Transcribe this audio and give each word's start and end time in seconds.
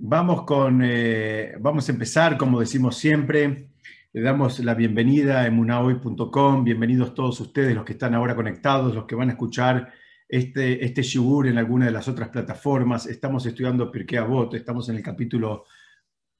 vamos 0.00 0.44
con, 0.44 0.80
eh, 0.82 1.54
vamos 1.60 1.88
a 1.88 1.92
empezar, 1.92 2.38
como 2.38 2.60
decimos 2.60 2.96
siempre, 2.96 3.68
le 4.12 4.20
damos 4.22 4.58
la 4.60 4.74
bienvenida 4.74 5.40
a 5.40 5.46
emunahoy.com, 5.46 6.64
bienvenidos 6.64 7.14
todos 7.14 7.38
ustedes, 7.40 7.74
los 7.74 7.84
que 7.84 7.92
están 7.92 8.14
ahora 8.14 8.34
conectados, 8.34 8.94
los 8.94 9.04
que 9.04 9.14
van 9.14 9.28
a 9.28 9.32
escuchar 9.32 9.92
este, 10.26 10.84
este 10.84 11.02
shiur 11.02 11.46
en 11.46 11.58
alguna 11.58 11.84
de 11.84 11.90
las 11.90 12.08
otras 12.08 12.30
plataformas. 12.30 13.06
Estamos 13.06 13.44
estudiando 13.44 13.92
Pirkei 13.92 14.18
Avot, 14.18 14.54
estamos 14.54 14.88
en 14.88 14.96
el 14.96 15.02
capítulo 15.02 15.66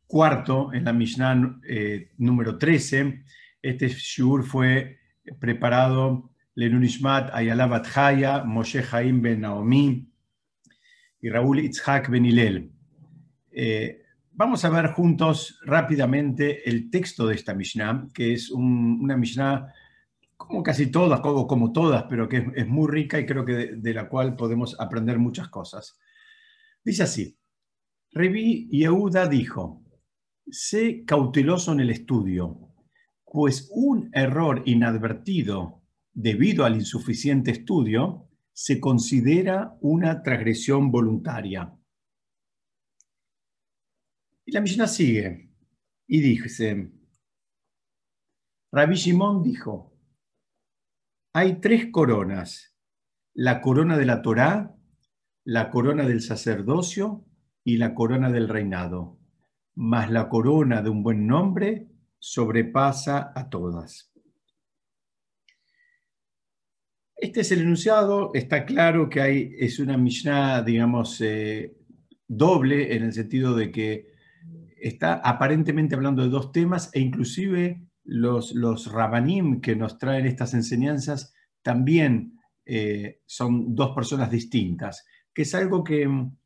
cuarto, 0.07 0.73
en 0.73 0.85
la 0.85 0.93
Mishnah 0.95 1.61
eh, 1.69 2.13
número 2.17 2.57
13. 2.57 3.25
Este 3.61 3.89
shiur 3.89 4.43
fue 4.43 5.01
preparado 5.39 6.31
Lenunishmat 6.55 7.31
Ayala 7.35 7.67
Batjaya, 7.67 8.43
Moshe 8.43 8.83
Haim 8.91 9.21
Ben 9.21 9.43
Naomi 9.43 10.11
y 11.21 11.29
Raúl 11.29 11.61
Itzhak 11.61 12.09
Ben. 12.09 12.80
Eh, 13.53 14.03
vamos 14.33 14.65
a 14.65 14.71
ver 14.71 14.93
juntos 14.93 15.59
rápidamente 15.65 16.69
el 16.69 16.91
texto 16.91 17.27
de 17.27 17.35
esta 17.35 17.55
Mishnah, 17.55 18.09
que 18.15 18.33
es 18.33 18.51
una 18.51 19.17
Mishnah 19.17 19.73
como 20.37 20.63
casi 20.63 20.87
todas, 20.87 21.21
como, 21.21 21.73
todas, 21.73 22.05
pero 22.05 22.29
que 22.29 22.51
es, 22.55 22.67
muy 22.67 22.91
rica 22.91 23.21
y 23.21 23.27
creo 23.27 23.45
que 23.45 23.77
de, 23.77 23.95
la 23.95 24.09
cual 24.09 24.37
podemos 24.37 24.75
aprender 24.81 25.19
muchas 25.19 25.49
cosas. 25.49 25.99
Dice 26.83 27.03
así, 27.03 27.39
Revi 28.13 28.69
Yehuda 28.71 29.29
dijo, 29.29 29.85
sé 30.51 31.05
cauteloso 31.05 31.73
en 31.73 31.81
el 31.81 31.91
estudio, 31.91 32.59
pues 33.25 33.69
un 33.71 34.11
error 34.15 34.63
inadvertido 34.65 35.83
debido 36.13 36.65
al 36.65 36.75
insuficiente 36.75 37.51
estudio 37.51 38.27
se 38.53 38.81
considera 38.81 39.77
una 39.81 40.23
transgresión 40.23 40.91
voluntaria. 40.91 41.73
Y 44.45 44.53
la 44.53 44.61
Mishnah 44.61 44.87
sigue. 44.87 45.51
Y 46.07 46.21
dice, 46.21 46.91
Rabbi 48.73 48.95
Shimon 48.95 49.43
dijo, 49.43 49.97
hay 51.33 51.61
tres 51.61 51.87
coronas, 51.93 52.77
la 53.35 53.61
corona 53.61 53.97
de 53.97 54.07
la 54.07 54.23
Torá, 54.23 54.77
la 55.45 55.71
corona 55.71 56.07
del 56.07 56.21
sacerdocio 56.21 57.25
y 57.65 57.77
la 57.77 57.95
corona 57.95 58.31
del 58.31 58.49
reinado, 58.49 59.19
mas 59.75 60.11
la 60.11 60.29
corona 60.29 60.83
de 60.83 60.91
un 60.91 61.03
buen 61.03 61.27
nombre 61.27 61.89
sobrepasa 62.19 63.33
a 63.35 63.49
todas. 63.49 64.13
Este 67.17 67.43
es 67.43 67.53
el 67.53 67.61
enunciado, 67.61 68.31
está 68.35 68.65
claro 68.65 69.09
que 69.09 69.21
hay, 69.21 69.55
es 69.59 69.79
una 69.79 69.97
Mishnah, 69.97 70.63
digamos, 70.63 71.21
eh, 71.21 71.77
doble 72.27 72.97
en 72.97 73.05
el 73.05 73.13
sentido 73.13 73.55
de 73.55 73.71
que 73.71 74.10
está 74.81 75.15
aparentemente 75.15 75.95
hablando 75.95 76.23
de 76.23 76.29
dos 76.29 76.53
temas 76.53 76.91
e 76.93 77.01
inclusive 77.01 77.83
los, 78.05 78.55
los 78.55 78.91
rabanim 78.91 79.61
que 79.61 79.77
nos 79.77 79.99
traen 79.99 80.27
estas 80.27 80.55
enseñanzas 80.55 81.35
también 81.63 82.41
eh, 82.65 83.21
son 83.27 83.75
dos 83.75 83.95
personas 83.95 84.31
distintas, 84.31 85.05
que 85.35 85.43
es 85.43 85.55
algo 85.55 85.83
que 85.83 86.07
mm, 86.07 86.37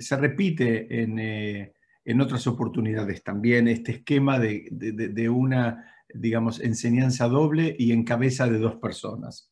se 0.00 0.16
repite 0.16 1.02
en, 1.02 2.20
otras 2.20 2.46
oportunidades 2.46 3.22
también, 3.22 3.68
este 3.68 3.92
esquema 3.92 4.38
de, 4.38 5.28
una, 5.28 5.92
digamos, 6.14 6.60
enseñanza 6.60 7.28
doble 7.28 7.74
y 7.78 7.92
en 7.92 8.04
cabeza 8.04 8.48
de 8.48 8.58
dos 8.58 8.76
personas. 8.76 9.50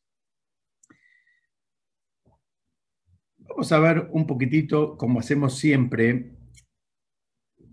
Vamos 3.39 3.73
a 3.73 3.79
ver 3.79 4.09
un 4.13 4.27
poquitito, 4.27 4.97
como 4.97 5.21
hacemos 5.21 5.59
siempre, 5.59 6.33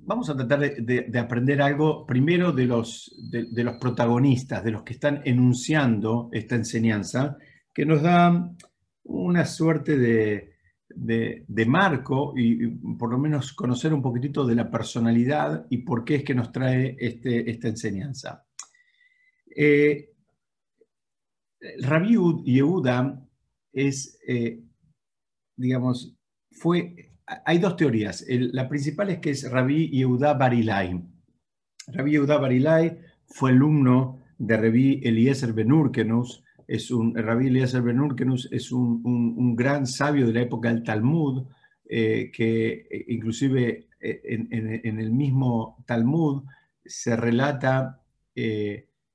vamos 0.10 0.28
a 0.28 0.36
tratar 0.36 0.60
de, 0.60 1.20
aprender 1.20 1.62
algo 1.62 2.04
primero 2.08 2.52
de 2.52 2.66
los, 2.66 3.16
de, 3.30 3.64
los 3.64 3.78
protagonistas, 3.78 4.64
de 4.64 4.72
los 4.72 4.82
que 4.82 4.94
están 4.94 5.22
enunciando 5.24 6.30
esta 6.32 6.56
enseñanza, 6.56 7.38
que 7.72 7.86
nos 7.86 8.02
da 8.02 8.52
una 9.04 9.46
suerte 9.46 10.00
de, 10.00 11.66
marco 11.68 12.34
y, 12.36 12.66
por 12.98 13.12
lo 13.12 13.20
menos 13.20 13.54
conocer 13.54 13.94
un 13.94 14.02
poquitito 14.02 14.48
de 14.48 14.56
la 14.56 14.72
personalidad 14.72 15.68
y 15.70 15.78
por 15.84 16.04
qué 16.04 16.16
es 16.16 16.24
que 16.24 16.34
nos 16.34 16.52
trae 16.52 16.96
este, 16.98 17.48
esta 17.52 17.68
enseñanza. 17.68 18.44
Eh, 19.56 20.10
Rabbi 21.82 22.18
Yehuda 22.46 23.28
es, 23.72 24.20
eh, 24.28 24.60
digamos, 25.56 26.18
fue 26.50 27.09
hay 27.46 27.60
dos 27.60 27.76
teorías. 27.76 28.26
la 28.28 28.68
principal 28.68 29.10
es 29.10 29.20
que 29.20 29.32
es 29.32 29.50
Rabbi 29.50 29.90
Yehuda 29.90 30.34
Barilai. 30.34 31.00
Rabbi 31.88 32.12
Yehuda 32.12 32.38
Barilai 32.38 32.98
fue 33.26 33.52
alumno 33.52 34.22
de 34.38 34.58
Rabbi 34.58 35.02
Eliezer 35.04 35.54
Benurkenus. 35.54 36.44
Es 36.68 36.92
un, 36.92 37.16
Rabbi 37.16 37.48
Eliezer 37.48 37.82
Benurkenus 37.82 38.50
es 38.52 38.72
un, 38.72 39.56
gran 39.56 39.86
sabio 39.86 40.28
de 40.28 40.34
la 40.34 40.42
época 40.42 40.70
del 40.70 40.84
Talmud, 40.84 41.48
eh, 41.86 42.32
que 42.34 42.88
eh, 42.90 43.06
inclusive 43.10 43.88
eh, 44.00 44.22
en, 44.24 45.00
el 45.00 45.12
mismo 45.12 45.84
Talmud 45.86 46.44
se 46.86 47.16
relata 47.16 48.02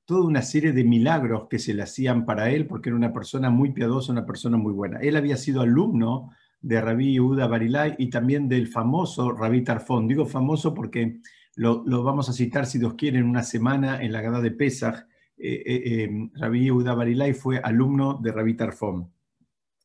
toda 0.05 0.27
una 0.27 0.43
serie 0.43 0.73
de 0.73 0.85
milagros 0.85 1.47
que 1.49 1.59
se 1.59 1.73
le 1.73 1.83
hacían 1.83 2.27
para 2.27 2.51
él, 2.51 2.67
porque 2.67 2.91
era 2.91 2.97
una 2.97 3.13
persona 3.15 3.49
muy 3.49 3.73
piadosa, 3.73 4.13
una 4.13 4.27
persona 4.27 4.59
muy 4.59 4.75
buena. 4.75 4.99
Él 5.01 5.17
había 5.17 5.39
sido 5.39 5.63
alumno 5.63 6.31
de 6.65 6.81
Rabí 6.81 7.13
Yehuda 7.13 7.47
Barilay 7.47 7.95
y 7.99 8.09
también 8.09 8.49
del 8.49 8.69
famoso 8.69 9.33
Rabí 9.33 9.63
Tarfón. 9.63 10.09
Digo 10.09 10.25
famoso 10.25 10.73
porque 10.73 11.21
lo, 11.57 11.85
vamos 12.03 12.31
a 12.31 12.33
citar, 12.33 12.65
si 12.65 12.79
Dios 12.79 12.95
quiere, 12.95 13.19
en 13.19 13.29
una 13.29 13.43
semana 13.43 14.03
en 14.03 14.13
la 14.13 14.23
Gada 14.23 14.41
de 14.41 14.51
Pesach. 14.51 15.07
Eh, 15.37 15.63
eh, 15.67 15.83
eh, 15.85 16.31
Rabí 16.35 16.65
Yehuda 16.65 16.95
Barilay 16.95 17.35
fue 17.35 17.59
alumno 17.59 18.19
de 18.23 18.33
Rabí 18.33 18.55
Tarfón. 18.55 19.13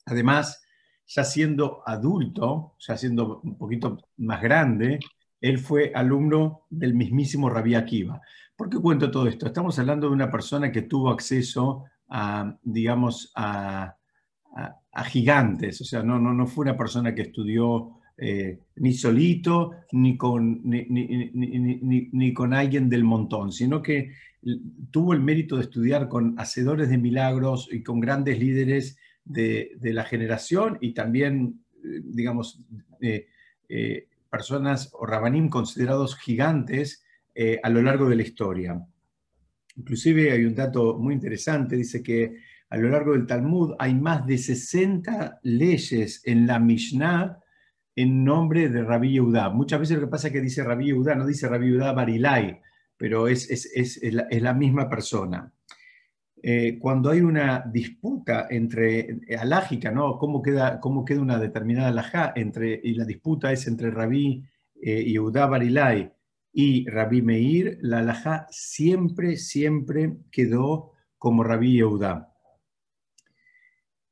Además, 0.05 0.63
ya 1.05 1.25
siendo 1.25 1.83
adulto, 1.85 2.75
ya 2.79 2.95
siendo 2.95 3.41
un 3.43 3.57
poquito 3.57 3.97
más 4.15 4.41
grande, 4.41 4.99
él 5.41 5.59
fue 5.59 5.91
alumno 5.93 6.61
del 6.69 6.93
mismísimo 6.93 7.49
Rabí 7.49 7.75
Akiva. 7.75 8.21
¿Por 8.55 8.69
qué 8.69 8.77
cuento 8.77 9.11
todo 9.11 9.27
esto? 9.27 9.47
Estamos 9.47 9.77
hablando 9.79 10.07
de 10.07 10.13
una 10.13 10.31
persona 10.31 10.71
que 10.71 10.83
tuvo 10.83 11.09
acceso 11.09 11.83
a, 12.07 12.57
digamos, 12.63 13.33
a, 13.35 13.97
a, 14.55 15.03
gigantes, 15.03 15.79
o 15.81 15.85
sea, 15.85 16.03
no, 16.03 16.19
no, 16.19 16.33
no 16.33 16.45
fue 16.45 16.63
una 16.63 16.77
persona 16.77 17.15
que 17.15 17.21
estudió 17.21 17.99
eh, 18.17 18.59
ni 18.75 18.93
solito, 18.93 19.71
ni 19.93 20.17
con, 20.17 20.61
ni, 20.63 20.85
ni, 22.11 22.33
con 22.33 22.53
alguien 22.53 22.89
del 22.89 23.03
montón, 23.03 23.51
sino 23.51 23.81
que 23.81 24.11
tuvo 24.91 25.13
el 25.13 25.21
mérito 25.21 25.55
de 25.55 25.63
estudiar 25.63 26.09
con 26.09 26.37
hacedores 26.37 26.89
de 26.89 26.97
milagros 26.97 27.69
y 27.71 27.81
con 27.81 27.99
grandes 27.99 28.39
líderes 28.39 28.97
de, 29.23 29.77
la 29.81 30.03
generación 30.03 30.77
y 30.81 30.93
también, 30.93 31.63
eh, 31.83 32.01
digamos, 32.03 32.61
eh, 32.99 33.27
personas 34.29 34.89
o 34.93 35.05
rabanim 35.05 35.49
considerados 35.49 36.17
gigantes 36.17 37.03
a 37.63 37.69
lo 37.69 37.81
largo 37.81 38.09
de 38.09 38.17
la 38.17 38.23
historia. 38.23 38.85
Inclusive 39.77 40.31
hay 40.33 40.43
un 40.43 40.55
dato 40.55 40.97
muy 40.99 41.13
interesante, 41.13 41.77
dice 41.77 42.03
que 42.03 42.35
a 42.69 42.77
lo 42.77 42.89
largo 42.89 43.13
del 43.13 43.25
Talmud 43.25 43.73
hay 43.79 43.95
más 43.95 44.25
de 44.27 44.37
60 44.37 45.39
leyes 45.43 46.21
en 46.25 46.45
la 46.45 46.59
Mishnah 46.59 47.39
en 47.95 48.23
nombre 48.23 48.69
de 48.69 48.83
Rabbi 48.83 49.13
Yehuda. 49.13 49.49
Muchas 49.49 49.79
veces 49.79 49.97
lo 49.97 50.05
que 50.05 50.11
pasa 50.11 50.27
es 50.27 50.33
que 50.33 50.41
dice 50.41 50.63
Rabbi 50.63 50.85
Yehuda, 50.85 51.15
no 51.15 51.25
dice 51.25 51.49
Rabbi 51.49 51.67
Yehuda 51.67 51.93
Barilai, 51.93 52.61
pero 52.95 53.27
es, 53.27 53.99
la, 54.11 54.53
misma 54.53 54.87
persona. 54.87 55.51
Eh, 56.41 56.77
cuando 56.79 57.09
hay 57.09 57.21
una 57.21 57.65
disputa 57.65 58.47
entre 58.49 59.19
alágica, 59.37 59.91
¿no? 59.91 60.17
¿Cómo 60.17 60.41
queda, 60.41 60.79
cómo 60.79 61.03
queda 61.03 61.21
una 61.21 61.39
determinada 61.39 61.89
alajá 61.89 62.33
entre, 62.35 62.79
y 62.83 62.93
la 62.93 63.03
disputa 63.03 63.51
es 63.51 63.67
entre 63.67 63.89
Rabbi 63.89 64.45
eh, 64.81 65.03
Yehuda 65.03 65.47
Barilai 65.47 66.11
y 66.53 66.87
Rabbi 66.89 67.21
Meir, 67.21 67.79
la 67.81 67.99
alajá 67.99 68.47
siempre, 68.49 69.37
siempre 69.37 70.17
quedó 70.31 70.93
como 71.17 71.43
Rabbi 71.43 71.73
Yehuda. 71.73 72.28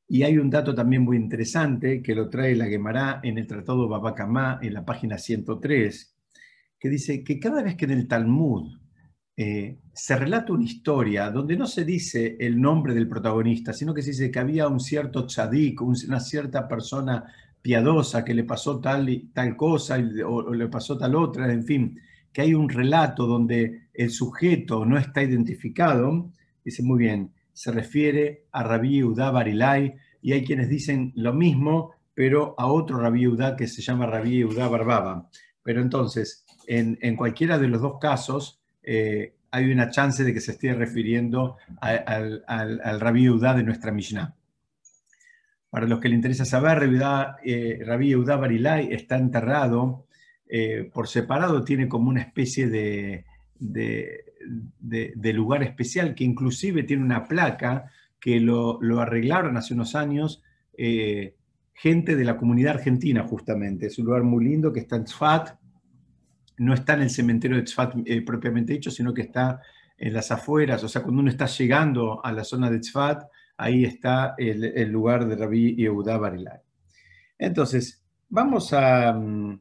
Y 0.08 0.22
hay 0.22 0.38
un 0.38 0.48
dato 0.48 0.74
también 0.74 1.02
muy 1.02 1.18
interesante 1.18 2.02
que 2.02 2.14
lo 2.14 2.30
trae 2.30 2.56
la 2.56 2.66
Gemara 2.66 3.20
en 3.22 3.36
el 3.36 3.46
Tratado 3.46 3.86
Babacamá, 3.86 4.58
en 4.62 4.72
la 4.72 4.84
página 4.84 5.18
103, 5.18 6.16
que 6.78 6.88
dice 6.88 7.22
que 7.22 7.38
cada 7.38 7.62
vez 7.62 7.76
que 7.76 7.84
en 7.84 7.90
el 7.90 8.08
Talmud 8.08 8.78
eh, 9.36 9.78
se 9.92 10.16
relata 10.16 10.52
una 10.52 10.64
historia 10.64 11.30
donde 11.30 11.56
no 11.56 11.66
se 11.66 11.84
dice 11.84 12.36
el 12.40 12.60
nombre 12.60 12.94
del 12.94 13.06
protagonista, 13.06 13.72
sino 13.72 13.92
que 13.92 14.02
se 14.02 14.10
dice 14.10 14.30
que 14.30 14.38
había 14.38 14.66
un 14.66 14.80
cierto 14.80 15.26
tzadik, 15.26 15.80
una 15.82 16.20
cierta 16.20 16.66
persona 16.66 17.24
piadosa 17.60 18.24
que 18.24 18.34
le 18.34 18.44
pasó 18.44 18.80
tal, 18.80 19.30
tal 19.34 19.56
cosa 19.56 19.98
o, 20.26 20.54
le 20.54 20.68
pasó 20.68 20.96
tal 20.96 21.14
otra, 21.16 21.52
en 21.52 21.64
fin, 21.64 22.00
que 22.32 22.40
hay 22.40 22.54
un 22.54 22.68
relato 22.68 23.26
donde 23.26 23.88
el 23.92 24.10
sujeto 24.10 24.86
no 24.86 24.96
está 24.96 25.22
identificado, 25.22 26.32
dice 26.64 26.82
muy 26.82 26.98
bien, 26.98 27.32
se 27.58 27.72
refiere 27.72 28.44
a 28.52 28.62
Rabí 28.62 29.02
Udá 29.02 29.32
Barilay, 29.32 29.96
y 30.22 30.32
hay 30.32 30.44
quienes 30.44 30.68
dicen 30.68 31.12
lo 31.16 31.34
mismo, 31.34 31.90
pero 32.14 32.54
a 32.56 32.68
otro 32.68 33.00
Rabí 33.00 33.24
Eudá 33.24 33.56
que 33.56 33.66
se 33.66 33.82
llama 33.82 34.06
Rabí 34.06 34.38
Eudá 34.38 34.68
Barbaba. 34.68 35.28
Pero 35.64 35.82
entonces, 35.82 36.46
en, 36.68 37.16
cualquiera 37.16 37.58
de 37.58 37.66
los 37.66 37.80
dos 37.82 37.98
casos, 38.00 38.60
eh, 38.84 39.34
hay 39.50 39.72
una 39.72 39.90
chance 39.90 40.22
de 40.22 40.32
que 40.32 40.40
se 40.40 40.52
esté 40.52 40.72
refiriendo 40.72 41.56
al, 41.80 43.00
Rabí 43.00 43.24
Eudá 43.24 43.54
de 43.54 43.64
nuestra 43.64 43.90
Mishnah. 43.90 44.36
Para 45.68 45.88
los 45.88 45.98
que 45.98 46.08
le 46.08 46.14
interesa 46.14 46.44
saber, 46.44 46.78
Rabí 46.78 48.12
Eudá 48.12 48.34
eh, 48.34 48.38
Barilai 48.38 48.92
está 48.92 49.16
enterrado 49.16 50.06
eh, 50.48 50.88
por 50.94 51.08
separado, 51.08 51.64
tiene 51.64 51.88
como 51.88 52.08
una 52.08 52.20
especie 52.20 52.68
de, 52.68 53.24
de, 53.58 54.27
lugar 55.32 55.62
especial 55.62 56.14
que 56.14 56.24
inclusive 56.24 56.82
tiene 56.82 57.02
una 57.02 57.24
placa 57.24 57.90
que 58.20 58.40
lo, 58.40 58.80
arreglaron 59.00 59.56
hace 59.56 59.74
unos 59.74 59.94
años 59.94 60.42
eh, 60.76 61.36
gente 61.74 62.16
de 62.16 62.24
la 62.24 62.36
comunidad 62.36 62.74
argentina 62.74 63.22
justamente. 63.22 63.86
Es 63.86 63.98
un 63.98 64.06
lugar 64.06 64.24
muy 64.24 64.44
lindo 64.44 64.72
que 64.72 64.80
está 64.80 64.96
en 64.96 65.04
Tzfat, 65.04 65.58
no 66.58 66.74
está 66.74 66.94
en 66.94 67.02
el 67.02 67.10
cementerio 67.10 67.56
de 67.56 67.62
Tzfat 67.62 67.94
eh, 68.04 68.22
propiamente 68.22 68.72
dicho, 68.72 68.90
sino 68.90 69.14
que 69.14 69.22
está 69.22 69.60
en 69.96 70.12
las 70.12 70.30
afueras, 70.30 70.84
o 70.84 70.88
sea, 70.88 71.02
cuando 71.02 71.20
uno 71.20 71.30
está 71.30 71.46
llegando 71.46 72.24
a 72.24 72.32
la 72.32 72.44
zona 72.44 72.70
de 72.70 72.78
Tzfat, 72.78 73.24
ahí 73.56 73.84
está 73.84 74.34
el, 74.38 74.88
lugar 74.90 75.26
de 75.26 75.36
Rabbi 75.36 75.74
Yehuda 75.74 76.18
Barilai. 76.18 76.60
Entonces, 77.36 78.04
vamos 78.28 78.72
a, 78.72 79.12
mm, 79.12 79.60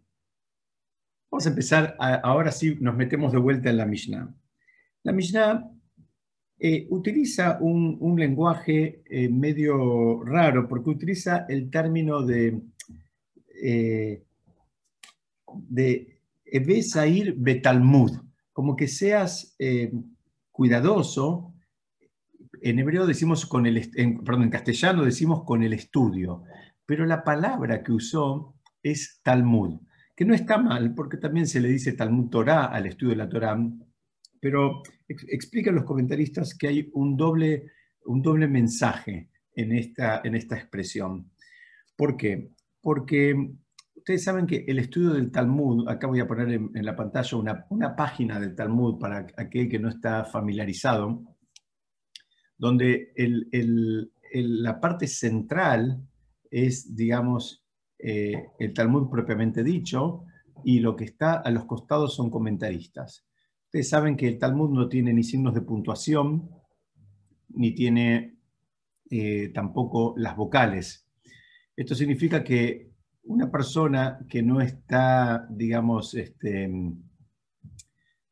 vamos 1.31 1.45
a 1.45 1.49
empezar, 1.49 1.95
ahora 1.99 2.51
sí 2.51 2.77
nos 2.79 2.95
metemos 2.95 3.31
de 3.31 3.39
vuelta 3.39 3.69
en 3.69 3.77
la 3.77 3.85
Mishnah. 3.85 4.33
La 5.07 5.13
Mishnah 5.13 5.71
eh, 6.59 6.85
utiliza 6.89 7.59
un, 7.61 8.19
lenguaje 8.19 9.03
eh, 9.05 9.29
medio 9.29 10.21
raro 10.21 10.67
porque 10.67 10.89
utiliza 10.89 11.45
el 11.47 11.69
término 11.69 12.23
de, 12.23 12.61
eh, 13.63 14.21
de 15.69 16.19
Betalmud, 17.37 18.17
como 18.51 18.75
que 18.75 18.89
seas 18.89 19.55
eh, 19.57 19.93
cuidadoso. 20.51 21.53
En 22.61 22.77
hebreo 22.77 23.05
decimos 23.07 23.45
con 23.45 23.65
el, 23.65 23.89
perdón, 24.25 24.43
en 24.43 24.49
castellano 24.49 25.05
decimos 25.05 25.45
con 25.45 25.63
el 25.63 25.71
estudio, 25.71 26.43
pero 26.85 27.05
la 27.05 27.23
palabra 27.23 27.81
que 27.81 27.93
usó 27.93 28.55
es 28.83 29.21
Talmud, 29.23 29.79
que 30.13 30.25
no 30.25 30.33
está 30.33 30.57
mal 30.57 30.93
porque 30.93 31.15
también 31.15 31.47
se 31.47 31.61
le 31.61 31.69
dice 31.69 31.93
Talmud 31.93 32.27
Torah 32.29 32.65
al 32.65 32.87
estudio 32.87 33.11
de 33.11 33.23
la 33.23 33.29
Torah, 33.29 33.57
pero 34.39 34.81
explican 35.07 35.75
los 35.75 35.83
comentaristas 35.83 36.55
que 36.55 36.67
hay 36.67 36.89
un 36.93 37.15
doble, 37.15 37.71
un 38.05 38.21
doble 38.21 38.47
mensaje 38.47 39.29
en 39.55 39.71
esta, 39.71 40.21
en 40.23 40.35
esta 40.35 40.55
expresión. 40.55 41.31
¿Por 41.95 42.15
qué? 42.17 42.51
Porque 42.81 43.35
ustedes 43.95 44.23
saben 44.23 44.47
que 44.47 44.63
el 44.67 44.79
estudio 44.79 45.09
del 45.11 45.31
Talmud, 45.31 45.89
acá 45.89 46.07
voy 46.07 46.19
a 46.19 46.27
poner 46.27 46.49
en, 46.51 46.85
la 46.85 46.95
pantalla 46.95 47.37
una, 47.37 47.65
una, 47.69 47.95
página 47.95 48.39
del 48.39 48.55
Talmud 48.55 48.99
para 48.99 49.27
aquel 49.35 49.67
que 49.67 49.79
no 49.79 49.89
está 49.89 50.23
familiarizado, 50.23 51.23
donde 52.57 53.11
la 54.33 54.79
parte 54.79 55.07
central 55.07 56.01
es, 56.49 56.95
digamos, 56.95 57.65
eh, 57.99 58.49
el 58.59 58.73
Talmud 58.73 59.09
propiamente 59.09 59.63
dicho, 59.63 60.23
y 60.63 60.79
lo 60.79 60.95
que 60.95 61.05
está 61.05 61.33
a 61.33 61.51
los 61.51 61.65
costados 61.65 62.15
son 62.15 62.29
comentaristas. 62.29 63.26
Ustedes 63.77 63.89
saben 63.91 64.17
que 64.17 64.27
el 64.27 64.39
Talmud 64.39 64.71
no 64.71 64.89
tiene 64.89 65.13
ni 65.13 65.23
signos 65.23 65.53
de 65.53 65.61
puntuación, 65.61 66.49
ni 67.49 67.75
tiene 67.75 68.39
eh, 69.07 69.51
tampoco 69.53 70.15
las 70.17 70.35
vocales. 70.35 71.07
Esto 71.75 71.93
significa 71.93 72.43
que 72.43 72.89
una 73.25 73.51
persona 73.51 74.17
que 74.27 74.41
no 74.41 74.61
está, 74.61 75.45
digamos, 75.51 76.15
este, 76.15 76.67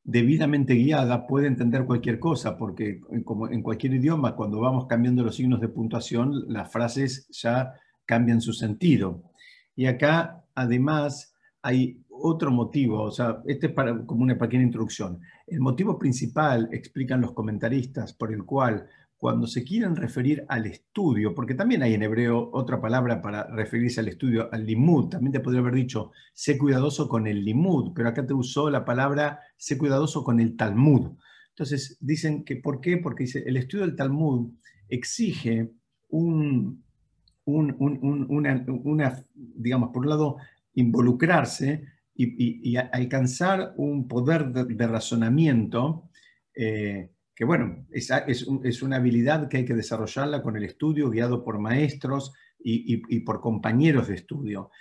debidamente 0.03 0.73
guiada 0.73 1.27
puede 1.27 1.45
entender 1.45 1.85
cualquier 1.85 2.17
cosa, 2.17 2.57
porque 2.57 3.01
como 3.23 3.47
en 3.47 3.61
cualquier 3.61 3.93
idioma, 3.93 4.35
cuando 4.35 4.59
vamos 4.59 4.87
cambiando 4.87 5.21
los 5.21 5.35
signos 5.35 5.61
de 5.61 5.69
puntuación, 5.69 6.45
las 6.51 6.71
frases 6.71 7.27
ya 7.29 7.75
cambian 8.07 8.41
su 8.41 8.51
sentido. 8.51 9.31
Y 9.75 9.85
acá, 9.85 10.43
además, 10.55 11.35
hay 11.61 12.03
otro 12.21 12.51
motivo, 12.51 13.01
o 13.03 13.11
sea, 13.11 13.41
este 13.45 13.67
es 13.67 13.73
como 14.05 14.23
una 14.23 14.37
pequeña 14.37 14.63
introducción. 14.63 15.19
El 15.47 15.59
motivo 15.59 15.97
principal, 15.99 16.69
explican 16.71 17.21
los 17.21 17.33
comentaristas, 17.33 18.13
por 18.13 18.33
el 18.33 18.43
cual 18.45 18.87
cuando 19.17 19.47
se 19.47 19.63
quieren 19.63 19.95
referir 19.95 20.45
al 20.49 20.65
estudio, 20.65 21.33
porque 21.33 21.55
también 21.55 21.81
hay 21.81 21.93
en 21.93 22.03
hebreo 22.03 22.49
otra 22.53 22.81
palabra 22.81 23.21
para 23.21 23.47
referirse 23.47 23.99
al 23.99 24.07
estudio, 24.07 24.49
al 24.51 24.65
limud, 24.65 25.09
también 25.09 25.31
te 25.31 25.39
podría 25.39 25.61
haber 25.61 25.73
dicho, 25.73 26.11
sé 26.33 26.57
cuidadoso 26.57 27.07
con 27.07 27.25
el 27.25 27.43
limud, 27.43 27.93
pero 27.95 28.09
acá 28.09 28.25
te 28.25 28.33
usó 28.33 28.69
la 28.69 28.85
palabra 28.85 29.39
sé 29.57 29.77
cuidadoso 29.77 30.23
con 30.23 30.39
el 30.39 30.55
Talmud. 30.55 31.13
Entonces 31.49 31.97
dicen 32.01 32.43
que, 32.43 32.57
¿por 32.57 32.81
qué? 32.81 32.97
Porque 32.97 33.23
dice, 33.23 33.43
el 33.45 33.57
estudio 33.57 33.85
del 33.85 33.95
Talmud 33.95 34.51
exige 34.89 35.71
un, 36.09 36.83
una, 37.45 37.75
una, 38.67 39.25
digamos, 39.33 39.89
por 39.89 40.03
un 40.03 40.09
lado, 40.09 40.37
involucrarse 40.73 41.85
y, 42.15 42.77
alcanzar 42.77 43.73
un 43.77 44.07
poder 44.07 44.47
de, 44.51 44.87
razonamiento 44.87 46.09
eh, 46.53 47.11
que, 47.35 47.43
bueno, 47.43 47.85
es, 47.91 48.09
es, 48.27 48.81
una 48.81 48.95
habilidad 48.97 49.49
que 49.49 49.57
hay 49.57 49.65
que 49.65 49.73
desarrollarla 49.73 50.41
con 50.41 50.55
el 50.55 50.63
estudio, 50.63 51.09
guiado 51.09 51.43
por 51.43 51.59
maestros 51.59 52.33
y, 52.59 53.19
por 53.19 53.41
compañeros 53.41 54.07
de 54.07 54.15
estudio. 54.15 54.71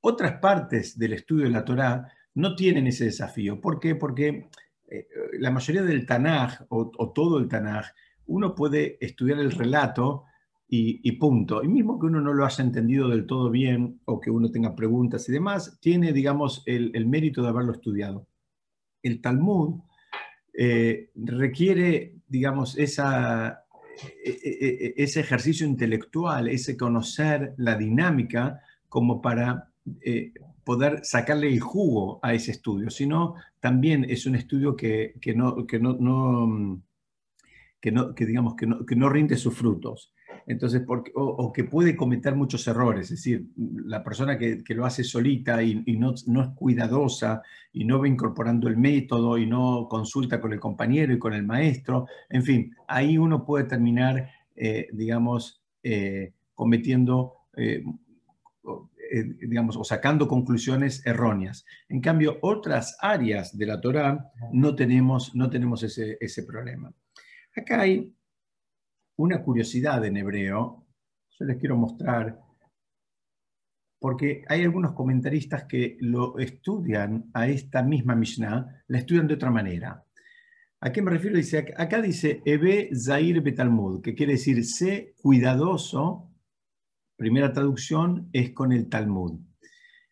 Otras 0.00 0.38
partes 0.38 0.98
del 0.98 1.14
estudio 1.14 1.44
de 1.44 1.50
la 1.50 1.64
Torá 1.64 2.12
no 2.34 2.54
tienen 2.54 2.86
ese 2.86 3.06
desafío. 3.06 3.60
¿Por 3.60 3.80
qué? 3.80 3.96
Porque 3.96 4.48
eh, 4.88 5.08
la 5.38 5.50
mayoría 5.50 5.82
del 5.82 6.06
Tanaj 6.06 6.62
o, 6.68 6.92
o 6.96 7.12
todo 7.12 7.38
el 7.38 7.48
Tanaj, 7.48 7.86
uno 8.26 8.54
puede 8.54 8.96
estudiar 9.04 9.40
el 9.40 9.50
relato 9.50 10.24
y, 10.68 11.12
punto. 11.12 11.62
Y 11.62 11.68
mismo 11.68 11.98
que 11.98 12.06
uno 12.06 12.20
no 12.20 12.32
lo 12.32 12.44
haya 12.44 12.64
entendido 12.64 13.08
del 13.08 13.26
todo 13.26 13.50
bien 13.50 14.00
o 14.06 14.20
que 14.20 14.30
uno 14.30 14.50
tenga 14.50 14.74
preguntas 14.74 15.28
y 15.28 15.32
demás, 15.32 15.78
tiene, 15.80 16.12
digamos, 16.12 16.62
el, 16.66 17.06
mérito 17.06 17.42
de 17.42 17.48
haberlo 17.48 17.72
estudiado. 17.72 18.26
El 19.02 19.20
Talmud 19.20 19.80
eh, 20.52 21.10
requiere, 21.14 22.16
digamos, 22.26 22.76
esa, 22.78 23.64
e, 24.24 24.30
e, 24.30 24.68
e, 24.86 24.94
ese 24.96 25.20
ejercicio 25.20 25.66
intelectual, 25.66 26.48
ese 26.48 26.76
conocer 26.76 27.54
la 27.58 27.76
dinámica 27.76 28.60
como 28.88 29.20
para 29.20 29.70
eh, 30.00 30.32
poder 30.64 31.04
sacarle 31.04 31.48
el 31.48 31.60
jugo 31.60 32.18
a 32.22 32.32
ese 32.34 32.52
estudio. 32.52 32.90
Si 32.90 33.06
no, 33.06 33.34
también 33.60 34.04
es 34.08 34.26
un 34.26 34.34
estudio 34.34 34.74
que, 34.74 35.14
que 35.20 35.34
no, 35.34 35.56
no 36.00 36.82
que, 37.80 37.92
no, 37.92 38.14
que 38.14 38.26
digamos 38.26 38.54
que 38.54 38.66
no, 38.66 38.86
que 38.86 38.96
no 38.96 39.10
rinde 39.10 39.36
sus 39.36 39.54
frutos 39.54 40.13
entonces, 40.46 40.82
o, 41.14 41.52
que 41.52 41.64
puede 41.64 41.96
cometer 41.96 42.34
muchos 42.34 42.66
errores, 42.66 43.10
es 43.10 43.18
decir, 43.18 43.46
la 43.56 44.04
persona 44.04 44.36
que, 44.36 44.62
lo 44.68 44.84
hace 44.84 45.02
solita 45.02 45.62
y, 45.62 45.96
no, 45.96 46.12
es 46.12 46.24
cuidadosa 46.54 47.42
y 47.72 47.84
no 47.84 48.00
va 48.00 48.08
incorporando 48.08 48.68
el 48.68 48.76
método 48.76 49.38
y 49.38 49.46
no 49.46 49.86
consulta 49.88 50.40
con 50.40 50.52
el 50.52 50.60
compañero 50.60 51.14
y 51.14 51.18
con 51.18 51.32
el 51.32 51.44
maestro, 51.44 52.06
en 52.28 52.42
fin, 52.42 52.76
ahí 52.88 53.16
uno 53.16 53.44
puede 53.44 53.64
terminar, 53.64 54.28
eh, 54.54 54.88
digamos, 54.92 55.62
eh, 55.82 56.32
cometiendo, 56.54 57.34
eh, 57.56 57.82
digamos, 59.40 59.76
o 59.76 59.84
sacando 59.84 60.28
conclusiones 60.28 61.06
erróneas. 61.06 61.64
En 61.88 62.00
cambio, 62.00 62.38
otras 62.42 62.98
áreas 63.00 63.56
de 63.56 63.66
la 63.66 63.80
Torah 63.80 64.30
no 64.52 64.74
tenemos, 64.74 65.34
no 65.34 65.48
tenemos 65.48 65.82
ese, 65.82 66.18
ese 66.20 66.42
problema. 66.42 66.92
Acá 67.56 67.82
hay 67.82 68.12
una 69.16 69.42
curiosidad 69.42 70.04
en 70.04 70.16
hebreo, 70.16 70.86
yo 71.38 71.44
les 71.44 71.58
quiero 71.58 71.76
mostrar, 71.76 72.40
porque 73.98 74.44
hay 74.48 74.62
algunos 74.62 74.92
comentaristas 74.92 75.64
que 75.64 75.96
lo 76.00 76.38
estudian 76.38 77.30
a 77.32 77.48
esta 77.48 77.82
misma 77.82 78.14
Mishnah, 78.14 78.84
la 78.88 78.98
estudian 78.98 79.26
de 79.26 79.34
otra 79.34 79.50
manera. 79.50 80.04
¿A 80.80 80.92
qué 80.92 81.00
me 81.00 81.10
refiero? 81.10 81.36
Dice, 81.36 81.72
acá 81.76 82.02
dice 82.02 82.42
Ebe 82.44 82.90
Zair 82.94 83.40
Betalmud, 83.40 84.02
que 84.02 84.14
quiere 84.14 84.34
decir 84.34 84.62
sé 84.66 85.14
cuidadoso. 85.22 86.30
Primera 87.16 87.52
traducción 87.52 88.28
es 88.32 88.50
con 88.50 88.72
el 88.72 88.88
Talmud. 88.88 89.40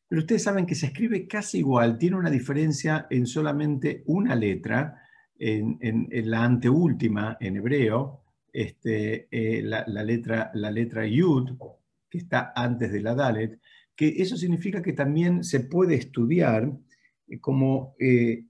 Pero 0.08 0.20
ustedes 0.20 0.42
saben 0.42 0.64
que 0.64 0.74
se 0.74 0.86
escribe 0.86 1.26
casi 1.26 1.58
igual, 1.58 1.98
tiene 1.98 2.16
una 2.16 2.30
diferencia 2.30 3.06
en 3.10 3.26
solamente 3.26 4.02
una 4.06 4.34
letra, 4.34 5.02
en, 5.38 5.76
en 5.80 6.30
la 6.30 6.44
anteúltima 6.44 7.36
en 7.40 7.56
hebreo, 7.56 8.21
este, 8.52 9.28
eh, 9.30 9.62
la, 9.62 9.84
letra, 10.04 10.50
la 10.54 10.70
letra 10.70 11.06
Yud, 11.06 11.56
que 12.10 12.18
está 12.18 12.52
antes 12.54 12.92
de 12.92 13.00
la 13.00 13.14
Dalet, 13.14 13.60
que 13.96 14.08
eso 14.18 14.36
significa 14.36 14.82
que 14.82 14.92
también 14.92 15.44
se 15.44 15.60
puede 15.60 15.94
estudiar 15.94 16.70
eh, 17.28 17.40
como, 17.40 17.94
eh, 17.98 18.46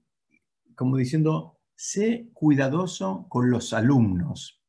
como 0.75 0.97
diciendo, 0.97 1.59
sé 1.75 2.29
cuidadoso 2.33 3.27
con 3.29 3.49
los 3.49 3.73
alumnos. 3.73 4.61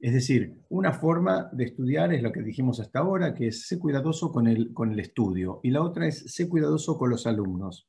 Es 0.00 0.12
decir, 0.12 0.60
una 0.68 0.92
forma 0.92 1.50
de 1.52 1.64
estudiar 1.64 2.14
es 2.14 2.22
lo 2.22 2.30
que 2.30 2.42
dijimos 2.42 2.78
hasta 2.80 3.00
ahora, 3.00 3.34
que 3.34 3.48
es 3.48 3.66
ser 3.66 3.78
cuidadoso 3.78 4.32
con 4.32 4.46
el, 4.46 4.72
con 4.72 4.92
el 4.92 5.00
estudio, 5.00 5.60
y 5.62 5.70
la 5.70 5.82
otra 5.82 6.06
es 6.06 6.32
ser 6.32 6.48
cuidadoso 6.48 6.96
con 6.96 7.10
los 7.10 7.26
alumnos. 7.26 7.88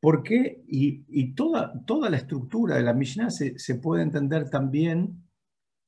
¿Por 0.00 0.22
qué? 0.22 0.62
Y, 0.68 1.34
toda, 1.34 1.84
toda 1.84 2.08
la 2.08 2.18
estructura 2.18 2.76
de 2.76 2.84
la 2.84 2.94
Mishnah 2.94 3.30
se, 3.30 3.58
se, 3.58 3.74
puede 3.74 4.04
entender 4.04 4.48
también 4.48 5.27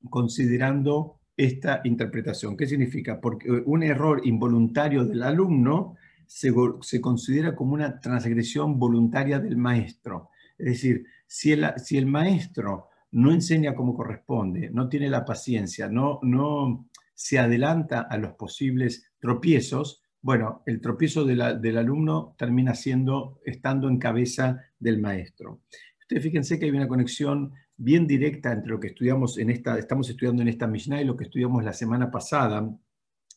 considerando 0.09 1.21
esta 1.37 1.81
interpretación. 1.85 2.57
¿Qué 2.57 2.67
significa? 2.67 3.21
Porque 3.21 3.51
un 3.51 3.83
error 3.83 4.21
involuntario 4.25 5.05
del 5.05 5.23
alumno 5.23 5.97
se, 6.27 6.53
se 6.83 7.01
considera 7.01 7.57
como 7.57 7.75
una 7.75 8.01
transgresión 8.01 8.79
voluntaria 8.79 9.39
del 9.39 9.57
maestro. 9.57 10.31
Es 10.59 10.67
decir, 10.67 11.07
si 11.27 11.53
el, 11.53 11.67
si 11.77 11.97
el 11.97 12.07
maestro 12.07 12.89
no 13.13 13.33
enseña 13.33 13.75
como 13.75 13.95
corresponde, 13.95 14.71
no 14.71 14.89
tiene 14.89 15.09
la 15.09 15.25
paciencia, 15.25 15.89
no, 15.89 16.21
no 16.23 16.89
se 17.15 17.39
adelanta 17.39 18.03
a 18.03 18.17
los 18.19 18.33
posibles 18.33 19.11
tropiezos, 19.19 20.03
bueno, 20.23 20.63
el 20.67 20.81
tropiezo 20.81 21.25
del 21.25 21.79
alumno 21.79 22.35
termina 22.37 22.75
siendo, 22.75 23.41
estando 23.45 23.89
en 23.89 23.99
cabeza 23.99 24.61
del 24.79 25.01
maestro. 25.01 25.63
Ustedes 26.01 26.23
fíjense 26.23 26.59
que 26.59 26.67
hay 26.67 26.71
una 26.73 26.89
conexión 26.89 27.53
bien 27.81 28.07
directa 28.07 28.53
entre 28.53 28.71
lo 28.71 28.79
que 28.79 28.89
estudiamos 28.89 29.39
en 29.39 29.49
esta, 29.49 29.79
estamos 29.79 30.09
estudiando 30.11 30.43
en 30.43 30.49
esta 30.49 30.67
Mishnah 30.67 31.01
y 31.01 31.07
lo 31.07 31.17
que 31.17 31.25
estudiamos 31.25 31.65
la 31.65 31.73
semana 31.73 32.11
pasada, 32.11 32.71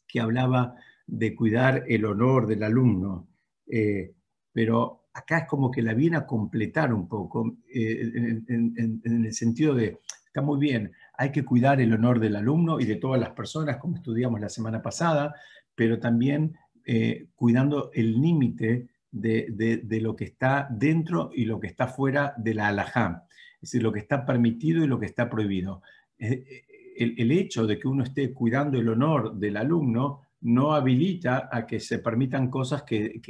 que 0.06 0.20
hablaba 0.20 0.76
de 1.08 1.34
cuidar 1.34 1.86
el 1.88 2.04
honor 2.04 2.46
del 2.46 2.64
alumno. 2.64 3.30
Eh, 3.66 4.14
pero 4.52 5.06
acá 5.14 5.40
es 5.40 5.48
como 5.48 5.72
que 5.72 5.82
la 5.82 5.94
viene 5.94 6.18
a 6.18 6.28
completar 6.28 6.94
un 6.94 7.08
poco, 7.08 7.58
eh, 7.74 8.42
en, 8.50 9.02
el 9.26 9.34
sentido 9.34 9.76
de, 9.76 10.00
está 10.28 10.42
muy 10.42 10.60
bien, 10.60 10.92
hay 11.18 11.32
que 11.32 11.46
cuidar 11.46 11.80
el 11.80 11.94
honor 11.94 12.20
del 12.20 12.36
alumno 12.36 12.82
y 12.82 12.86
de 12.86 12.98
todas 12.98 13.22
las 13.22 13.30
personas, 13.30 13.78
como 13.78 13.96
estudiamos 13.96 14.42
la 14.42 14.50
semana 14.50 14.82
pasada, 14.82 15.34
pero 15.74 16.00
también 16.00 16.58
eh, 16.86 17.28
cuidando 17.36 17.92
el 17.94 18.22
límite 18.22 18.90
de, 19.10 20.00
lo 20.02 20.18
que 20.18 20.26
está 20.26 20.68
dentro 20.70 21.32
y 21.34 21.46
lo 21.46 21.62
que 21.62 21.68
está 21.68 21.88
fuera 21.88 22.34
de 22.36 22.56
la 22.56 22.68
alajá, 22.68 23.26
es 23.64 23.72
decir, 23.72 23.84
lo 23.84 23.94
que 23.94 24.00
está 24.00 24.26
permitido 24.26 24.84
y 24.84 24.88
lo 24.88 25.00
que 25.00 25.06
está 25.06 25.30
prohibido. 25.30 25.82
Eh, 26.18 26.66
el 26.96 27.32
hecho 27.32 27.66
de 27.66 27.80
que 27.80 27.88
uno 27.88 28.04
esté 28.04 28.34
cuidando 28.34 28.78
el 28.78 28.88
honor 28.88 29.34
del 29.36 29.58
alumno 29.58 30.22
no 30.44 30.74
habilita 30.74 31.50
a 31.52 31.66
que 31.66 31.80
se 31.80 32.00
permitan 32.00 32.50
cosas 32.50 32.84
que, 32.84 33.22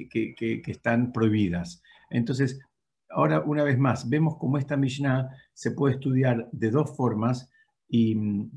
están 0.66 1.14
prohibidas. 1.14 1.82
Entonces, 2.10 2.60
ahora 3.10 3.42
una 3.42 3.64
vez 3.64 3.78
más, 3.78 4.10
vemos 4.10 4.38
cómo 4.38 4.58
esta 4.58 4.76
Mishnah 4.76 5.30
se 5.54 5.72
puede 5.72 5.96
estudiar 5.96 6.50
de 6.52 6.72
dos 6.72 6.96
formas 6.98 7.50
y 7.88 8.16
mm, 8.16 8.52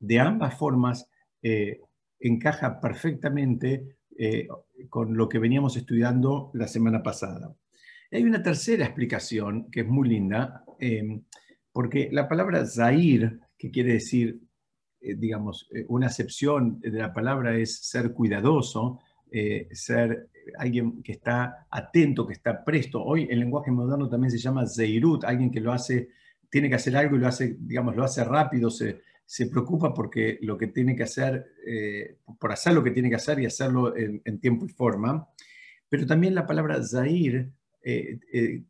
de 0.00 0.20
ambas 0.20 0.56
formas 0.56 1.08
eh, 1.42 1.80
encaja 2.18 2.80
perfectamente 2.80 3.98
eh, 4.18 4.48
con 4.88 5.16
lo 5.16 5.28
que 5.28 5.38
veníamos 5.38 5.76
estudiando 5.76 6.50
la 6.54 6.68
semana 6.68 7.02
pasada. 7.02 7.54
Hay 8.12 8.24
una 8.24 8.42
tercera 8.42 8.84
explicación 8.84 9.70
que 9.70 9.80
es 9.80 9.86
muy 9.86 10.08
linda, 10.08 10.64
eh, 10.78 11.22
porque 11.72 12.08
la 12.12 12.28
palabra 12.28 12.66
Zair, 12.66 13.40
que 13.56 13.70
quiere 13.70 13.94
decir 13.94 14.40
eh, 15.02 15.16
digamos, 15.16 15.68
eh, 15.74 15.84
una 15.88 16.06
acepción 16.06 16.78
de 16.80 16.92
la 16.92 17.12
palabra 17.12 17.56
es 17.56 17.78
ser 17.78 18.12
cuidadoso, 18.12 19.00
eh, 19.32 19.68
ser 19.72 20.28
alguien 20.58 21.02
que 21.02 21.12
está 21.12 21.66
atento, 21.70 22.24
que 22.24 22.34
está 22.34 22.64
presto. 22.64 23.02
Hoy 23.02 23.26
el 23.28 23.40
lenguaje 23.40 23.72
moderno 23.72 24.08
también 24.08 24.30
se 24.30 24.38
llama 24.38 24.64
zeirut, 24.66 25.24
alguien 25.24 25.50
que 25.50 25.60
lo 25.60 25.72
hace, 25.72 26.10
tiene 26.48 26.68
que 26.68 26.76
hacer 26.76 26.96
algo 26.96 27.16
y 27.16 27.18
lo 27.18 27.26
hace, 27.26 27.56
digamos, 27.58 27.96
lo 27.96 28.04
hace 28.04 28.22
rápido, 28.22 28.70
se, 28.70 29.00
se 29.24 29.46
preocupa 29.46 29.92
porque 29.92 30.38
lo 30.42 30.56
que 30.56 30.68
tiene 30.68 30.94
que 30.94 31.02
hacer, 31.02 31.46
por 32.38 32.52
hacer 32.52 32.74
lo 32.74 32.84
que 32.84 32.90
tiene 32.90 33.08
que 33.08 33.16
hacer 33.16 33.40
y 33.40 33.46
hacerlo 33.46 33.96
en, 33.96 34.38
tiempo 34.40 34.66
y 34.66 34.68
forma. 34.68 35.26
Pero 35.88 36.06
también 36.06 36.34
la 36.34 36.46
palabra 36.46 36.82
zair 36.84 37.50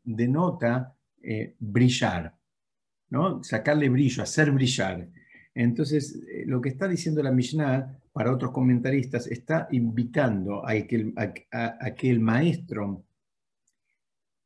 denota 0.04 0.96
brillar, 1.58 2.34
¿no? 3.10 3.42
sacarle 3.44 3.88
brillo, 3.88 4.22
hacer 4.22 4.50
brillar. 4.50 5.08
Entonces, 5.54 6.22
eh, 6.28 6.44
lo 6.46 6.60
que 6.60 6.70
está 6.70 6.88
diciendo 6.88 7.22
la 7.22 7.32
Mishnah, 7.32 7.98
para 8.12 8.32
otros 8.32 8.52
comentaristas, 8.52 9.26
está 9.26 9.68
invitando 9.70 10.66
a 10.66 10.74
que 10.82 10.96
el, 10.96 11.14
a, 11.16 11.94
que 11.94 12.10
el 12.10 12.20
maestro 12.20 13.04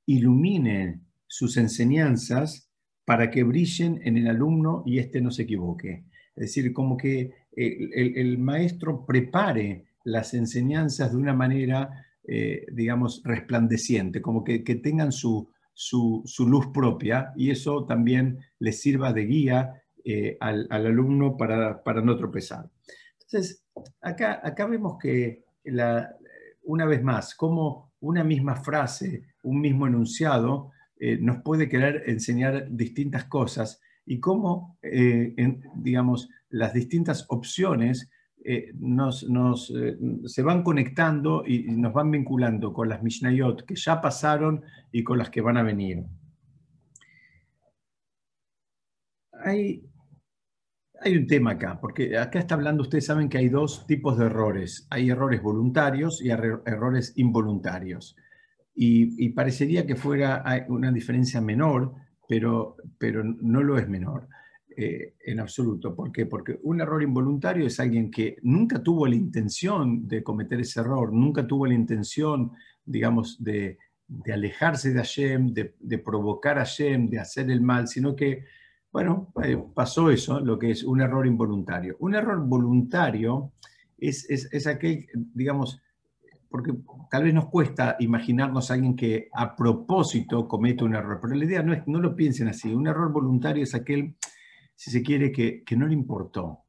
ilumine 0.07 1.01
sus 1.27 1.57
enseñanzas 1.57 2.69
para 3.05 3.31
que 3.31 3.43
brillen 3.43 4.01
en 4.05 4.17
el 4.17 4.29
alumno 4.29 4.83
y 4.87 4.99
éste 4.99 5.21
no 5.21 5.31
se 5.31 5.43
equivoque. 5.43 6.05
Es 6.37 6.55
decir, 6.55 6.73
como 6.73 6.97
que 6.97 7.33
el, 7.57 8.39
maestro 8.39 9.05
prepare 9.05 9.87
las 10.05 10.35
enseñanzas 10.35 11.13
de 11.13 11.17
una 11.17 11.35
manera, 11.35 12.06
eh, 12.29 12.67
digamos, 12.73 13.23
resplandeciente, 13.25 14.21
como 14.21 14.43
que, 14.43 14.59
tengan 14.59 15.13
su, 15.13 15.49
su, 15.73 16.25
luz 16.39 16.67
propia 16.75 17.33
y 17.37 17.51
eso 17.51 17.87
también 17.87 18.41
les 18.59 18.81
sirva 18.81 19.13
de 19.13 19.27
guía 19.27 19.83
eh, 20.05 20.37
al, 20.41 20.67
alumno 20.71 21.37
para, 21.37 21.81
no 22.03 22.17
tropezar. 22.17 22.69
Entonces, 23.21 23.65
acá, 24.01 24.41
acá 24.43 24.67
vemos 24.67 24.99
que 25.01 25.45
la, 25.65 26.17
una 26.65 26.85
vez 26.85 27.01
más, 27.03 27.35
como 27.35 27.93
una 28.01 28.25
misma 28.25 28.57
frase, 28.57 29.23
un 29.45 29.61
mismo 29.61 29.87
enunciado, 29.87 30.73
eh, 30.99 31.19
nos 31.21 31.43
puede 31.43 31.69
querer 31.69 32.05
enseñar 32.07 32.67
distintas 32.71 33.25
cosas 33.27 33.81
y 34.05 34.19
cómo, 34.19 34.79
digamos, 35.77 36.29
las 36.49 36.73
distintas 36.73 37.27
opciones 37.29 38.09
nos, 38.79 39.73
se 40.27 40.43
van 40.43 40.63
conectando 40.63 41.45
y, 41.47 41.65
nos 41.77 41.93
van 41.93 42.11
vinculando 42.11 42.73
con 42.73 42.89
las 42.89 43.03
Mishnayot 43.03 43.65
que 43.65 43.75
ya 43.75 44.01
pasaron 44.01 44.63
y 44.93 45.03
con 45.03 45.19
las 45.19 45.31
que 45.31 45.41
van 45.41 45.57
a 45.57 45.63
venir. 45.63 46.05
Hay 49.45 49.83
hay 51.01 51.17
un 51.17 51.27
tema 51.27 51.53
acá, 51.53 51.79
porque 51.81 52.17
acá 52.17 52.39
está 52.39 52.55
hablando, 52.55 52.83
ustedes 52.83 53.07
saben 53.07 53.29
que 53.29 53.39
hay 53.39 53.49
dos 53.49 53.87
tipos 53.87 54.19
de 54.19 54.27
errores. 54.27 54.87
Hay 54.91 55.11
errores 55.11 55.43
voluntarios 55.43 56.23
y 56.23 56.31
errores 56.31 57.13
involuntarios. 57.17 58.17
Y, 58.75 59.31
parecería 59.31 59.87
que 59.87 59.97
fuera 59.97 60.45
una 60.69 60.93
diferencia 60.93 61.41
menor, 61.41 61.95
pero, 62.29 62.77
pero 62.99 63.23
no 63.25 63.63
lo 63.63 63.79
es 63.79 63.89
menor 63.89 64.29
eh, 64.77 65.15
en 65.25 65.41
absoluto. 65.41 65.95
¿Por 65.95 66.13
qué? 66.13 66.27
Porque 66.27 66.59
un 66.63 66.81
error 66.81 67.03
involuntario 67.03 67.67
es 67.67 67.81
alguien 67.81 68.11
que 68.11 68.37
nunca 68.43 68.83
tuvo 68.83 69.07
la 69.07 69.15
intención 69.15 70.07
de 70.07 70.23
cometer 70.23 70.61
ese 70.61 70.81
error, 70.81 71.13
nunca 71.13 71.47
tuvo 71.47 71.67
la 71.67 71.75
intención, 71.75 72.53
digamos, 72.85 73.43
de, 73.43 73.79
alejarse 74.33 74.93
de 74.93 74.99
Hashem, 74.99 75.53
de, 75.53 75.75
de 75.81 75.99
provocar 75.99 76.59
a 76.59 76.65
Hashem, 76.65 77.09
de 77.09 77.19
hacer 77.19 77.51
el 77.51 77.61
mal, 77.61 77.89
sino 77.89 78.15
que 78.15 78.45
bueno, 78.97 79.31
eh, 79.45 79.63
pasó 79.75 80.11
eso, 80.11 80.41
lo 80.41 80.59
que 80.59 80.71
es 80.71 80.83
un 80.83 81.03
error 81.03 81.27
involuntario. 81.27 81.99
Un 82.01 82.15
error 82.15 82.43
voluntario 82.47 83.53
es, 83.99 84.67
aquel, 84.67 85.07
digamos, 85.35 85.83
porque 86.49 86.73
tal 87.11 87.25
vez 87.25 87.35
nos 87.35 87.51
cuesta 87.51 87.97
imaginarnos 88.01 88.71
a 88.71 88.75
alguien 88.75 88.97
que 88.97 89.29
a 89.35 89.55
propósito 89.55 90.49
comete 90.49 90.83
un 90.83 90.95
error, 90.95 91.19
pero 91.21 91.35
la 91.35 91.45
idea 91.45 91.63
no 91.63 91.75
es, 91.75 91.87
no 91.87 92.01
lo 92.01 92.17
piensen 92.17 92.49
así, 92.49 92.73
un 92.73 92.87
error 92.87 93.13
voluntario 93.13 93.65
es 93.65 93.75
aquel, 93.75 94.17
si 94.77 94.91
se 94.91 95.03
quiere, 95.03 95.33
que, 95.33 95.65
no 95.77 95.87
le 95.87 95.95
importó, 95.95 96.65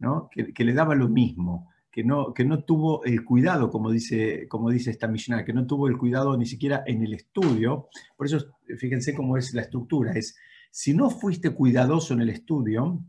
¿no? 0.00 0.28
Que, 0.30 0.64
le 0.64 0.74
daba 0.74 0.94
lo 0.94 1.08
mismo, 1.08 1.70
que 1.90 2.04
no, 2.04 2.34
que 2.34 2.44
no 2.44 2.64
tuvo 2.64 3.04
el 3.04 3.24
cuidado, 3.24 3.70
como 3.70 3.90
dice, 3.90 4.46
como 4.48 4.70
dice 4.70 4.90
esta 4.90 5.06
Mishnah, 5.06 5.44
que 5.44 5.52
no 5.52 5.66
tuvo 5.66 5.88
el 5.88 5.96
cuidado 5.96 6.36
ni 6.36 6.46
siquiera 6.46 6.82
en 6.86 7.02
el 7.02 7.14
estudio, 7.14 7.88
por 8.16 8.26
eso 8.26 8.44
fíjense 8.78 9.14
cómo 9.14 9.36
es 9.36 9.54
la 9.54 9.62
estructura, 9.62 10.12
es 10.12 10.36
si 10.70 10.92
no 10.92 11.08
fuiste 11.08 11.50
cuidadoso 11.50 12.12
en 12.14 12.20
el 12.20 12.30
estudio, 12.30 13.00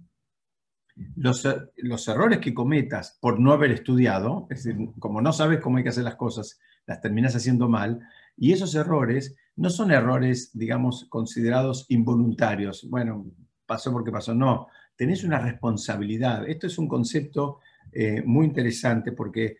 los, 1.15 1.45
los, 1.77 2.07
errores 2.07 2.39
que 2.39 2.53
cometas 2.53 3.17
por 3.19 3.39
no 3.39 3.51
haber 3.51 3.71
estudiado, 3.71 4.47
es 4.49 4.63
decir, 4.63 4.91
como 4.99 5.19
no 5.19 5.33
sabes 5.33 5.59
cómo 5.59 5.77
hay 5.77 5.83
que 5.83 5.89
hacer 5.89 6.05
las 6.05 6.15
cosas, 6.15 6.59
las 6.85 7.01
terminas 7.01 7.35
haciendo 7.35 7.67
mal, 7.67 7.99
y 8.37 8.53
esos 8.53 8.75
errores 8.75 9.35
no 9.55 9.69
son 9.69 9.91
errores, 9.91 10.51
digamos, 10.53 11.05
considerados 11.09 11.85
involuntarios. 11.89 12.87
Bueno, 12.89 13.25
pasó 13.65 13.91
porque 13.91 14.11
pasó, 14.11 14.33
no, 14.33 14.67
tenés 14.95 15.23
una 15.23 15.39
responsabilidad. 15.39 16.47
Esto 16.47 16.67
es 16.67 16.77
un 16.77 16.87
concepto 16.87 17.59
eh, 17.91 18.21
muy 18.25 18.45
interesante 18.45 19.11
porque 19.11 19.57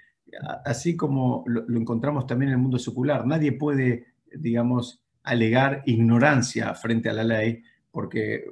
así 0.65 0.95
como 0.95 1.43
lo, 1.47 1.65
encontramos 1.77 2.27
también 2.27 2.50
en 2.50 2.57
el 2.57 2.62
mundo 2.62 2.79
secular, 2.79 3.25
nadie 3.25 3.53
puede, 3.53 4.07
digamos, 4.33 5.03
alegar 5.24 5.83
ignorancia 5.85 6.74
frente 6.75 7.09
a 7.09 7.13
la 7.13 7.24
ley, 7.24 7.63
porque 7.91 8.45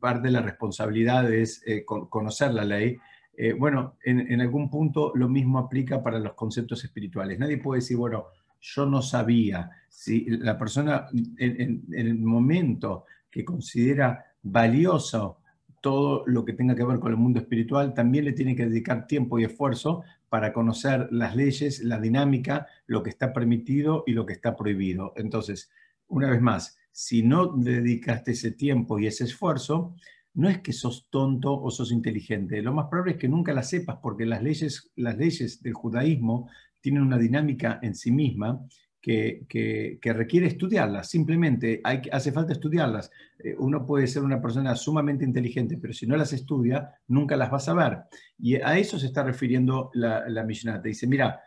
parte 0.00 0.28
de 0.28 0.32
la 0.32 0.42
responsabilidad 0.42 1.32
es 1.32 1.62
eh, 1.66 1.84
conocer 1.84 2.52
la 2.52 2.64
ley. 2.64 2.98
Eh, 3.34 3.54
bueno, 3.54 3.96
en, 4.04 4.40
algún 4.40 4.68
punto 4.68 5.12
lo 5.14 5.28
mismo 5.28 5.58
aplica 5.58 6.02
para 6.02 6.18
los 6.18 6.34
conceptos 6.34 6.84
espirituales. 6.84 7.38
Nadie 7.38 7.58
puede 7.58 7.80
decir, 7.80 7.96
bueno, 7.96 8.26
yo 8.60 8.84
no 8.86 9.00
sabía. 9.00 9.70
Si 9.88 10.26
la 10.28 10.58
persona 10.58 11.06
en, 11.38 11.84
el 11.92 12.14
momento 12.16 13.04
que 13.30 13.44
considera 13.44 14.24
valioso 14.42 15.38
todo 15.80 16.22
lo 16.26 16.44
que 16.44 16.52
tenga 16.52 16.76
que 16.76 16.84
ver 16.84 17.00
con 17.00 17.10
el 17.10 17.18
mundo 17.18 17.40
espiritual, 17.40 17.92
también 17.92 18.24
le 18.24 18.32
tiene 18.32 18.54
que 18.54 18.66
dedicar 18.66 19.06
tiempo 19.06 19.38
y 19.38 19.44
esfuerzo 19.44 20.02
para 20.28 20.52
conocer 20.52 21.08
las 21.10 21.34
leyes, 21.36 21.82
la 21.82 22.00
dinámica, 22.00 22.66
lo 22.86 23.02
que 23.02 23.10
está 23.10 23.32
permitido 23.32 24.04
y 24.06 24.12
lo 24.12 24.24
que 24.24 24.32
está 24.32 24.56
prohibido. 24.56 25.12
Entonces, 25.16 25.70
una 26.06 26.30
vez 26.30 26.40
más, 26.40 26.78
si 26.92 27.22
no 27.22 27.48
dedicaste 27.48 28.30
ese 28.30 28.52
tiempo 28.52 28.98
y 28.98 29.06
ese 29.06 29.24
esfuerzo, 29.24 29.94
no 30.34 30.48
es 30.48 30.60
que 30.60 30.72
sos 30.72 31.08
tonto 31.10 31.60
o 31.60 31.70
sos 31.70 31.92
inteligente. 31.92 32.62
Lo 32.62 32.72
más 32.72 32.86
probable 32.86 33.12
es 33.12 33.18
que 33.18 33.28
nunca 33.28 33.52
las 33.52 33.68
sepas 33.68 33.98
porque 34.00 34.24
las 34.24 34.42
leyes, 34.42 34.90
las 34.96 35.16
leyes 35.18 35.62
del 35.62 35.74
judaísmo 35.74 36.48
tienen 36.80 37.02
una 37.02 37.18
dinámica 37.18 37.78
en 37.82 37.94
sí 37.94 38.10
misma 38.10 38.64
que, 39.02 39.98
requiere 40.00 40.46
estudiarlas, 40.46 41.10
simplemente 41.10 41.80
hay, 41.82 42.02
hace 42.12 42.30
falta 42.30 42.52
estudiarlas. 42.52 43.10
Eh, 43.38 43.54
uno 43.58 43.84
puede 43.84 44.06
ser 44.06 44.22
una 44.22 44.40
persona 44.40 44.76
sumamente 44.76 45.24
inteligente, 45.24 45.76
pero 45.76 45.92
si 45.92 46.06
no 46.06 46.16
las 46.16 46.32
estudia, 46.32 46.94
nunca 47.08 47.36
las 47.36 47.50
vas 47.50 47.68
a 47.68 47.74
ver. 47.74 47.98
Y 48.38 48.54
a 48.54 48.78
eso 48.78 48.98
se 48.98 49.06
está 49.06 49.24
refiriendo 49.24 49.90
la, 49.94 50.28
la 50.28 50.44
Mishnah. 50.44 50.80
Te 50.80 50.90
dice, 50.90 51.08
mira, 51.08 51.40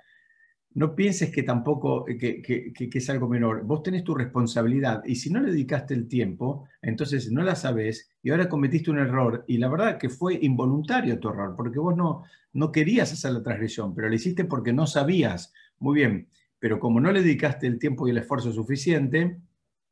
no 0.76 0.94
pienses 0.94 1.32
que 1.32 1.44
tampoco 1.44 2.06
eh, 2.08 2.18
que, 2.18 2.90
es 2.94 3.10
algo 3.10 3.30
menor. 3.30 3.64
Vos 3.64 3.82
tenés 3.82 4.04
tu 4.04 4.14
responsabilidad 4.14 5.02
y 5.06 5.16
si 5.16 5.32
no 5.32 5.40
le 5.40 5.52
dedicaste 5.52 5.94
el 5.94 6.08
tiempo, 6.08 6.68
entonces 6.82 7.32
no 7.32 7.42
la 7.44 7.56
sabes 7.56 8.12
y 8.22 8.30
ahora 8.30 8.50
cometiste 8.50 8.92
un 8.92 9.00
error 9.00 9.46
y 9.48 9.58
la 9.58 9.70
verdad 9.70 9.98
que 9.98 10.10
fue 10.10 10.38
involuntario 10.42 11.18
tu 11.18 11.30
error 11.30 11.56
porque 11.56 11.80
vos 11.80 11.96
no, 11.96 12.24
no 12.52 12.74
querías 12.74 13.14
hacer 13.14 13.32
la 13.32 13.42
transgresión, 13.42 13.96
pero 13.96 14.10
lo 14.10 14.16
hiciste 14.16 14.44
porque 14.44 14.74
no 14.74 14.86
sabías. 14.86 15.54
Muy 15.80 15.96
bien, 15.96 16.28
pero 16.66 16.80
como 16.80 17.00
no 17.00 17.12
le 17.12 17.22
dedicaste 17.22 17.68
el 17.68 17.78
tiempo 17.78 18.08
y 18.08 18.10
el 18.10 18.18
esfuerzo 18.18 18.52
suficiente, 18.52 19.40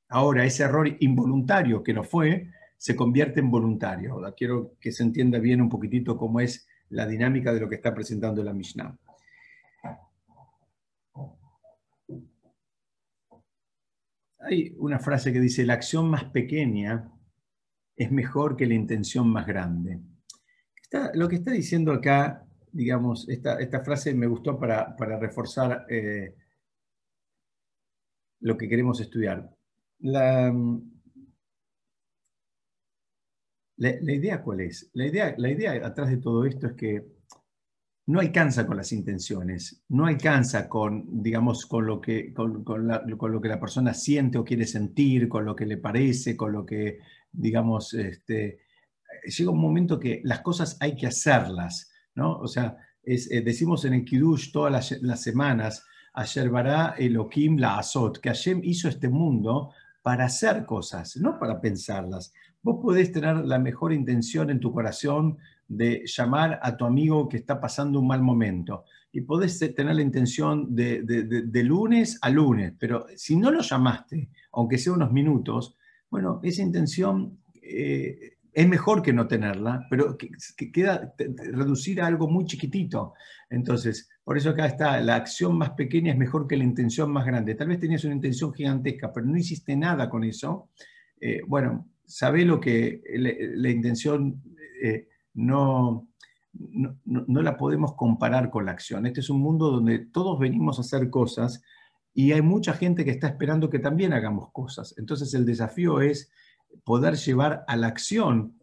ahora 0.09 0.43
ese 0.43 0.63
error 0.63 0.89
involuntario 1.01 1.83
que 1.83 1.93
no 1.93 2.03
fue, 2.03 2.49
se 2.77 2.95
convierte 2.95 3.41
en 3.41 3.51
voluntario. 3.51 4.19
quiero 4.35 4.73
que 4.79 4.91
se 4.91 5.03
entienda 5.03 5.37
bien 5.37 5.61
un 5.61 5.69
poquitito 5.69 6.17
cómo 6.17 6.39
es 6.39 6.67
la 6.89 7.05
dinámica 7.05 7.53
de 7.53 7.59
lo 7.59 7.69
que 7.69 7.75
está 7.75 7.93
presentando 7.93 8.43
la 8.43 8.53
Mishnah. 8.53 8.97
Hay 14.39 14.73
una 14.79 14.97
frase 14.97 15.31
que 15.31 15.39
dice, 15.39 15.67
la 15.67 15.75
acción 15.75 16.09
más 16.09 16.23
pequeña 16.23 17.07
es 17.95 18.11
mejor 18.11 18.57
que 18.57 18.65
la 18.65 18.73
intención 18.73 19.29
más 19.29 19.45
grande. 19.45 19.99
lo 21.13 21.29
que 21.29 21.35
está 21.35 21.51
diciendo 21.51 21.91
acá, 21.91 22.47
digamos, 22.71 23.29
esta, 23.29 23.59
esta 23.59 23.83
frase 23.83 24.15
me 24.15 24.25
gustó 24.25 24.59
para, 24.59 24.95
reforzar 25.19 25.85
eh, 25.87 26.33
lo 28.43 28.57
que 28.57 28.67
queremos 28.67 28.99
estudiar. 28.99 29.49
La, 29.99 30.53
la, 33.77 34.13
idea 34.13 34.43
cuál 34.43 34.61
es? 34.61 34.89
La 34.93 35.07
idea, 35.07 35.33
la 35.37 35.49
idea 35.49 35.71
atrás 35.85 36.09
de 36.09 36.17
todo 36.17 36.45
esto 36.45 36.67
es 36.67 36.73
que 36.73 37.05
no 38.07 38.19
alcanza 38.19 38.67
con 38.67 38.75
las 38.75 38.91
intenciones, 38.91 39.83
no 39.89 40.05
alcanza 40.05 40.67
con, 40.67 41.23
digamos, 41.23 41.65
con 41.65 41.85
lo, 41.85 42.01
que, 42.01 42.33
con, 42.33 42.65
lo 42.65 43.41
que 43.41 43.47
la 43.47 43.59
persona 43.59 43.93
siente 43.93 44.37
o 44.37 44.43
quiere 44.43 44.65
sentir, 44.65 45.29
con 45.29 45.45
lo 45.45 45.55
que 45.55 45.65
le 45.65 45.77
parece, 45.77 46.35
con 46.35 46.51
lo 46.51 46.65
que, 46.65 46.99
digamos, 47.31 47.93
este, 47.93 48.59
llega 49.25 49.51
un 49.51 49.61
momento 49.61 49.99
que 49.99 50.21
las 50.25 50.41
cosas 50.41 50.77
hay 50.81 50.97
que 50.97 51.07
hacerlas, 51.07 51.93
¿no? 52.15 52.39
O 52.39 52.47
sea, 52.47 52.75
eh, 53.03 53.41
decimos 53.41 53.85
en 53.85 53.93
el 53.93 54.03
Kiddush 54.03 54.51
todas 54.51 54.97
las, 55.01 55.21
semanas, 55.21 55.85
Ayer 56.13 56.49
Bará 56.49 56.95
Elohim 56.97 57.57
la 57.57 57.79
Azot, 57.79 58.19
que 58.19 58.29
Hashem 58.29 58.61
hizo 58.63 58.87
este 58.87 59.09
mundo 59.09 59.71
para 60.03 60.25
hacer 60.25 60.65
cosas, 60.65 61.17
no 61.17 61.39
para 61.39 61.59
pensarlas. 61.59 62.33
Vos 62.61 62.79
podés 62.81 63.11
tener 63.11 63.37
la 63.37 63.57
mejor 63.57 63.93
intención 63.93 64.49
en 64.49 64.59
tu 64.59 64.71
corazón 64.71 65.37
de 65.67 66.03
llamar 66.05 66.59
a 66.61 66.77
tu 66.77 66.85
amigo 66.85 67.27
que 67.27 67.37
está 67.37 67.59
pasando 67.59 67.99
un 67.99 68.07
mal 68.07 68.21
momento. 68.21 68.85
Y 69.11 69.21
podés 69.21 69.57
tener 69.59 69.95
la 69.95 70.01
intención 70.01 70.75
de, 70.75 71.63
lunes 71.63 72.19
a 72.21 72.29
lunes, 72.29 72.73
pero 72.79 73.05
si 73.15 73.35
no 73.35 73.51
lo 73.51 73.61
llamaste, 73.61 74.29
aunque 74.51 74.77
sea 74.77 74.93
unos 74.93 75.11
minutos, 75.11 75.75
bueno, 76.09 76.39
esa 76.43 76.61
intención 76.61 77.39
eh, 77.61 78.37
es 78.53 78.67
mejor 78.67 79.01
que 79.01 79.13
no 79.13 79.27
tenerla, 79.27 79.87
pero 79.89 80.17
que, 80.17 80.29
queda 80.71 81.13
reducir 81.17 82.01
a 82.01 82.07
algo 82.07 82.27
muy 82.27 82.45
chiquitito. 82.45 83.13
Entonces, 83.49 84.09
por 84.23 84.37
eso 84.37 84.51
acá 84.51 84.67
está, 84.67 85.01
la 85.01 85.15
acción 85.15 85.57
más 85.57 85.71
pequeña 85.71 86.11
es 86.11 86.17
mejor 86.17 86.47
que 86.47 86.57
la 86.57 86.63
intención 86.63 87.11
más 87.11 87.25
grande. 87.25 87.55
Tal 87.55 87.67
vez 87.67 87.79
tenías 87.79 88.03
una 88.03 88.15
intención 88.15 88.53
gigantesca, 88.53 89.11
pero 89.11 89.25
no 89.25 89.37
hiciste 89.37 89.75
nada 89.75 90.09
con 90.09 90.23
eso. 90.23 90.69
Eh, 91.19 91.41
bueno, 91.47 91.89
sabe 92.05 92.45
lo 92.45 92.59
que 92.59 93.01
la, 93.55 93.69
intención... 93.69 94.41
Eh, 94.81 95.07
no, 95.35 96.07
no, 96.53 97.41
la 97.41 97.57
podemos 97.57 97.95
comparar 97.95 98.49
con 98.49 98.65
la 98.65 98.73
acción. 98.73 99.05
Este 99.05 99.21
es 99.21 99.29
un 99.29 99.41
mundo 99.41 99.71
donde 99.71 99.99
todos 99.99 100.39
venimos 100.39 100.77
a 100.77 100.81
hacer 100.81 101.09
cosas 101.09 101.63
y 102.13 102.31
hay 102.31 102.41
mucha 102.41 102.73
gente 102.73 103.03
que 103.03 103.11
está 103.11 103.27
esperando 103.27 103.69
que 103.69 103.79
también 103.79 104.13
hagamos 104.13 104.51
cosas. 104.51 104.93
Entonces 104.97 105.33
el 105.33 105.45
desafío 105.45 106.01
es 106.01 106.31
poder 106.83 107.15
llevar 107.15 107.63
a 107.67 107.75
la 107.75 107.87
acción 107.87 108.59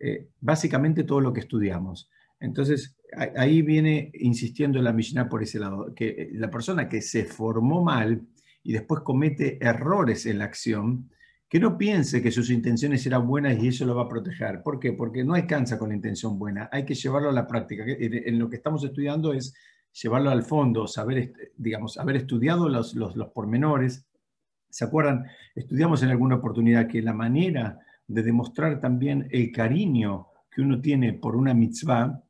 eh, 0.00 0.28
básicamente 0.40 1.04
todo 1.04 1.20
lo 1.20 1.32
que 1.32 1.40
estudiamos. 1.40 2.10
Entonces 2.40 2.96
ahí 3.36 3.62
viene 3.62 4.10
insistiendo 4.14 4.80
la 4.80 4.92
Mishnah 4.92 5.28
por 5.28 5.42
ese 5.42 5.58
lado, 5.58 5.94
que 5.94 6.30
la 6.32 6.50
persona 6.50 6.88
que 6.88 7.02
se 7.02 7.24
formó 7.24 7.82
mal 7.82 8.22
y 8.62 8.72
después 8.72 9.02
comete 9.02 9.58
errores 9.60 10.26
en 10.26 10.38
la 10.38 10.44
acción, 10.44 11.10
que 11.48 11.58
no 11.58 11.76
piense 11.76 12.22
que 12.22 12.30
sus 12.30 12.50
intenciones 12.50 13.04
eran 13.06 13.26
buenas 13.26 13.60
y 13.60 13.68
eso 13.68 13.84
lo 13.84 13.96
va 13.96 14.02
a 14.02 14.08
proteger. 14.08 14.62
¿Por 14.62 14.78
qué? 14.78 14.92
Porque 14.92 15.24
no 15.24 15.34
alcanza 15.34 15.78
con 15.78 15.88
la 15.88 15.96
intención 15.96 16.38
buena, 16.38 16.68
hay 16.70 16.84
que 16.84 16.94
llevarlo 16.94 17.30
a 17.30 17.32
la 17.32 17.46
práctica. 17.46 17.84
En 17.86 18.38
lo 18.38 18.48
que 18.48 18.56
estamos 18.56 18.84
estudiando 18.84 19.32
es 19.32 19.52
llevarlo 19.92 20.30
al 20.30 20.44
fondo, 20.44 20.86
saber, 20.86 21.32
digamos, 21.56 21.98
haber 21.98 22.16
estudiado 22.16 22.68
los, 22.68 22.94
los, 22.94 23.14
pormenores. 23.34 24.06
¿Se 24.70 24.84
acuerdan? 24.84 25.26
Estudiamos 25.54 26.02
en 26.02 26.10
alguna 26.10 26.36
oportunidad 26.36 26.86
que 26.86 27.02
la 27.02 27.12
manera 27.12 27.78
de 28.06 28.22
demostrar 28.22 28.80
también 28.80 29.28
el 29.30 29.52
cariño 29.52 30.28
que 30.50 30.62
uno 30.62 30.80
tiene 30.80 31.12
por 31.12 31.36
una 31.36 31.54
mitzvah 31.54 32.22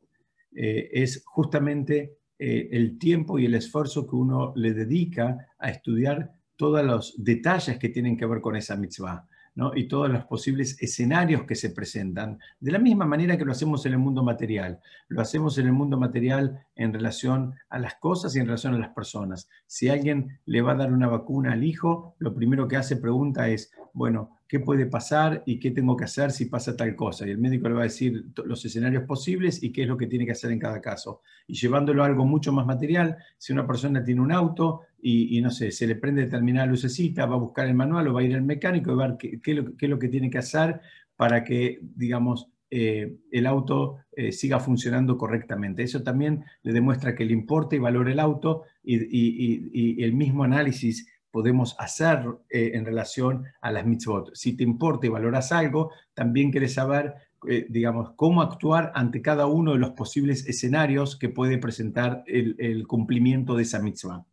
eh, 0.53 0.91
es 0.93 1.23
justamente 1.25 2.19
eh, 2.39 2.69
el 2.73 2.99
tiempo 2.99 3.39
y 3.39 3.47
el 3.47 3.55
esfuerzo 3.55 4.07
que 4.07 4.17
uno 4.17 4.53
le 4.57 4.73
dedica 4.73 5.49
a 5.59 5.71
estudiar 5.71 6.33
todos 6.57 6.85
los 6.85 7.15
detalles 7.17 7.79
que 7.79 7.89
tienen 7.89 8.17
que 8.17 8.27
ver 8.27 8.41
con 8.41 8.57
esa 8.57 8.77
mitzvah. 8.77 9.27
¿No? 9.55 9.73
y 9.75 9.89
todos 9.89 10.11
los 10.11 10.25
posibles 10.25 10.81
escenarios 10.81 11.45
que 11.45 11.55
se 11.55 11.71
presentan, 11.71 12.39
de 12.61 12.73
la 12.73 12.79
misma 12.79 13.05
manera 13.05 13.37
que 13.37 13.45
lo 13.45 13.53
hacemos 13.53 13.85
en 13.87 13.93
el 13.93 13.99
mundo 13.99 14.23
material. 14.23 14.81
Lo 15.09 15.21
hacemos 15.21 15.59
en 15.59 15.67
el 15.67 15.73
mundo 15.73 15.99
material 15.99 16.67
en 16.77 16.93
relación 16.93 17.55
a 17.69 17.79
las 17.79 17.95
cosas 17.97 18.35
y 18.35 18.39
en 18.39 18.47
relación 18.47 18.75
a 18.75 18.79
las 18.79 18.91
personas. 18.91 19.49
Si 19.67 19.89
alguien 19.89 20.39
le 20.47 20.63
va 20.63 20.73
a 20.73 20.77
dar 20.77 20.93
una 20.93 21.09
vacuna 21.09 21.53
al 21.53 21.65
hijo, 21.65 22.15
lo 22.19 22.35
primero 22.35 22.69
que 22.69 22.77
hace 22.77 22.97
pregunta 22.97 23.49
es, 23.49 23.73
bueno, 23.93 24.40
qué 24.51 24.59
puede 24.59 24.87
pasar 24.87 25.45
y 25.47 25.61
qué 25.61 25.71
tengo 25.71 25.97
que 25.97 26.03
hacer 26.03 26.33
si 26.33 26.47
pasa 26.47 26.77
tal 26.77 26.97
cosa. 26.97 27.25
Y 27.25 27.31
el 27.31 27.39
médico 27.39 27.69
le 27.69 27.75
va 27.77 27.83
a 27.83 27.85
decir 27.85 28.25
los 28.45 28.65
escenarios 28.65 29.05
posibles 29.05 29.63
y 29.63 29.71
qué 29.71 29.83
es 29.83 29.89
lo 29.89 29.97
que 29.97 30.09
tiene 30.09 30.27
que 30.27 30.33
hacer 30.33 30.51
en 30.51 30.59
cada 30.59 30.81
caso. 30.81 31.23
Y 31.47 31.55
llevándolo 31.55 32.03
a 32.03 32.07
algo 32.07 32.25
mucho 32.25 32.51
más 32.51 32.67
material, 32.67 33.17
si 33.39 33.53
una 33.53 33.65
persona 33.65 34.03
tiene 34.03 34.21
un 34.21 34.33
auto 34.33 34.81
y, 35.01 35.41
no 35.41 35.53
sé, 35.53 35.71
se 35.71 35.87
le 35.87 35.95
prende 35.95 36.23
determinada 36.23 36.67
lucecita, 36.67 37.27
va 37.27 37.37
a 37.37 37.39
buscar 37.39 37.69
el 37.69 37.75
manual 37.75 38.09
o 38.09 38.13
va 38.13 38.23
a 38.23 38.25
ir 38.25 38.35
al 38.35 38.43
mecánico 38.43 38.91
y 38.91 38.97
va 38.97 39.05
a 39.05 39.09
ver 39.11 39.19
qué, 39.41 39.41
es 39.81 39.89
lo 39.89 39.99
que 40.01 40.09
tiene 40.09 40.31
que 40.31 40.39
hacer 40.39 40.81
para 41.15 41.45
que, 41.45 41.79
digamos, 41.81 42.49
eh, 42.73 43.19
el 43.31 43.47
auto 43.47 43.99
eh, 44.11 44.33
siga 44.33 44.59
funcionando 44.59 45.17
correctamente. 45.17 45.85
Eso 45.85 46.03
también 46.03 46.43
le 46.65 46.73
demuestra 46.73 47.15
que 47.15 47.25
le 47.25 47.35
importa 47.35 47.77
y 47.77 47.79
valora 47.79 48.11
el 48.11 48.19
auto 48.19 48.65
y 48.83 50.03
el 50.03 50.13
mismo 50.13 50.43
análisis 50.43 51.07
podemos 51.31 51.77
hacer 51.79 52.25
eh, 52.49 52.73
en 52.75 52.85
relación 52.85 53.45
a 53.61 53.71
las 53.71 53.87
mitzvot. 53.87 54.35
Si 54.35 54.57
te 54.57 54.65
importa 54.65 55.07
y 55.07 55.11
valoras 55.11 55.53
algo, 55.53 55.93
también 56.15 56.51
quieres 56.51 56.75
saber, 56.75 57.15
eh, 57.49 57.67
digamos, 57.69 58.13
cómo 58.17 58.43
actuar 58.43 58.93
ante 58.95 59.23
cada 59.23 59.47
uno 59.47 59.73
de 59.73 59.79
los 59.79 59.91
posibles 59.91 60.47
escenarios 60.47 61.17
que 61.17 61.29
puede 61.29 61.59
presentar 61.59 62.25
el, 62.27 62.87
cumplimiento 62.87 63.55
de 63.57 63.63
esa 63.63 63.81
mitzvah. 63.81 64.27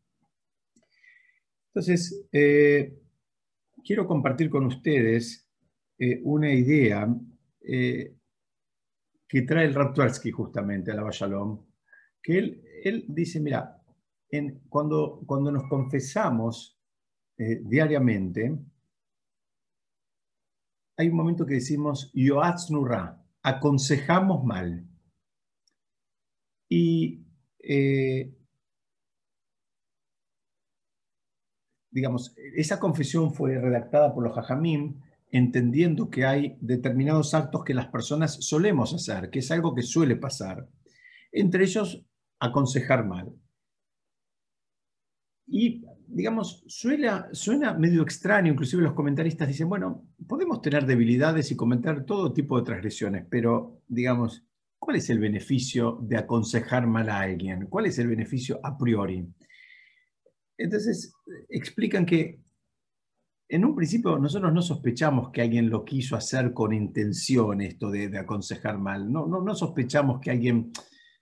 Entonces, 1.67 2.25
eh, 2.31 2.97
quiero 3.83 4.07
compartir 4.07 4.49
con 4.49 4.65
ustedes 4.65 5.43
una 6.23 6.53
idea 6.53 7.09
que 7.59 9.41
trae 9.47 9.65
el 9.65 9.73
Raptuarsky 9.73 10.29
justamente 10.29 10.91
a 10.91 10.95
la 10.95 11.09
Shalom, 11.11 11.65
que 12.21 12.37
él, 12.37 12.63
él 12.83 13.05
dice, 13.07 13.39
mira, 13.39 13.81
cuando, 14.69 15.23
cuando 15.25 15.51
nos 15.51 15.63
confesamos 15.67 16.76
eh, 17.37 17.61
diariamente, 17.63 18.57
hay 20.97 21.09
un 21.09 21.15
momento 21.15 21.45
que 21.45 21.55
decimos 21.55 22.11
Yoatz 22.13 22.71
Nurra, 22.71 23.23
aconsejamos 23.43 24.43
mal. 24.43 24.87
Y 26.69 27.23
eh, 27.59 28.33
digamos, 31.91 32.35
esa 32.55 32.79
confesión 32.79 33.33
fue 33.33 33.59
redactada 33.59 34.13
por 34.13 34.23
los 34.23 34.33
Jajamim 34.33 35.01
entendiendo 35.31 36.09
que 36.09 36.25
hay 36.25 36.57
determinados 36.61 37.33
actos 37.33 37.63
que 37.63 37.73
las 37.73 37.87
personas 37.87 38.35
solemos 38.45 38.93
hacer, 38.93 39.29
que 39.29 39.39
es 39.39 39.51
algo 39.51 39.75
que 39.75 39.81
suele 39.81 40.15
pasar. 40.15 40.67
Entre 41.31 41.63
ellos, 41.63 42.05
aconsejar 42.39 43.05
mal. 43.05 43.33
Y, 45.47 45.85
digamos, 46.07 46.63
suena, 46.67 47.29
suena 47.31 47.73
medio 47.73 48.03
extraño, 48.03 48.51
inclusive 48.51 48.83
los 48.83 48.93
comentaristas 48.93 49.47
dicen, 49.47 49.69
bueno, 49.69 50.05
podemos 50.27 50.61
tener 50.61 50.85
debilidades 50.85 51.51
y 51.51 51.55
comentar 51.55 52.05
todo 52.05 52.33
tipo 52.33 52.57
de 52.59 52.65
transgresiones, 52.65 53.25
pero, 53.29 53.81
digamos, 53.87 54.45
¿cuál 54.77 54.97
es 54.97 55.09
el 55.09 55.19
beneficio 55.19 55.99
de 56.01 56.17
aconsejar 56.17 56.85
mal 56.85 57.09
a 57.09 57.21
alguien? 57.21 57.67
¿Cuál 57.67 57.85
es 57.85 57.97
el 57.97 58.07
beneficio 58.07 58.59
a 58.61 58.77
priori? 58.77 59.25
Entonces, 60.57 61.13
explican 61.49 62.05
que 62.05 62.41
en 63.49 63.63
un 63.63 63.75
principio 63.75 64.17
nosotros 64.19 64.51
no 64.53 64.61
sospechamos 64.61 65.31
que 65.31 65.41
alguien 65.41 65.69
lo 65.69 65.85
quiso 65.85 66.17
hacer 66.17 66.53
con 66.53 66.73
intención 66.73 67.61
esto 67.61 67.89
de, 67.89 68.17
aconsejar 68.17 68.77
mal, 68.77 69.09
no, 69.09 69.25
no, 69.27 69.55
sospechamos 69.55 70.19
que 70.19 70.31
alguien, 70.31 70.71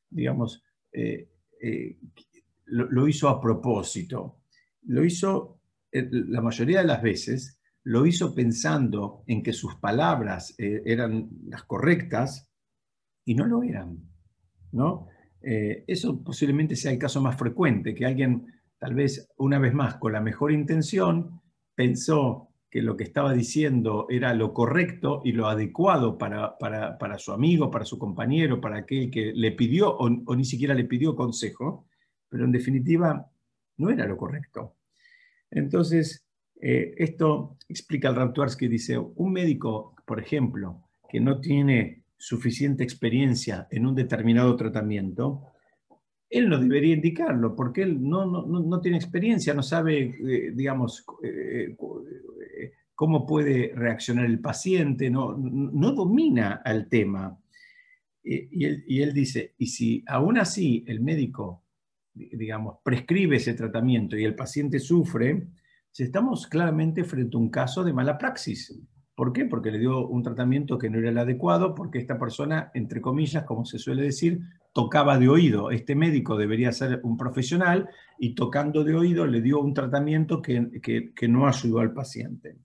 digamos, 0.09 0.63
eh, 0.91 1.29
eh, 1.61 1.97
lo, 2.65 3.07
hizo 3.07 3.29
a 3.29 3.39
propósito. 3.39 4.39
Lo 4.83 5.03
hizo, 5.03 5.59
eh, 5.91 6.07
la 6.11 6.41
mayoría 6.41 6.79
de 6.79 6.87
las 6.87 7.01
veces, 7.01 7.59
lo 7.83 8.05
hizo 8.05 8.33
pensando 8.33 9.23
en 9.27 9.43
que 9.43 9.53
sus 9.53 9.75
palabras 9.75 10.55
eh, 10.57 10.81
eran 10.85 11.29
las 11.47 11.63
correctas 11.63 12.51
y 13.23 13.35
no 13.35 13.45
lo 13.45 13.63
eran. 13.63 13.99
¿no? 14.71 15.07
Eh, 15.41 15.83
eso 15.87 16.23
posiblemente 16.23 16.75
sea 16.75 16.91
el 16.91 16.97
caso 16.97 17.21
más 17.21 17.37
frecuente, 17.37 17.93
que 17.93 18.05
alguien, 18.05 18.47
tal 18.79 18.95
vez 18.95 19.29
una 19.37 19.59
vez 19.59 19.73
más, 19.73 19.97
con 19.97 20.13
la 20.13 20.21
mejor 20.21 20.51
intención, 20.51 21.41
pensó 21.75 22.49
que 22.71 22.81
lo 22.81 22.97
que 22.97 23.03
estaba 23.03 23.33
diciendo 23.33 24.07
era 24.09 24.33
lo 24.33 24.53
correcto 24.53 25.21
y 25.23 25.31
lo 25.31 25.47
adecuado 25.47 26.17
para, 26.17 26.57
su 27.19 27.31
amigo, 27.31 27.71
para 27.71 27.85
su 27.85 27.97
compañero, 27.97 28.59
para 28.59 28.79
aquel 28.79 29.09
que 29.11 29.31
le 29.33 29.51
pidió 29.51 29.95
o 29.95 30.35
ni 30.35 30.43
siquiera 30.43 30.73
le 30.73 30.83
pidió 30.83 31.15
consejo, 31.15 31.87
pero 32.35 32.43
en 32.43 32.51
definitiva 32.51 33.31
no 33.77 33.89
era 33.89 34.05
lo 34.05 34.17
correcto. 34.17 34.75
Entonces, 35.49 36.27
eh, 36.59 36.93
esto 36.97 37.55
explica 37.69 38.09
el 38.09 38.55
que 38.57 38.67
dice, 38.67 38.97
un 38.97 39.31
médico, 39.31 39.95
por 40.05 40.19
ejemplo, 40.19 40.83
que 41.07 41.21
no 41.21 41.39
tiene 41.39 42.03
suficiente 42.17 42.83
experiencia 42.83 43.69
en 43.71 43.85
un 43.85 43.95
determinado 43.95 44.53
tratamiento, 44.57 45.43
él 46.29 46.49
no 46.49 46.59
debería 46.59 46.95
indicarlo, 46.95 47.55
porque 47.55 47.83
él 47.83 48.03
no, 48.03 48.25
no, 48.25 48.81
tiene 48.81 48.97
experiencia, 48.97 49.53
no 49.53 49.63
sabe, 49.63 50.01
eh, 50.01 50.51
digamos, 50.53 51.05
eh, 51.23 51.73
cómo 52.93 53.25
puede 53.25 53.71
reaccionar 53.73 54.25
el 54.25 54.41
paciente, 54.41 55.09
no, 55.09 55.37
no 55.37 55.91
domina 55.93 56.61
el 56.65 56.89
tema. 56.89 57.39
Y 58.21 58.65
él, 58.65 58.83
y 58.85 59.01
él 59.03 59.13
dice, 59.13 59.53
y 59.57 59.67
si 59.67 60.03
aún 60.05 60.37
así 60.37 60.83
el 60.85 60.99
médico 60.99 61.64
digamos, 62.15 62.77
prescribe 62.83 63.35
ese 63.35 63.53
tratamiento 63.53 64.17
y 64.17 64.23
el 64.23 64.35
paciente 64.35 64.79
sufre, 64.79 65.47
estamos 65.97 66.47
claramente 66.47 67.03
frente 67.03 67.37
a 67.37 67.39
un 67.39 67.49
caso 67.49 67.83
de 67.83 67.93
mala 67.93 68.17
praxis. 68.17 68.81
¿Por 69.15 69.31
qué? 69.31 69.45
Porque 69.45 69.71
le 69.71 69.79
dio 69.79 70.07
un 70.07 70.23
tratamiento 70.23 70.77
que 70.77 70.89
no 70.89 70.99
era 70.99 71.09
el 71.09 71.17
adecuado, 71.17 71.73
porque 71.73 71.99
esta 71.99 72.19
persona, 72.19 72.71
entre 72.73 72.99
comillas, 72.99 73.45
como 73.45 73.63
se 73.63 73.79
suele 73.79 74.03
decir, 74.03 74.41
tocaba 74.73 75.17
de 75.17 75.29
oído. 75.29 75.71
Este 75.71 75.95
médico 75.95 76.35
debería 76.35 76.73
ser 76.73 76.99
un 77.03 77.15
profesional 77.15 77.89
y 78.19 78.35
tocando 78.35 78.83
de 78.83 78.93
oído 78.93 79.25
le 79.25 79.41
dio 79.41 79.61
un 79.61 79.73
tratamiento 79.73 80.41
que, 80.41 80.81
que, 81.15 81.27
no 81.29 81.47
ayudó 81.47 81.79
al 81.79 81.93
paciente. 81.93 82.57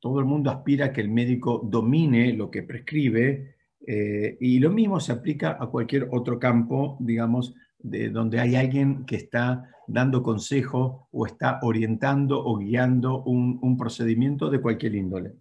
Todo 0.00 0.18
el 0.18 0.24
mundo 0.24 0.50
aspira 0.50 0.86
a 0.86 0.92
que 0.92 1.00
el 1.00 1.08
médico 1.08 1.62
domine 1.64 2.32
lo 2.32 2.50
que 2.50 2.64
prescribe 2.64 3.53
eh, 3.86 4.36
y 4.40 4.58
lo 4.58 4.70
mismo 4.70 4.98
se 4.98 5.12
aplica 5.12 5.58
a 5.60 5.66
cualquier 5.66 6.08
otro 6.10 6.38
campo, 6.38 6.96
digamos, 7.00 7.54
de 7.78 8.08
donde 8.08 8.40
hay 8.40 8.56
alguien 8.56 9.04
que 9.04 9.16
está 9.16 9.70
dando 9.86 10.22
consejo 10.22 11.08
o 11.12 11.26
está 11.26 11.58
orientando 11.62 12.42
o 12.42 12.56
guiando 12.56 13.22
un, 13.22 13.76
procedimiento 13.76 14.48
de 14.48 14.60
cualquier 14.60 14.94
índole. 14.94 15.34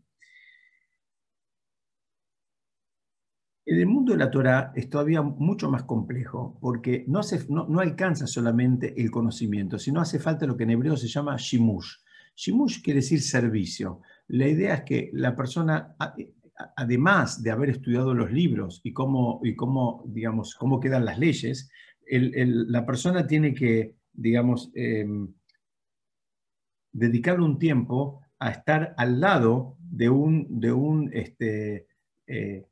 En 3.65 3.79
el 3.79 3.85
mundo 3.85 4.11
de 4.11 4.17
la 4.17 4.29
Torah 4.29 4.73
es 4.75 4.89
todavía 4.89 5.21
mucho 5.21 5.71
más 5.71 5.83
complejo 5.83 6.57
porque 6.59 7.05
no, 7.07 7.21
no, 7.69 7.79
alcanza 7.79 8.27
solamente 8.27 9.01
el 9.01 9.09
conocimiento, 9.09 9.79
sino 9.79 10.01
hace 10.01 10.19
falta 10.19 10.45
lo 10.45 10.57
que 10.57 10.63
en 10.63 10.71
hebreo 10.71 10.97
se 10.97 11.07
llama 11.07 11.37
shimush. 11.37 11.95
Shimush 12.35 12.81
quiere 12.81 12.99
decir 12.99 13.21
servicio. 13.21 14.01
La 14.27 14.49
idea 14.49 14.73
es 14.73 14.81
que 14.83 15.09
la 15.13 15.33
persona 15.33 15.95
además 16.75 17.41
de 17.41 17.51
haber 17.51 17.69
estudiado 17.69 18.13
los 18.13 18.31
libros 18.31 18.81
y 18.83 18.93
cómo, 18.93 19.39
y 19.43 19.55
cómo, 19.55 20.03
digamos, 20.05 20.55
cómo 20.55 20.79
quedan 20.79 21.05
las 21.05 21.17
leyes, 21.17 21.69
la 22.05 22.85
persona 22.85 23.25
tiene 23.25 23.53
que, 23.53 23.95
digamos, 24.11 24.71
em, 24.75 25.33
dedicarle 26.91 27.43
un 27.43 27.57
tiempo 27.57 28.21
a 28.39 28.51
estar 28.51 28.93
al 28.97 29.19
lado 29.19 29.77
de 29.79 30.09
un, 30.09 30.59
de 30.59 30.71
un, 30.71 31.09
este, 31.13 31.87
eh, 32.27 32.65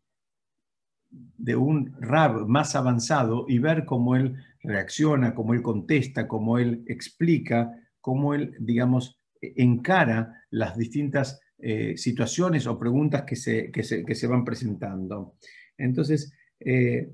de 1.10 1.56
un 1.56 1.96
rab 2.00 2.48
más 2.48 2.76
avanzado 2.76 3.46
y 3.48 3.60
ver 3.60 3.86
cómo 3.86 4.15
él 4.15 4.36
reacciona, 4.62 5.34
cómo 5.34 5.54
él 5.54 5.62
contesta, 5.62 6.28
cómo 6.28 6.58
él 6.58 6.84
explica, 6.88 7.72
cómo 8.00 8.34
él, 8.34 8.56
digamos, 8.60 9.20
encara 9.41 10.46
las 10.52 10.78
distintas 10.78 11.39
eh, 11.62 11.95
situaciones 11.97 12.65
o 12.67 12.80
preguntas 12.80 13.24
que 13.24 13.36
se, 13.36 13.71
que 13.71 13.84
se, 13.84 14.28
van 14.28 14.43
presentando. 14.43 15.36
Entonces, 15.78 16.34
eh, 16.60 17.12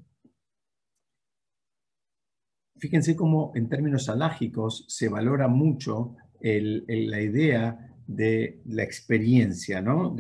fíjense 2.78 3.16
cómo 3.16 3.52
en 3.56 3.68
términos 3.68 4.10
alágicos 4.10 4.86
se 4.88 5.10
valora 5.10 5.48
mucho 5.48 6.16
la 6.40 7.22
idea 7.22 7.94
de 8.08 8.62
la 8.68 8.84
experiencia, 8.84 9.82
¿no? 9.82 10.16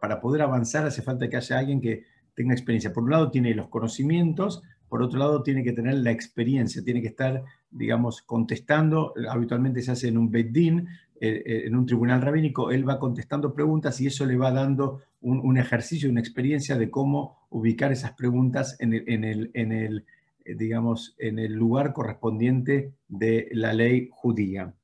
para 0.00 0.20
poder 0.20 0.42
avanzar 0.42 0.86
hace 0.86 1.02
falta 1.02 1.28
que 1.28 1.36
haya 1.36 1.58
alguien 1.58 1.80
que 1.80 2.04
tenga 2.34 2.54
experiencia. 2.54 2.92
Por 2.92 3.04
un 3.04 3.10
lado 3.10 3.30
tiene 3.30 3.54
los 3.54 3.68
conocimientos, 3.68 4.62
por 4.88 5.02
otro 5.02 5.18
lado 5.18 5.42
tiene 5.42 5.64
que 5.64 5.72
tener 5.72 5.94
la 5.94 6.10
experiencia, 6.10 6.84
tiene 6.84 7.00
que 7.00 7.08
estar, 7.08 7.42
digamos, 7.70 8.22
contestando, 8.22 9.14
habitualmente 9.28 9.80
se 9.80 9.92
hace 9.92 10.08
en 10.08 10.18
un 10.18 10.30
eh, 10.30 10.84
en 11.24 11.76
un 11.76 11.86
tribunal 11.86 12.20
rabínico, 12.20 12.72
él 12.72 12.88
va 12.88 12.98
contestando 12.98 13.54
preguntas 13.54 14.00
y 14.00 14.08
eso 14.08 14.26
le 14.26 14.36
va 14.36 14.50
dando 14.50 15.02
un, 15.20 15.56
ejercicio, 15.56 16.10
una 16.10 16.20
experiencia 16.20 16.76
de 16.76 16.90
cómo 16.90 17.46
ubicar 17.50 17.92
esas 17.92 18.12
preguntas 18.12 18.76
en 18.80 18.92
el, 18.92 19.50
en 19.54 19.72
el, 19.72 20.04
eh, 20.44 20.54
digamos, 20.56 21.14
en 21.18 21.38
el 21.38 21.52
lugar 21.52 21.92
correspondiente 21.92 22.94
de 23.08 23.48
la 23.52 23.72
ley 23.72 24.08
judía. 24.10 24.74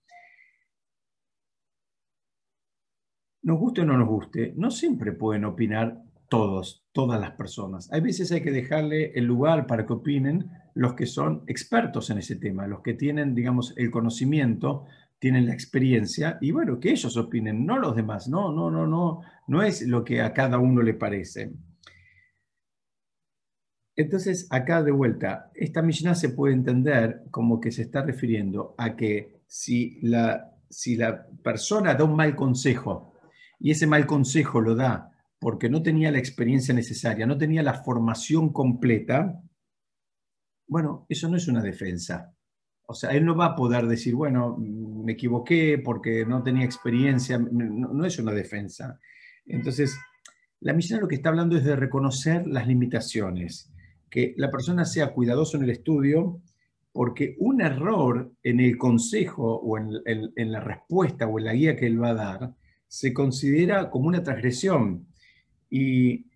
Nos 3.42 3.58
guste 3.58 3.80
o 3.80 3.84
no 3.84 3.96
nos 3.96 4.08
guste, 4.08 4.52
no 4.56 4.70
siempre 4.70 5.12
pueden 5.12 5.44
opinar 5.44 6.02
todos, 6.28 6.84
todas 6.92 7.20
las 7.20 7.32
personas. 7.32 7.90
Hay 7.92 8.00
veces 8.00 8.30
hay 8.30 8.42
que 8.42 8.50
dejarle 8.50 9.12
el 9.14 9.24
lugar 9.24 9.66
para 9.66 9.86
que 9.86 9.94
opinen 9.94 10.50
los 10.74 10.94
que 10.94 11.06
son 11.06 11.42
expertos 11.46 12.10
en 12.10 12.18
ese 12.18 12.36
tema, 12.36 12.66
los 12.66 12.82
que 12.82 12.94
tienen, 12.94 13.34
digamos, 13.34 13.74
el 13.76 13.90
conocimiento, 13.90 14.84
tienen 15.18 15.46
la 15.46 15.52
experiencia, 15.52 16.38
y 16.40 16.50
bueno, 16.52 16.78
que 16.78 16.90
ellos 16.90 17.16
opinen, 17.16 17.66
no 17.66 17.78
los 17.78 17.96
demás, 17.96 18.28
no, 18.28 18.52
no, 18.52 18.70
no, 18.70 18.86
no, 18.86 19.20
no 19.48 19.62
es 19.62 19.82
lo 19.82 20.04
que 20.04 20.20
a 20.20 20.32
cada 20.32 20.58
uno 20.58 20.82
le 20.82 20.94
parece. 20.94 21.52
Entonces, 23.96 24.46
acá 24.50 24.82
de 24.84 24.92
vuelta, 24.92 25.50
esta 25.54 25.82
Mishnah 25.82 26.14
se 26.14 26.28
puede 26.28 26.54
entender 26.54 27.24
como 27.32 27.60
que 27.60 27.72
se 27.72 27.82
está 27.82 28.02
refiriendo 28.02 28.76
a 28.78 28.94
que 28.94 29.42
si 29.48 29.98
la, 30.02 30.52
si 30.70 30.94
la 30.94 31.26
persona 31.42 31.94
da 31.94 32.04
un 32.04 32.14
mal 32.14 32.36
consejo 32.36 33.14
y 33.58 33.72
ese 33.72 33.88
mal 33.88 34.06
consejo 34.06 34.60
lo 34.60 34.76
da 34.76 35.10
porque 35.40 35.68
no 35.68 35.82
tenía 35.82 36.12
la 36.12 36.18
experiencia 36.18 36.72
necesaria, 36.74 37.26
no 37.26 37.38
tenía 37.38 37.62
la 37.62 37.74
formación 37.74 38.52
completa, 38.52 39.42
bueno, 40.68 41.06
eso 41.08 41.28
no 41.28 41.36
es 41.36 41.48
una 41.48 41.62
defensa. 41.62 42.34
O 42.90 42.94
sea, 42.94 43.10
él 43.10 43.26
no 43.26 43.36
va 43.36 43.46
a 43.46 43.54
poder 43.54 43.86
decir, 43.86 44.14
bueno, 44.14 44.56
me 44.56 45.12
equivoqué 45.12 45.78
porque 45.78 46.24
no 46.24 46.42
tenía 46.42 46.64
experiencia, 46.64 47.38
no, 47.38 48.04
es 48.06 48.18
una 48.18 48.32
defensa. 48.32 48.98
Entonces, 49.44 49.98
la 50.60 50.72
misión 50.72 51.00
lo 51.00 51.06
que 51.06 51.16
está 51.16 51.28
hablando 51.28 51.56
es 51.58 51.64
de 51.64 51.76
reconocer 51.76 52.46
las 52.46 52.66
limitaciones, 52.66 53.70
que 54.08 54.32
la 54.38 54.50
persona 54.50 54.86
sea 54.86 55.12
cuidadoso 55.12 55.58
en 55.58 55.64
el 55.64 55.70
estudio, 55.70 56.40
porque 56.90 57.36
un 57.40 57.60
error 57.60 58.32
en 58.42 58.60
el 58.60 58.78
consejo 58.78 59.56
o 59.56 59.76
en, 59.76 59.90
en 60.06 60.50
la 60.50 60.60
respuesta 60.60 61.26
o 61.26 61.38
en 61.38 61.44
la 61.44 61.52
guía 61.52 61.76
que 61.76 61.86
él 61.86 62.02
va 62.02 62.08
a 62.08 62.14
dar 62.14 62.54
se 62.86 63.12
considera 63.12 63.90
como 63.90 64.08
una 64.08 64.22
transgresión 64.22 65.06
y, 65.68 66.27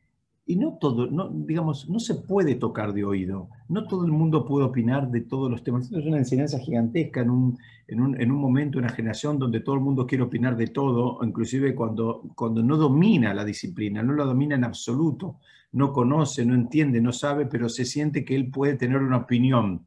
y 0.53 0.57
no 0.57 0.77
todo, 0.79 1.07
no, 1.07 1.31
digamos, 1.31 1.89
no 1.89 1.99
se 1.99 2.15
puede 2.15 2.57
tocar 2.57 2.93
de 2.93 3.05
oído. 3.05 3.49
No 3.71 3.87
todo 3.87 4.05
el 4.05 4.13
mundo 4.13 4.45
puede 4.45 4.67
opinar 4.67 5.11
de 5.11 5.23
todos 5.23 5.51
los 5.51 5.65
temas. 5.65 5.91
Es 5.91 6.05
una 6.05 6.19
enseñanza 6.19 6.59
gigantesca 6.59 7.23
en 7.23 7.31
un, 7.31 7.59
en 7.89 8.03
un, 8.03 8.21
en 8.21 8.31
un 8.31 8.37
momento, 8.37 8.79
una 8.79 8.91
generación 8.91 9.39
donde 9.39 9.61
todo 9.61 9.77
el 9.77 9.81
mundo 9.81 10.07
quiere 10.07 10.25
opinar 10.25 10.55
de 10.59 10.67
todo, 10.67 11.21
inclusive 11.25 11.75
cuando, 11.75 12.31
cuando 12.35 12.63
no 12.63 12.77
domina 12.77 13.33
la 13.33 13.47
disciplina, 13.47 14.03
no 14.03 14.13
la 14.13 14.25
domina 14.25 14.57
en 14.57 14.65
absoluto, 14.65 15.39
no 15.73 15.91
conoce, 15.91 16.45
no 16.45 16.55
entiende, 16.55 17.01
no 17.01 17.13
sabe, 17.13 17.47
pero 17.47 17.71
se 17.71 17.87
siente 17.87 18.23
que 18.23 18.37
él 18.37 18.51
puede 18.51 18.75
tener 18.75 18.99
una 18.99 19.17
opinión. 19.17 19.87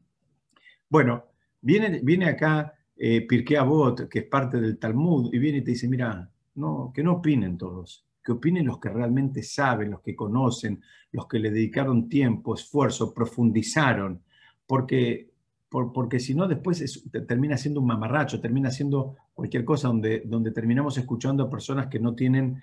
Bueno, 0.90 1.26
viene, 1.60 2.00
viene 2.02 2.24
acá 2.24 2.74
eh, 2.96 3.24
Pirkei 3.24 3.56
Avot, 3.56 4.08
que 4.08 4.18
es 4.18 4.24
parte 4.24 4.60
del 4.60 4.78
Talmud, 4.78 5.32
y 5.32 5.38
viene 5.38 5.58
y 5.58 5.62
te 5.62 5.70
dice, 5.70 5.86
mira, 5.86 6.28
no, 6.56 6.90
que 6.92 7.04
no 7.04 7.12
opinen 7.12 7.56
todos 7.56 8.05
que 8.26 8.32
opinen 8.32 8.66
los 8.66 8.80
que 8.80 8.88
realmente 8.88 9.40
saben, 9.44 9.92
los 9.92 10.00
que 10.00 10.16
conocen, 10.16 10.82
los 11.12 11.28
que 11.28 11.38
le 11.38 11.52
dedicaron 11.52 12.08
tiempo, 12.08 12.56
esfuerzo, 12.56 13.14
profundizaron, 13.14 14.20
porque, 14.66 15.30
porque 15.70 16.18
si 16.18 16.34
no 16.34 16.48
después 16.48 17.04
termina 17.28 17.56
siendo 17.56 17.80
un 17.80 17.86
mamarracho, 17.86 18.40
termina 18.40 18.72
siendo 18.72 19.14
cualquier 19.32 19.64
cosa 19.64 19.86
donde, 19.86 20.24
donde 20.26 20.50
terminamos 20.50 20.98
escuchando 20.98 21.44
a 21.44 21.50
personas 21.50 21.86
que 21.86 22.00
no 22.00 22.16
tienen, 22.16 22.60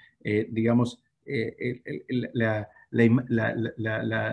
digamos, 0.50 1.02
la, 1.32 2.68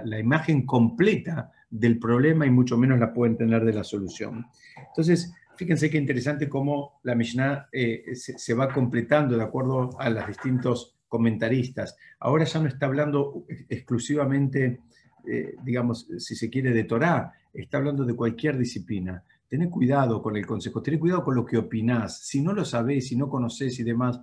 la, 0.04 0.18
imagen 0.18 0.66
completa 0.66 1.52
del 1.70 2.00
problema 2.00 2.44
y 2.44 2.50
mucho 2.50 2.76
menos 2.76 2.98
la 2.98 3.14
pueden 3.14 3.36
tener 3.36 3.64
de 3.64 3.72
la 3.72 3.84
solución. 3.84 4.46
Entonces, 4.88 5.32
fíjense 5.54 5.90
qué 5.90 5.98
interesante 5.98 6.48
cómo 6.48 6.98
la 7.04 7.14
Mishnah 7.14 7.68
eh, 7.70 8.16
se, 8.16 8.36
se, 8.36 8.54
va 8.54 8.72
completando 8.72 9.36
de 9.36 9.44
acuerdo 9.44 9.90
a 10.00 10.10
los 10.10 10.26
distintos 10.26 10.96
comentaristas. 11.10 11.96
Ahora 12.20 12.44
ya 12.44 12.60
no 12.60 12.68
está 12.68 12.86
hablando 12.86 13.44
exclusivamente, 13.68 14.80
eh, 15.26 15.56
digamos, 15.62 16.06
si 16.18 16.36
se 16.36 16.48
quiere, 16.48 16.72
de 16.72 16.84
Torah, 16.84 17.32
está 17.52 17.78
hablando 17.78 18.04
de 18.04 18.14
cualquier 18.14 18.56
disciplina. 18.56 19.22
Tened 19.48 19.68
cuidado 19.68 20.22
con 20.22 20.36
el 20.36 20.46
consejo, 20.46 20.80
tened 20.80 21.00
cuidado 21.00 21.24
con 21.24 21.34
lo 21.34 21.44
que 21.44 21.58
opinás. 21.58 22.20
Si 22.24 22.40
no 22.40 22.52
lo 22.52 22.64
sabés, 22.64 23.08
si 23.08 23.16
no 23.16 23.28
conocés 23.28 23.78
y 23.80 23.82
demás, 23.82 24.20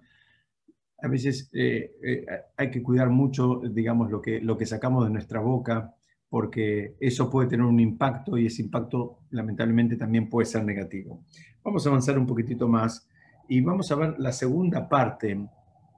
a 1.00 1.08
veces 1.10 1.50
eh, 1.54 1.91
eh, 2.02 2.26
hay 2.56 2.71
que 2.71 2.82
cuidar 2.82 3.10
mucho, 3.10 3.62
digamos, 3.69 4.10
lo 4.10 4.21
que, 4.21 4.39
lo 4.39 4.58
que 4.58 4.65
sacamos 4.65 5.06
de 5.06 5.12
nuestra 5.12 5.41
boca, 5.41 5.93
porque 6.30 6.95
eso 7.02 7.30
puede 7.30 7.50
tener 7.50 7.65
un 7.65 7.82
impacto 7.82 8.38
y 8.38 8.45
ese 8.45 8.62
impacto 8.62 9.19
lamentablemente 9.32 9.97
también 9.97 10.30
puede 10.30 10.45
ser 10.45 10.63
negativo. 10.63 11.21
Vamos 11.63 11.86
a 11.86 11.89
avanzar 11.89 12.17
un 12.17 12.26
poquitito 12.26 12.69
más 12.69 13.10
y 13.50 13.60
vamos 13.60 13.91
a 13.91 13.95
ver 13.95 14.15
la 14.19 14.32
segunda 14.32 14.88
parte 14.88 15.47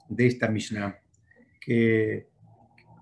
de 0.09 0.27
esta 0.27 0.49
Mishnah, 0.49 0.99
que, 1.61 2.27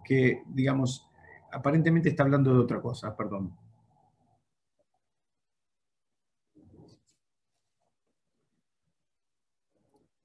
que, 0.06 0.44
digamos, 0.48 1.10
aparentemente 1.52 2.10
está 2.10 2.24
hablando 2.24 2.54
de 2.54 2.60
otra 2.60 2.82
cosa, 2.82 3.16
perdón. 3.16 3.56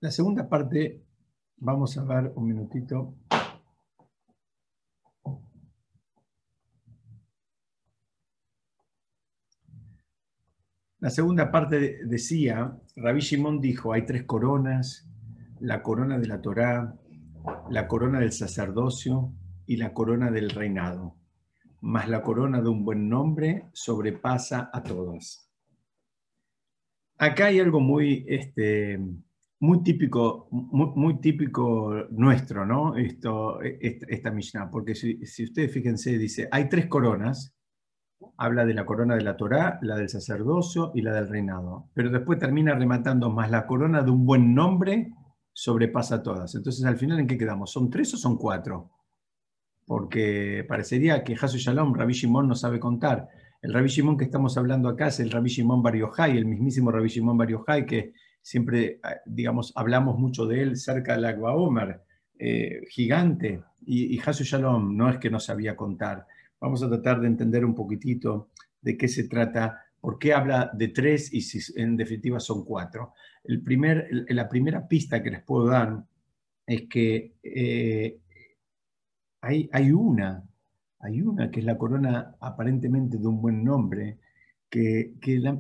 La 0.00 0.10
segunda 0.10 0.48
parte, 0.48 1.00
vamos 1.58 1.96
a 1.96 2.04
ver 2.04 2.32
un 2.34 2.48
minutito. 2.48 3.14
La 10.98 11.10
segunda 11.10 11.50
parte 11.50 12.04
decía, 12.04 12.76
Rabbi 12.96 13.20
Shimon 13.20 13.60
dijo, 13.60 13.92
hay 13.92 14.04
tres 14.04 14.24
coronas, 14.24 15.08
la 15.62 15.80
corona 15.80 16.18
de 16.18 16.26
la 16.26 16.42
Torá, 16.42 16.94
la 17.70 17.86
corona 17.86 18.18
del 18.18 18.32
sacerdocio 18.32 19.32
y 19.64 19.76
la 19.76 19.94
corona 19.94 20.30
del 20.30 20.50
reinado. 20.50 21.16
Mas 21.80 22.08
la 22.08 22.22
corona 22.22 22.60
de 22.60 22.68
un 22.68 22.84
buen 22.84 23.08
nombre 23.08 23.68
sobrepasa 23.72 24.70
a 24.72 24.82
todas. 24.82 25.48
Acá 27.18 27.46
hay 27.46 27.60
algo 27.60 27.80
muy, 27.80 28.24
este, 28.28 28.98
muy 29.60 29.82
típico, 29.84 30.48
muy, 30.50 31.20
típico 31.20 31.94
nuestro, 32.10 32.66
¿no? 32.66 32.96
Esto, 32.96 33.60
esta, 33.62 34.32
Mishnah, 34.32 34.68
porque 34.70 34.96
si, 34.96 35.24
si, 35.24 35.44
ustedes 35.44 35.72
fíjense, 35.72 36.18
dice, 36.18 36.48
hay 36.50 36.68
tres 36.68 36.86
coronas, 36.86 37.54
habla 38.36 38.64
de 38.64 38.74
la 38.74 38.84
corona 38.84 39.14
de 39.14 39.22
la 39.22 39.36
Torá, 39.36 39.78
la 39.82 39.96
del 39.96 40.08
sacerdocio 40.08 40.90
y 40.94 41.02
la 41.02 41.12
del 41.12 41.28
reinado, 41.28 41.88
pero 41.94 42.10
después 42.10 42.40
termina 42.40 42.74
rematando 42.74 43.30
más 43.30 43.50
la 43.50 43.66
corona 43.66 44.02
de 44.02 44.10
un 44.10 44.26
buen 44.26 44.54
nombre 44.54 45.12
sobrepasa 45.52 46.22
todas. 46.22 46.54
Entonces, 46.54 46.84
al 46.84 46.96
final, 46.96 47.20
¿en 47.20 47.26
qué 47.26 47.38
quedamos? 47.38 47.70
¿Son 47.70 47.90
tres 47.90 48.14
o 48.14 48.16
son 48.16 48.36
cuatro? 48.36 48.90
Porque 49.86 50.64
parecería 50.68 51.22
que 51.24 51.34
Hasu 51.34 51.58
Shalom, 51.58 51.94
Rabbi 51.94 52.12
Shimon, 52.12 52.48
no 52.48 52.54
sabe 52.54 52.80
contar. 52.80 53.28
El 53.60 53.72
Rabbi 53.72 53.88
Shimon 53.88 54.16
que 54.16 54.24
estamos 54.24 54.56
hablando 54.56 54.88
acá 54.88 55.08
es 55.08 55.20
el 55.20 55.30
Rabbi 55.30 55.48
Shimon 55.48 55.82
Bar 55.82 55.94
el 55.94 56.46
mismísimo 56.46 56.90
Rabbi 56.90 57.08
Shimon 57.08 57.36
Bar 57.36 57.86
que 57.86 58.12
siempre, 58.40 58.98
ah, 59.02 59.16
digamos, 59.26 59.72
hablamos 59.76 60.18
mucho 60.18 60.46
de 60.46 60.62
él 60.62 60.76
cerca 60.76 61.14
del 61.14 61.26
Agua 61.26 61.54
Omer, 61.54 62.02
eh, 62.38 62.80
gigante. 62.88 63.62
Y, 63.84 64.16
y 64.16 64.20
Hasu 64.20 64.44
Shalom 64.44 64.96
no 64.96 65.08
es 65.10 65.18
que 65.18 65.30
no 65.30 65.38
sabía 65.38 65.76
contar. 65.76 66.26
Vamos 66.60 66.82
a 66.82 66.88
tratar 66.88 67.20
de 67.20 67.26
entender 67.26 67.64
un 67.64 67.74
poquitito 67.74 68.50
de 68.80 68.96
qué 68.96 69.08
se 69.08 69.28
trata, 69.28 69.80
por 70.00 70.18
qué 70.18 70.32
habla 70.32 70.70
de 70.72 70.88
tres 70.88 71.32
y 71.32 71.42
si 71.42 71.60
en 71.80 71.96
definitiva 71.96 72.40
son 72.40 72.64
cuatro 72.64 73.12
el 73.44 73.62
primer, 73.62 74.08
la 74.28 74.48
primera 74.48 74.86
pista 74.86 75.22
que 75.22 75.30
les 75.30 75.42
puedo 75.42 75.66
dar 75.66 76.04
es 76.66 76.88
que 76.88 77.34
eh, 77.42 78.18
hay, 79.40 79.68
hay, 79.72 79.92
una, 79.92 80.44
hay 81.00 81.22
una 81.22 81.50
que 81.50 81.60
es 81.60 81.66
la 81.66 81.78
corona 81.78 82.36
aparentemente 82.40 83.18
de 83.18 83.26
un 83.26 83.40
buen 83.40 83.64
nombre, 83.64 84.18
que, 84.70 85.14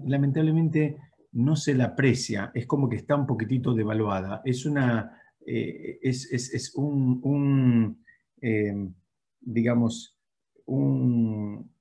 lamentablemente 0.04 0.96
no 1.32 1.56
se 1.56 1.74
la 1.74 1.84
aprecia, 1.86 2.50
es 2.54 2.66
como 2.66 2.88
que 2.88 2.96
está 2.96 3.14
un 3.14 3.26
poquitito 3.26 3.74
devaluada. 3.74 4.40
Es 4.44 4.64
una, 4.64 5.18
eh, 5.46 5.98
es, 6.02 6.72
un, 6.74 8.04
eh, 8.40 8.88
digamos, 9.40 10.16
un, 10.66 11.71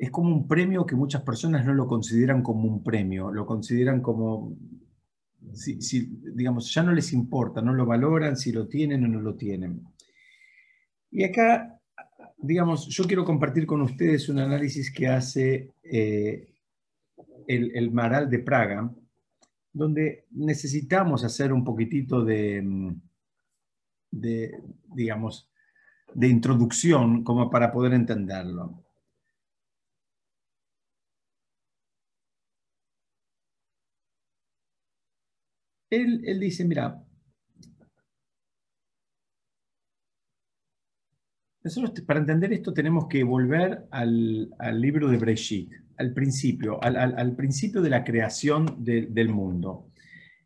es 0.00 0.10
como 0.10 0.34
un 0.34 0.48
premio 0.48 0.86
que 0.86 0.96
muchas 0.96 1.20
personas 1.20 1.66
no 1.66 1.74
lo 1.74 1.86
consideran 1.86 2.42
como 2.42 2.66
un 2.66 2.82
premio, 2.82 3.30
lo 3.30 3.44
consideran 3.44 4.00
como, 4.00 4.56
digamos, 6.34 6.72
ya 6.72 6.82
no 6.82 6.92
les 6.92 7.12
importa, 7.12 7.60
no 7.60 7.74
lo 7.74 7.84
valoran 7.84 8.34
si 8.38 8.50
lo 8.50 8.66
tienen 8.66 9.04
o 9.04 9.08
no 9.08 9.20
lo 9.20 9.34
tienen. 9.34 9.84
Y 11.10 11.22
acá, 11.22 11.78
digamos, 12.38 12.86
yo 12.88 13.04
quiero 13.04 13.26
compartir 13.26 13.66
con 13.66 13.82
ustedes 13.82 14.30
un 14.30 14.38
análisis 14.38 14.90
que 14.90 15.06
hace 15.06 15.74
eh, 15.82 16.48
el, 17.46 17.90
Maral 17.90 18.30
de 18.30 18.38
Praga, 18.38 18.90
donde 19.70 20.24
necesitamos 20.30 21.24
hacer 21.24 21.52
un 21.52 21.62
poquitito 21.62 22.24
de, 22.24 22.96
de, 24.10 24.62
digamos, 24.94 25.50
de 26.14 26.26
introducción 26.26 27.22
como 27.22 27.50
para 27.50 27.70
poder 27.70 27.92
entenderlo. 27.92 28.82
Él, 35.90 36.38
dice, 36.40 36.64
mira, 36.64 37.02
nosotros 41.62 42.00
para 42.06 42.20
entender 42.20 42.52
esto 42.52 42.72
tenemos 42.72 43.06
que 43.08 43.24
volver 43.24 43.86
al, 43.90 44.50
libro 44.80 45.08
de 45.08 45.18
Breshit, 45.18 45.72
al 45.98 46.12
principio, 46.12 46.82
al, 46.82 47.36
principio 47.36 47.82
de 47.82 47.90
la 47.90 48.04
creación 48.04 48.76
del 48.78 49.28
mundo. 49.28 49.88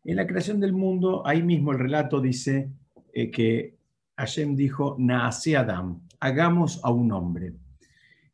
En 0.03 0.17
la 0.17 0.27
creación 0.27 0.59
del 0.59 0.73
mundo, 0.73 1.25
ahí 1.25 1.41
mismo 1.41 1.71
el 1.71 1.79
relato 1.79 2.19
dice 2.19 2.71
eh, 3.13 3.31
que 3.31 3.77
Hashem 4.17 4.55
dijo, 4.55 4.95
Naase 4.99 5.57
Adam, 5.57 6.01
hagamos 6.19 6.79
a 6.83 6.91
un 6.91 7.11
hombre. 7.11 7.53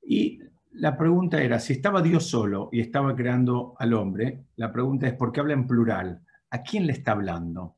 Y 0.03 0.39
la 0.73 0.97
pregunta 0.97 1.41
era, 1.41 1.59
si 1.59 1.73
estaba 1.73 2.01
Dios 2.01 2.27
solo 2.27 2.69
y 2.71 2.81
estaba 2.81 3.15
creando 3.15 3.75
al 3.77 3.93
hombre, 3.93 4.45
la 4.55 4.71
pregunta 4.71 5.07
es, 5.07 5.13
¿por 5.13 5.31
qué 5.31 5.39
habla 5.39 5.53
en 5.53 5.67
plural? 5.67 6.21
¿A 6.51 6.61
quién 6.61 6.85
le 6.85 6.93
está 6.93 7.13
hablando? 7.13 7.77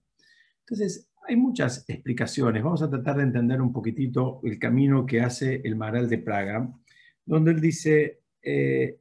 Entonces, 0.62 1.12
hay 1.27 1.36
muchas 1.36 1.86
explicaciones. 1.88 2.63
Vamos 2.63 2.81
a 2.81 2.89
tratar 2.89 3.17
de 3.17 3.23
entender 3.23 3.62
un 3.62 3.71
poquitito 3.71 4.41
el 4.43 4.59
camino 4.59 5.05
que 5.05 5.21
hace 5.21 5.62
el 5.63 5.75
Maral 5.75 6.09
de 6.09 6.17
Praga, 6.17 6.71
donde 7.25 7.51
él 7.51 7.62
dice, 7.62 8.21
eh, 8.41 8.99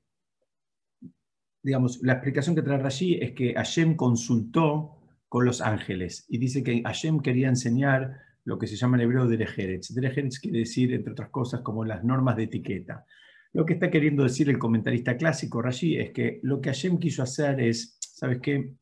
digamos, 1.62 2.00
la 2.02 2.14
explicación 2.14 2.54
que 2.54 2.62
trae 2.62 2.78
Rashi 2.78 3.14
es 3.14 3.32
que 3.32 3.54
Hashem 3.54 3.96
consultó 3.96 4.98
con 5.28 5.44
los 5.44 5.60
ángeles 5.60 6.26
y 6.28 6.38
dice 6.38 6.62
que 6.62 6.82
Hashem 6.82 7.20
quería 7.20 7.48
enseñar 7.48 8.18
lo 8.44 8.58
que 8.58 8.66
se 8.66 8.76
llama 8.76 8.96
en 8.96 9.04
hebreo 9.04 9.26
Derejeretz. 9.26 9.94
Derejeretz 9.94 10.38
quiere 10.38 10.60
decir, 10.60 10.92
entre 10.92 11.12
otras 11.12 11.30
cosas, 11.30 11.62
como 11.62 11.84
las 11.84 12.04
normas 12.04 12.36
de 12.36 12.44
etiqueta. 12.44 13.06
Lo 13.52 13.64
que 13.64 13.74
está 13.74 13.90
queriendo 13.90 14.24
decir 14.24 14.48
el 14.48 14.58
comentarista 14.58 15.16
clásico 15.16 15.62
Rashi 15.62 15.96
es 15.96 16.10
que 16.10 16.40
lo 16.42 16.60
que 16.60 16.70
Hashem 16.70 16.98
quiso 16.98 17.22
hacer 17.22 17.60
es, 17.60 17.98
¿sabes 18.00 18.40
qué? 18.40 18.74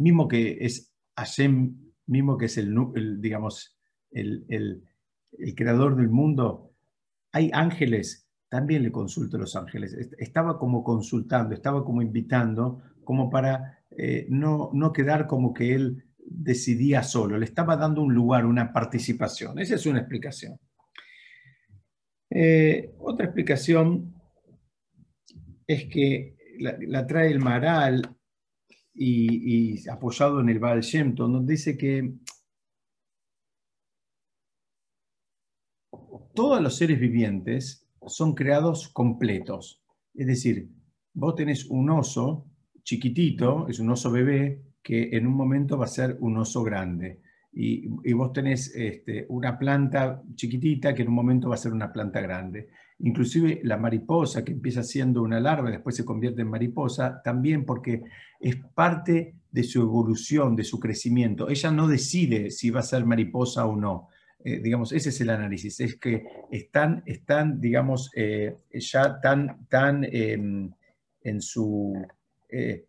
Mismo 0.00 0.28
que 0.28 0.58
es 0.60 0.92
Hashem 1.16 1.90
mismo 2.10 2.36
que 2.36 2.46
es 2.46 2.58
el, 2.58 2.74
digamos, 3.20 3.78
el, 4.10 4.44
el, 4.48 4.82
creador 5.54 5.96
del 5.96 6.10
mundo, 6.10 6.74
hay 7.32 7.50
ángeles, 7.54 8.28
también 8.48 8.82
le 8.82 8.90
consulto 8.90 9.36
a 9.36 9.40
los 9.40 9.54
ángeles. 9.54 9.94
Estaba 10.18 10.58
como 10.58 10.82
consultando, 10.82 11.54
estaba 11.54 11.84
como 11.84 12.02
invitando, 12.02 12.82
como 13.04 13.30
para 13.30 13.78
eh, 13.96 14.26
no, 14.28 14.70
no 14.74 14.92
quedar 14.92 15.28
como 15.28 15.54
que 15.54 15.74
él 15.74 16.04
decidía 16.18 17.02
solo, 17.02 17.38
le 17.38 17.44
estaba 17.44 17.76
dando 17.76 18.02
un 18.02 18.12
lugar, 18.12 18.44
una 18.44 18.72
participación. 18.72 19.58
Esa 19.60 19.76
es 19.76 19.86
una 19.86 20.00
explicación. 20.00 20.58
Eh, 22.28 22.92
otra 22.98 23.26
explicación 23.26 24.14
es 25.66 25.86
que 25.86 26.36
la, 26.58 27.06
trae 27.06 27.30
el 27.30 27.38
Maral 27.38 28.16
y, 29.02 29.88
apoyado 29.88 30.40
en 30.40 30.50
el 30.50 30.58
Baal 30.58 30.82
Shem 30.82 31.14
donde 31.14 31.54
dice 31.54 31.78
que 31.78 32.16
todos 36.34 36.60
los 36.60 36.76
seres 36.76 37.00
vivientes 37.00 37.86
son 38.06 38.34
creados 38.34 38.88
completos. 38.88 39.82
Es 40.14 40.26
decir, 40.26 40.68
vos 41.14 41.34
tenés 41.34 41.66
un 41.66 41.88
oso 41.90 42.46
chiquitito, 42.82 43.66
es 43.68 43.80
un 43.80 43.90
oso 43.90 44.10
bebé, 44.10 44.62
que 44.82 45.10
en 45.16 45.26
un 45.26 45.34
momento 45.34 45.78
va 45.78 45.86
a 45.86 45.88
ser 45.88 46.16
un 46.20 46.36
oso 46.36 46.62
grande. 46.62 47.20
Y, 47.52 47.88
vos 48.12 48.32
tenés 48.32 48.74
este, 48.74 49.26
una 49.28 49.58
planta 49.58 50.22
chiquitita 50.34 50.94
que 50.94 51.02
en 51.02 51.08
un 51.08 51.14
momento 51.14 51.48
va 51.48 51.54
a 51.54 51.58
ser 51.58 51.72
una 51.72 51.92
planta 51.92 52.20
grande. 52.20 52.68
Inclusive 53.02 53.60
la 53.64 53.76
mariposa 53.76 54.44
que 54.44 54.52
empieza 54.52 54.82
siendo 54.82 55.22
una 55.22 55.40
larva 55.40 55.70
después 55.70 55.96
se 55.96 56.04
convierte 56.04 56.42
en 56.42 56.48
mariposa, 56.48 57.20
también 57.22 57.64
porque 57.64 58.02
es 58.38 58.56
parte 58.74 59.34
de 59.50 59.62
su 59.62 59.80
evolución, 59.80 60.54
de 60.56 60.64
su 60.64 60.78
crecimiento. 60.78 61.48
Ella 61.48 61.70
no 61.70 61.88
decide 61.88 62.50
si 62.50 62.70
va 62.70 62.80
a 62.80 62.84
ser 62.84 63.04
mariposa 63.04 63.66
o 63.66 63.76
no. 63.76 64.08
Eh, 64.42 64.60
digamos, 64.60 64.92
ese 64.92 65.10
es 65.10 65.20
el 65.20 65.30
análisis, 65.30 65.80
es 65.80 65.96
que 65.96 66.24
están, 66.50 67.02
están 67.04 67.60
digamos, 67.60 68.10
eh, 68.16 68.56
ya 68.72 69.20
tan, 69.20 69.66
tan 69.68 70.04
em, 70.04 70.70
en 71.22 71.40
su... 71.40 71.94
Eh, 72.48 72.84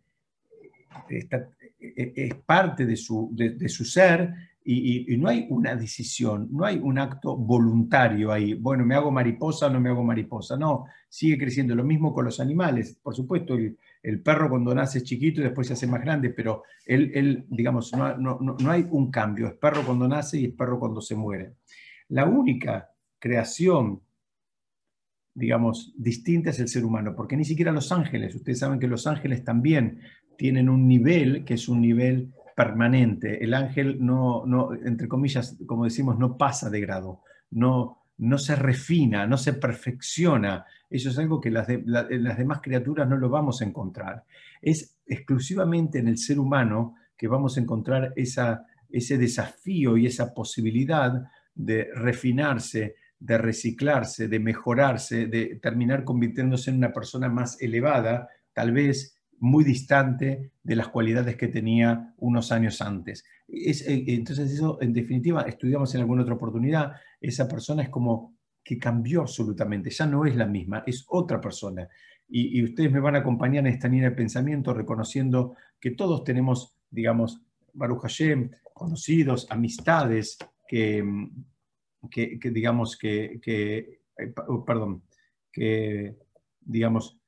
es 1.78 2.34
parte 2.46 2.86
de 2.86 2.96
su, 2.96 3.30
de 3.32 3.68
su 3.68 3.84
ser 3.84 4.32
y, 4.64 5.16
no 5.16 5.28
hay 5.28 5.46
una 5.50 5.74
decisión, 5.74 6.48
no 6.52 6.64
hay 6.64 6.78
un 6.78 6.98
acto 6.98 7.36
voluntario 7.36 8.32
ahí. 8.32 8.54
Bueno, 8.54 8.84
me 8.84 8.94
hago 8.94 9.10
mariposa 9.10 9.66
o 9.66 9.70
no 9.70 9.80
me 9.80 9.90
hago 9.90 10.04
mariposa. 10.04 10.56
No, 10.56 10.86
sigue 11.08 11.38
creciendo. 11.38 11.74
Lo 11.74 11.84
mismo 11.84 12.12
con 12.12 12.24
los 12.24 12.38
animales. 12.40 12.98
Por 13.02 13.14
supuesto, 13.14 13.54
el, 13.54 14.22
perro 14.22 14.48
cuando 14.48 14.74
nace 14.74 14.98
es 14.98 15.04
chiquito 15.04 15.40
y 15.40 15.44
después 15.44 15.66
se 15.66 15.72
hace 15.72 15.86
más 15.86 16.00
grande, 16.00 16.30
pero 16.30 16.62
él, 16.86 17.44
digamos, 17.48 17.92
no, 17.92 18.16
no, 18.16 18.38
no, 18.40 18.70
hay 18.70 18.86
un 18.90 19.10
cambio. 19.10 19.48
Es 19.48 19.54
perro 19.54 19.84
cuando 19.84 20.06
nace 20.06 20.40
y 20.40 20.44
es 20.46 20.52
perro 20.52 20.78
cuando 20.78 21.00
se 21.00 21.14
muere. 21.14 21.54
La 22.08 22.26
única 22.26 22.90
creación, 23.18 24.00
digamos, 25.34 25.92
distinta 25.96 26.50
es 26.50 26.60
el 26.60 26.68
ser 26.68 26.84
humano, 26.84 27.14
porque 27.16 27.36
ni 27.36 27.44
siquiera 27.44 27.72
los 27.72 27.90
ángeles, 27.90 28.34
ustedes 28.34 28.58
saben 28.58 28.78
que 28.78 28.88
los 28.88 29.06
ángeles 29.06 29.44
también 29.44 30.00
tienen 30.36 30.68
un 30.68 30.86
nivel 30.86 31.44
que 31.44 31.54
es 31.54 31.68
un 31.68 31.80
nivel 31.80 32.32
permanente. 32.54 33.42
El 33.42 33.54
ángel 33.54 34.04
no, 34.04 34.44
no, 34.46 34.72
entre 34.74 35.08
comillas, 35.08 35.56
como 35.66 35.84
decimos, 35.84 36.18
no 36.18 36.36
pasa 36.36 36.70
de 36.70 36.80
grado, 36.80 37.20
no, 37.50 38.02
no 38.18 38.38
se 38.38 38.56
refina, 38.56 39.26
no 39.26 39.36
se 39.36 39.54
perfecciona. 39.54 40.64
Eso 40.88 41.10
es 41.10 41.18
algo 41.18 41.40
que 41.40 41.50
las, 41.50 41.66
las 41.86 42.38
demás 42.38 42.60
criaturas 42.62 43.08
no 43.08 43.16
lo 43.16 43.28
vamos 43.28 43.62
a 43.62 43.64
encontrar. 43.64 44.24
Es 44.60 44.96
exclusivamente 45.06 45.98
en 45.98 46.08
el 46.08 46.18
ser 46.18 46.38
humano 46.38 46.94
que 47.16 47.28
vamos 47.28 47.56
a 47.56 47.60
encontrar 47.60 48.12
esa, 48.16 48.66
ese 48.90 49.18
desafío 49.18 49.96
y 49.96 50.06
esa 50.06 50.34
posibilidad 50.34 51.24
de 51.54 51.88
refinarse, 51.94 52.96
de 53.18 53.38
reciclarse, 53.38 54.28
de 54.28 54.40
mejorarse, 54.40 55.26
de 55.26 55.58
terminar 55.62 56.04
convirtiéndose 56.04 56.70
en 56.70 56.78
una 56.78 56.92
persona 56.92 57.28
más 57.28 57.60
elevada, 57.60 58.28
tal 58.52 58.72
vez 58.72 59.11
muy 59.42 59.64
distante 59.64 60.52
de 60.62 60.76
las 60.76 60.86
cualidades 60.86 61.36
que 61.36 61.48
tenía 61.48 62.14
unos 62.18 62.52
años 62.52 62.80
antes. 62.80 63.24
Es, 63.48 63.86
eh, 63.88 64.04
entonces 64.06 64.52
eso, 64.52 64.78
en 64.80 64.92
definitiva, 64.92 65.42
estudiamos 65.42 65.92
en 65.94 66.00
alguna 66.00 66.22
otra 66.22 66.34
oportunidad, 66.34 66.92
esa 67.20 67.48
persona 67.48 67.82
es 67.82 67.88
como 67.88 68.36
que 68.62 68.78
cambió 68.78 69.22
absolutamente, 69.22 69.90
ya 69.90 70.06
no 70.06 70.24
es 70.26 70.36
la 70.36 70.46
misma, 70.46 70.84
es 70.86 71.04
otra 71.08 71.40
persona. 71.40 71.88
Y, 72.28 72.62
ustedes 72.62 72.92
me 72.92 73.00
van 73.00 73.16
a 73.16 73.18
acompañar 73.18 73.66
en 73.66 73.72
esta 73.72 73.88
línea 73.88 74.10
de 74.10 74.16
pensamiento 74.16 74.72
reconociendo 74.72 75.56
que 75.80 75.90
todos 75.90 76.22
tenemos, 76.22 76.76
digamos, 76.88 77.42
Baruch 77.74 78.02
Hashem, 78.02 78.48
conocidos, 78.72 79.48
amistades, 79.50 80.38
que, 80.68 81.04
que, 82.08 82.38
digamos, 82.52 82.96
que, 82.96 83.40
que, 83.42 83.76
eh, 84.16 84.34
perdón, 84.64 85.02
que, 85.50 86.16
digamos, 86.60 87.21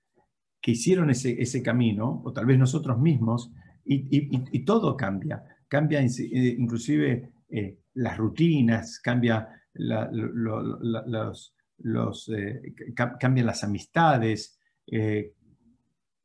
que 0.65 0.71
hicieron 0.71 1.11
ese, 1.11 1.43
ese 1.43 1.63
camino, 1.63 2.23
o 2.25 2.33
tal 2.33 2.47
vez 2.47 2.59
nosotros 2.59 2.99
mismos, 2.99 3.53
y, 3.85 4.65
todo 4.65 4.97
cambia. 4.97 5.45
Cambia 5.69 6.01
eh, 6.01 6.57
inclusive 6.59 7.35
eh, 7.51 7.81
las 7.93 8.17
rutinas, 8.17 8.99
cambia 8.99 9.47
los, 9.75 11.55
los 11.81 12.29
eh, 12.31 12.63
cambian 12.95 13.45
las 13.45 13.63
amistades, 13.63 14.59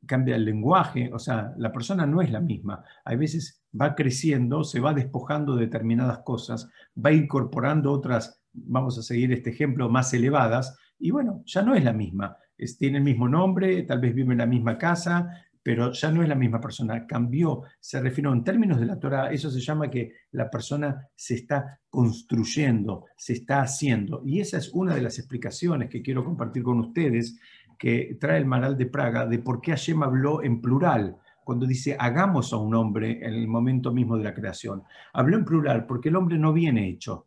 cambia 0.06 0.36
el 0.36 0.46
lenguaje, 0.46 1.10
o 1.12 1.18
sea, 1.18 1.52
la 1.58 1.70
persona 1.70 2.06
no 2.06 2.22
es 2.22 2.30
la 2.30 2.40
misma. 2.40 2.82
A 3.04 3.14
veces 3.16 3.62
va 3.78 3.94
creciendo, 3.94 4.64
se 4.64 4.80
va 4.80 4.94
despojando 4.94 5.54
de 5.54 5.66
determinadas 5.66 6.20
cosas, 6.20 6.70
va 6.96 7.12
incorporando 7.12 7.92
otras, 7.92 8.42
vamos 8.54 8.96
a 8.96 9.02
seguir 9.02 9.34
este 9.34 9.50
ejemplo, 9.50 9.90
más 9.90 10.14
elevadas, 10.14 10.78
y 10.98 11.10
bueno, 11.10 11.42
ya 11.44 11.60
no 11.60 11.74
es 11.74 11.84
la 11.84 11.92
misma 11.92 12.38
tiene 12.78 12.98
el 12.98 13.04
mismo 13.04 13.28
nombre, 13.28 13.82
tal 13.82 14.00
vez 14.00 14.14
vive 14.14 14.32
en 14.32 14.38
la 14.38 14.46
misma 14.46 14.76
casa, 14.76 15.44
pero 15.62 15.92
ya 15.92 16.10
no 16.10 16.22
es 16.22 16.28
la 16.28 16.34
misma 16.34 16.60
persona, 16.60 17.06
cambió, 17.06 17.62
se 17.78 18.00
refirió 18.00 18.32
en 18.32 18.44
términos 18.44 18.80
de 18.80 18.86
la 18.86 18.98
Torah, 18.98 19.30
eso 19.30 19.50
se 19.50 19.60
llama 19.60 19.90
que 19.90 20.12
la 20.32 20.50
persona 20.50 21.08
se 21.14 21.34
está 21.34 21.80
construyendo, 21.90 23.06
se 23.16 23.34
está 23.34 23.60
haciendo. 23.60 24.22
Y 24.24 24.40
esa 24.40 24.56
es 24.56 24.70
una 24.72 24.94
de 24.94 25.02
las 25.02 25.18
explicaciones 25.18 25.90
que 25.90 26.02
quiero 26.02 26.24
compartir 26.24 26.62
con 26.62 26.80
ustedes, 26.80 27.38
que 27.78 28.16
trae 28.18 28.38
el 28.38 28.46
Maral 28.46 28.76
de 28.76 28.86
Praga, 28.86 29.26
de 29.26 29.38
por 29.38 29.60
qué 29.60 29.72
Hashem 29.72 30.02
habló 30.02 30.42
en 30.42 30.60
plural, 30.60 31.16
cuando 31.44 31.66
dice 31.66 31.96
hagamos 31.98 32.52
a 32.52 32.56
un 32.56 32.74
hombre 32.74 33.24
en 33.26 33.34
el 33.34 33.48
momento 33.48 33.92
mismo 33.92 34.16
de 34.16 34.24
la 34.24 34.34
creación. 34.34 34.82
Habló 35.12 35.36
en 35.36 35.44
plural 35.44 35.86
porque 35.86 36.08
el 36.08 36.16
hombre 36.16 36.38
no 36.38 36.52
viene 36.52 36.88
hecho. 36.88 37.26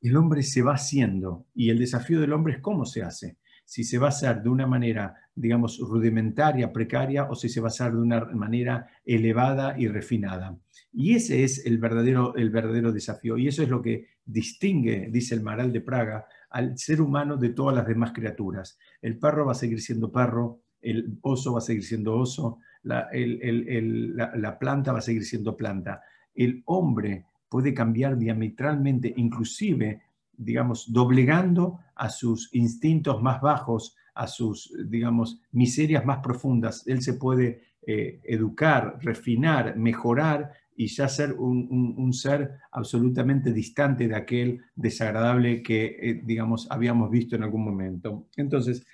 El 0.00 0.16
hombre 0.16 0.42
se 0.42 0.62
va 0.62 0.74
haciendo 0.74 1.46
y 1.54 1.70
el 1.70 1.78
desafío 1.78 2.20
del 2.20 2.32
hombre 2.32 2.54
es 2.54 2.60
cómo 2.60 2.84
se 2.84 3.02
hace 3.02 3.38
si 3.64 3.84
se 3.84 3.98
va 3.98 4.06
a 4.06 4.08
hacer 4.10 4.42
de 4.42 4.48
una 4.48 4.66
manera, 4.66 5.14
digamos, 5.34 5.78
rudimentaria, 5.78 6.72
precaria, 6.72 7.24
o 7.30 7.34
si 7.34 7.48
se 7.48 7.60
va 7.60 7.68
a 7.68 7.68
hacer 7.68 7.92
de 7.92 7.98
una 7.98 8.24
manera 8.26 8.86
elevada 9.04 9.74
y 9.78 9.88
refinada. 9.88 10.56
Y 10.92 11.14
ese 11.14 11.42
es 11.42 11.64
el 11.66 11.78
verdadero, 11.78 12.34
el 12.36 12.50
verdadero 12.50 12.92
desafío. 12.92 13.36
Y 13.36 13.48
eso 13.48 13.62
es 13.62 13.68
lo 13.68 13.82
que 13.82 14.06
distingue, 14.24 15.08
dice 15.10 15.34
el 15.34 15.42
Maral 15.42 15.72
de 15.72 15.80
Praga, 15.80 16.26
al 16.50 16.78
ser 16.78 17.00
humano 17.00 17.36
de 17.36 17.50
todas 17.50 17.74
las 17.74 17.86
demás 17.86 18.12
criaturas. 18.12 18.78
El 19.02 19.18
perro 19.18 19.46
va 19.46 19.52
a 19.52 19.56
seguir 19.56 19.80
siendo 19.80 20.12
perro, 20.12 20.60
el 20.80 21.18
oso 21.22 21.54
va 21.54 21.58
a 21.58 21.62
seguir 21.62 21.82
siendo 21.82 22.14
oso, 22.14 22.60
la, 22.82 23.08
la 23.12 24.58
planta 24.58 24.92
va 24.92 24.98
a 24.98 25.02
seguir 25.02 25.24
siendo 25.24 25.56
planta. 25.56 26.02
El 26.34 26.62
hombre 26.66 27.24
puede 27.48 27.72
cambiar 27.72 28.18
diametralmente, 28.18 29.12
inclusive 29.16 30.02
digamos, 30.36 30.92
doblegando 30.92 31.80
a 31.94 32.08
sus 32.08 32.52
instintos 32.54 33.22
más 33.22 33.40
bajos, 33.40 33.96
a 34.14 34.26
sus, 34.26 34.72
digamos, 34.86 35.40
miserias 35.52 36.04
más 36.04 36.18
profundas. 36.18 36.86
Él 36.86 37.02
se 37.02 37.14
puede 37.14 37.74
eh, 37.86 38.20
educar, 38.24 38.98
refinar, 39.02 39.76
mejorar 39.76 40.52
y 40.76 40.86
ya 40.86 41.08
ser 41.08 41.34
un, 41.34 42.12
ser 42.12 42.58
absolutamente 42.72 43.52
distante 43.52 44.08
de 44.08 44.16
aquel 44.16 44.62
desagradable 44.74 45.62
que, 45.62 45.96
eh, 46.00 46.22
digamos, 46.24 46.66
habíamos 46.70 47.10
visto 47.10 47.36
en 47.36 47.42
algún 47.42 47.64
momento. 47.64 48.28
Entonces, 48.36 48.86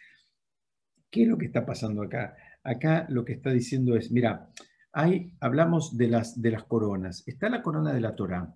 ¿qué 1.11 1.23
es 1.23 1.29
lo 1.29 1.39
que 1.39 1.47
está 1.47 1.65
pasando 1.65 2.03
acá? 2.03 2.37
Acá 2.63 3.07
lo 3.09 3.25
que 3.25 3.33
está 3.33 3.51
diciendo 3.51 3.97
es, 3.97 4.11
mira, 4.11 4.51
hay, 4.93 5.33
hablamos 5.41 5.97
de 5.97 6.09
las, 6.09 6.41
de 6.41 6.51
las 6.51 6.65
coronas. 6.65 7.23
Está 7.27 7.49
la 7.49 7.63
corona 7.63 7.93
de 7.93 8.01
la 8.01 8.15
Torah 8.15 8.55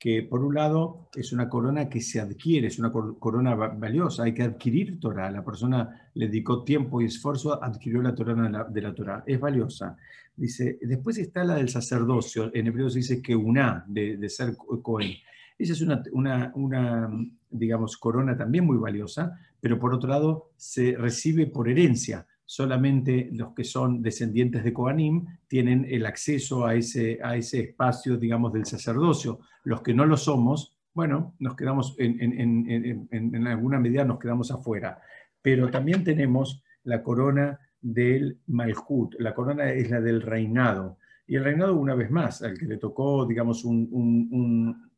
que 0.00 0.22
por 0.22 0.42
un 0.42 0.54
lado 0.54 1.10
es 1.14 1.30
una 1.30 1.50
corona 1.50 1.90
que 1.90 2.00
se 2.00 2.20
adquiere, 2.20 2.68
es 2.68 2.78
una 2.78 2.90
corona 2.90 3.54
valiosa, 3.54 4.22
hay 4.22 4.32
que 4.32 4.42
adquirir 4.42 4.98
Torah. 4.98 5.30
La 5.30 5.44
persona 5.44 6.10
le 6.14 6.26
dedicó 6.26 6.64
tiempo 6.64 7.02
y 7.02 7.04
esfuerzo, 7.04 7.62
adquirió 7.62 8.00
la 8.00 8.14
Torah 8.14 8.66
de 8.70 8.80
la, 8.80 8.94
Torah, 8.94 9.22
es 9.26 9.38
valiosa. 9.38 9.98
Dice, 10.34 10.78
después 10.80 11.18
está 11.18 11.44
la 11.44 11.56
del 11.56 11.68
sacerdocio, 11.68 12.50
en 12.54 12.68
hebreo 12.68 12.88
se 12.88 13.00
dice 13.00 13.20
que 13.20 13.36
una, 13.36 13.84
de, 13.86 14.26
ser 14.30 14.56
Cohen. 14.56 15.12
Esa 15.58 15.74
es 15.74 15.82
una, 15.82 16.02
una, 16.12 16.50
una, 16.54 17.10
digamos, 17.50 17.98
corona 17.98 18.34
también 18.34 18.64
muy 18.64 18.78
valiosa, 18.78 19.38
pero 19.60 19.78
por 19.78 19.92
otro 19.92 20.08
lado 20.08 20.52
se 20.56 20.96
recibe 20.96 21.46
por 21.46 21.68
herencia. 21.68 22.26
Solamente 22.50 23.28
los 23.30 23.54
que 23.54 23.62
son 23.62 24.02
descendientes 24.02 24.64
de 24.64 24.72
Kohanim 24.72 25.24
tienen 25.46 25.86
el 25.88 26.04
acceso 26.04 26.66
a 26.66 26.74
ese, 26.74 27.20
a 27.22 27.36
ese 27.36 27.60
espacio, 27.60 28.16
digamos, 28.16 28.52
del 28.52 28.66
sacerdocio. 28.66 29.38
Los 29.62 29.82
que 29.82 29.94
no 29.94 30.04
lo 30.04 30.16
somos, 30.16 30.76
bueno, 30.92 31.36
nos 31.38 31.54
quedamos, 31.54 31.94
en, 32.00 33.46
alguna 33.46 33.78
medida 33.78 34.04
nos 34.04 34.18
quedamos 34.18 34.50
afuera. 34.50 35.00
Pero 35.40 35.70
también 35.70 36.02
tenemos 36.02 36.64
la 36.82 37.04
corona 37.04 37.56
del 37.80 38.40
Malhut, 38.48 39.14
la 39.20 39.32
corona 39.32 39.70
es 39.70 39.88
la 39.88 40.00
del 40.00 40.20
reinado. 40.20 40.98
Y 41.28 41.36
el 41.36 41.44
reinado, 41.44 41.76
una 41.76 41.94
vez 41.94 42.10
más, 42.10 42.42
al 42.42 42.58
que 42.58 42.66
le 42.66 42.78
tocó, 42.78 43.26
digamos, 43.26 43.64
un, 43.64 44.90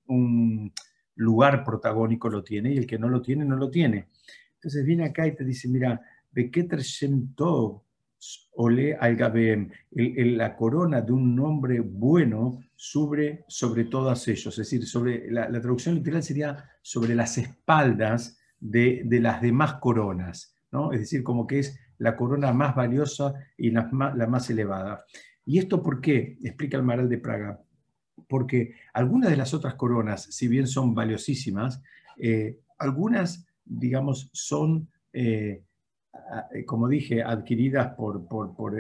lugar 1.17 1.65
protagónico 1.65 2.31
lo 2.31 2.43
tiene, 2.43 2.73
y 2.73 2.79
el 2.79 2.87
que 2.87 2.99
no 2.99 3.11
lo 3.11 3.21
tiene, 3.21 3.45
no 3.45 3.57
lo 3.57 3.69
tiene. 3.69 4.09
Entonces 4.55 4.87
viene 4.87 5.05
acá 5.05 5.27
y 5.27 5.35
te 5.35 5.45
dice, 5.45 5.69
mira, 5.69 6.01
Beketer 6.33 6.81
Shem 6.81 7.35
Tov, 7.35 7.83
Ole 8.55 8.95
al 8.95 9.17
la 10.37 10.57
corona 10.57 11.01
de 11.01 11.13
un 11.13 11.35
nombre 11.35 11.81
bueno 11.81 12.61
sobre, 12.77 13.45
sobre 13.49 13.85
todos 13.85 14.29
ellos. 14.29 14.59
Es 14.59 14.71
decir, 14.71 14.87
sobre, 14.87 15.31
la, 15.31 15.49
traducción 15.51 15.97
literal 15.97 16.23
sería 16.23 16.71
sobre 16.83 17.15
las 17.15 17.37
espaldas 17.39 18.39
de, 18.61 19.05
las 19.21 19.43
demás 19.43 19.75
coronas. 19.75 20.55
¿no? 20.71 20.93
Es 20.93 21.01
decir, 21.01 21.25
como 21.25 21.47
que 21.47 21.61
es 21.61 21.81
la 21.99 22.17
corona 22.17 22.53
más 22.53 22.77
valiosa 22.77 23.35
y 23.57 23.71
la 23.71 23.89
más, 23.91 24.51
elevada. 24.51 25.05
¿Y 25.45 25.59
esto 25.59 25.83
por 25.83 26.01
qué? 26.01 26.39
Explica 26.45 26.77
el 26.77 26.85
Maral 26.85 27.09
de 27.09 27.19
Praga. 27.19 27.61
Porque 28.29 28.75
algunas 28.93 29.31
de 29.31 29.37
las 29.37 29.53
otras 29.53 29.75
coronas, 29.75 30.23
si 30.23 30.47
bien 30.47 30.69
son 30.69 30.95
valiosísimas, 30.95 31.83
eh, 32.19 32.61
algunas, 32.79 33.47
digamos, 33.65 34.31
son... 34.33 34.89
Eh, 35.13 35.65
como 36.67 36.89
dije, 36.89 37.23
adquiridas 37.23 37.95
por, 37.95 38.27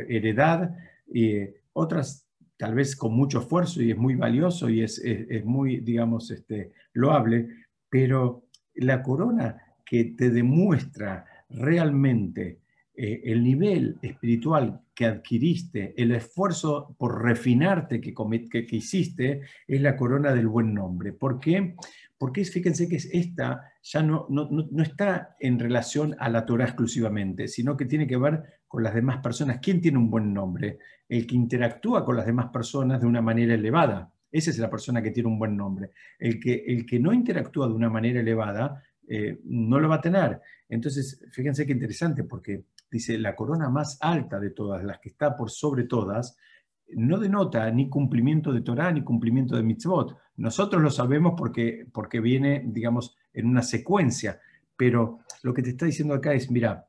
heredad, 0.08 0.74
y 1.06 1.40
otras 1.72 2.28
tal 2.56 2.74
vez 2.74 2.94
con 2.94 3.14
mucho 3.14 3.40
esfuerzo 3.40 3.82
y 3.82 3.90
es 3.90 3.96
muy 3.96 4.14
valioso 4.14 4.68
y 4.68 4.82
es, 4.82 5.00
muy, 5.44 5.80
digamos, 5.80 6.30
este, 6.30 6.72
loable, 6.92 7.48
pero 7.88 8.44
la 8.74 9.02
corona 9.02 9.60
que 9.84 10.04
te 10.16 10.30
demuestra 10.30 11.26
realmente 11.50 12.60
eh, 12.94 13.22
el 13.24 13.42
nivel 13.42 13.98
espiritual 14.02 14.82
que 14.94 15.06
adquiriste, 15.06 15.94
el 15.96 16.12
esfuerzo 16.12 16.94
por 16.98 17.22
refinarte 17.22 18.00
que, 18.00 18.14
que, 18.50 18.66
que, 18.66 18.76
hiciste, 18.76 19.40
es 19.66 19.80
la 19.80 19.96
corona 19.96 20.34
del 20.34 20.46
buen 20.46 20.74
nombre. 20.74 21.12
¿Por 21.12 21.40
qué? 21.40 21.74
Porque 22.22 22.44
fíjense 22.44 22.88
que 22.88 22.98
esta 22.98 23.72
ya 23.82 24.00
no, 24.00 24.26
no, 24.30 24.48
no, 24.48 24.82
está 24.84 25.34
en 25.40 25.58
relación 25.58 26.14
a 26.20 26.28
la 26.28 26.46
Torah 26.46 26.66
exclusivamente, 26.66 27.48
sino 27.48 27.76
que 27.76 27.84
tiene 27.84 28.06
que 28.06 28.16
ver 28.16 28.44
con 28.68 28.84
las 28.84 28.94
demás 28.94 29.18
personas. 29.20 29.58
¿Quién 29.60 29.80
tiene 29.80 29.98
un 29.98 30.08
buen 30.08 30.32
nombre? 30.32 30.78
El 31.08 31.26
que 31.26 31.34
interactúa 31.34 32.04
con 32.04 32.14
las 32.14 32.24
demás 32.24 32.52
personas 32.52 33.00
de 33.00 33.08
una 33.08 33.20
manera 33.20 33.54
elevada. 33.54 34.14
Esa 34.30 34.50
es 34.50 34.58
la 34.60 34.70
persona 34.70 35.02
que 35.02 35.10
tiene 35.10 35.30
un 35.30 35.36
buen 35.36 35.56
nombre. 35.56 35.90
El 36.16 36.38
que, 36.38 36.62
el 36.64 36.86
que 36.86 37.00
no 37.00 37.12
interactúa 37.12 37.66
de 37.66 37.74
una 37.74 37.90
manera 37.90 38.20
elevada 38.20 38.80
eh, 39.08 39.40
no 39.42 39.80
lo 39.80 39.88
va 39.88 39.96
a 39.96 40.00
tener. 40.00 40.40
Entonces, 40.68 41.26
fíjense 41.32 41.66
qué 41.66 41.72
interesante, 41.72 42.22
porque 42.22 42.66
dice, 42.88 43.18
la 43.18 43.34
corona 43.34 43.68
más 43.68 43.98
alta 44.00 44.38
de 44.38 44.50
todas, 44.50 44.84
las 44.84 45.00
que 45.00 45.08
está 45.08 45.36
por 45.36 45.50
sobre 45.50 45.88
todas, 45.88 46.36
no 46.96 47.18
denota 47.18 47.70
ni 47.70 47.88
cumplimiento 47.88 48.52
de 48.52 48.60
Torah 48.62 48.92
ni 48.92 49.02
cumplimiento 49.02 49.56
de 49.56 49.62
mitzvot. 49.62 50.16
Nosotros 50.36 50.82
lo 50.82 50.90
sabemos 50.90 51.34
porque, 51.36 51.86
porque 51.92 52.20
viene, 52.20 52.62
digamos, 52.66 53.16
en 53.32 53.46
una 53.46 53.62
secuencia, 53.62 54.40
pero 54.76 55.20
lo 55.42 55.54
que 55.54 55.62
te 55.62 55.70
está 55.70 55.86
diciendo 55.86 56.14
acá 56.14 56.32
es, 56.34 56.50
mira, 56.50 56.86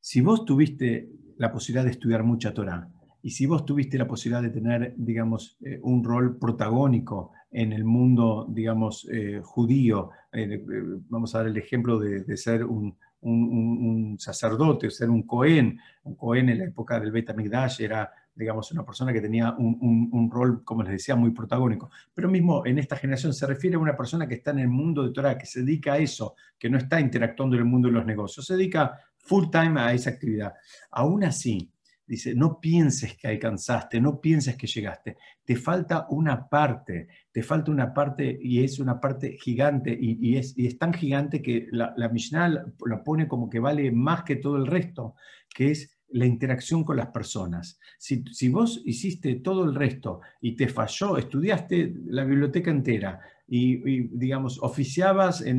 si 0.00 0.20
vos 0.20 0.44
tuviste 0.44 1.10
la 1.38 1.52
posibilidad 1.52 1.84
de 1.84 1.90
estudiar 1.90 2.22
mucha 2.22 2.52
Torah, 2.54 2.88
y 3.22 3.30
si 3.30 3.46
vos 3.46 3.64
tuviste 3.64 3.96
la 3.96 4.08
posibilidad 4.08 4.42
de 4.42 4.50
tener, 4.50 4.94
digamos, 4.96 5.56
eh, 5.64 5.78
un 5.82 6.02
rol 6.02 6.38
protagónico 6.38 7.30
en 7.52 7.72
el 7.72 7.84
mundo, 7.84 8.46
digamos, 8.48 9.08
eh, 9.12 9.40
judío, 9.42 10.10
eh, 10.32 10.64
vamos 11.08 11.34
a 11.34 11.38
dar 11.38 11.46
el 11.46 11.56
ejemplo 11.56 12.00
de, 12.00 12.36
ser 12.36 12.64
un, 12.64 12.96
un, 13.20 14.16
sacerdote, 14.18 14.90
ser 14.90 15.08
un 15.08 15.22
Cohen, 15.22 15.78
un 16.02 16.16
Cohen 16.16 16.48
en 16.48 16.58
la 16.58 16.64
época 16.64 16.98
del 16.98 17.12
Bet 17.12 17.30
HaMikdash 17.30 17.82
era 17.82 18.10
digamos, 18.34 18.70
una 18.72 18.84
persona 18.84 19.12
que 19.12 19.20
tenía 19.20 19.54
un, 19.58 20.30
rol, 20.30 20.64
como 20.64 20.82
les 20.82 20.92
decía, 20.92 21.14
muy 21.16 21.30
protagónico. 21.30 21.90
Pero 22.14 22.28
mismo 22.28 22.64
en 22.66 22.78
esta 22.78 22.96
generación 22.96 23.34
se 23.34 23.46
refiere 23.46 23.76
a 23.76 23.80
una 23.80 23.96
persona 23.96 24.26
que 24.26 24.34
está 24.34 24.52
en 24.52 24.60
el 24.60 24.68
mundo 24.68 25.02
de 25.02 25.12
Torah, 25.12 25.36
que 25.36 25.46
se 25.46 25.60
dedica 25.60 25.94
a 25.94 25.98
eso, 25.98 26.34
que 26.58 26.70
no 26.70 26.78
está 26.78 27.00
interactuando 27.00 27.56
en 27.56 27.62
el 27.62 27.68
mundo 27.68 27.88
de 27.88 27.94
los 27.94 28.06
negocios, 28.06 28.46
se 28.46 28.56
dedica 28.56 28.98
full 29.18 29.46
time 29.50 29.80
a 29.80 29.92
esa 29.92 30.10
actividad. 30.10 30.54
Aún 30.90 31.24
así, 31.24 31.70
dice, 32.06 32.34
no 32.34 32.60
pienses 32.60 33.16
que 33.16 33.28
alcanzaste, 33.28 34.00
no 34.00 34.20
pienses 34.20 34.56
que 34.56 34.66
llegaste, 34.66 35.16
te 35.44 35.56
falta 35.56 36.06
una 36.10 36.48
parte, 36.48 37.08
te 37.30 37.42
falta 37.42 37.70
una 37.70 37.94
parte 37.94 38.38
y 38.40 38.62
es 38.64 38.78
una 38.78 39.00
parte 39.00 39.36
gigante 39.40 39.96
y, 39.98 40.36
es, 40.36 40.54
es, 40.56 40.78
tan 40.78 40.92
gigante 40.92 41.40
que 41.40 41.68
la, 41.70 41.94
la 41.96 42.08
Mishnah 42.08 42.48
la 42.86 43.04
pone 43.04 43.28
como 43.28 43.48
que 43.48 43.60
vale 43.60 43.90
más 43.92 44.24
que 44.24 44.36
todo 44.36 44.56
el 44.56 44.66
resto, 44.66 45.14
que 45.54 45.70
es 45.70 45.96
la 46.12 46.26
interacción 46.26 46.84
con 46.84 46.96
las 46.96 47.08
personas. 47.08 47.78
Si, 47.98 48.48
vos 48.48 48.82
hiciste 48.84 49.36
todo 49.36 49.64
el 49.64 49.74
resto 49.74 50.20
y 50.40 50.56
te 50.56 50.68
falló, 50.68 51.16
estudiaste 51.16 51.94
la 52.06 52.24
biblioteca 52.24 52.70
entera 52.70 53.20
y, 53.46 54.08
digamos, 54.08 54.58
oficiabas 54.62 55.42
en, 55.42 55.58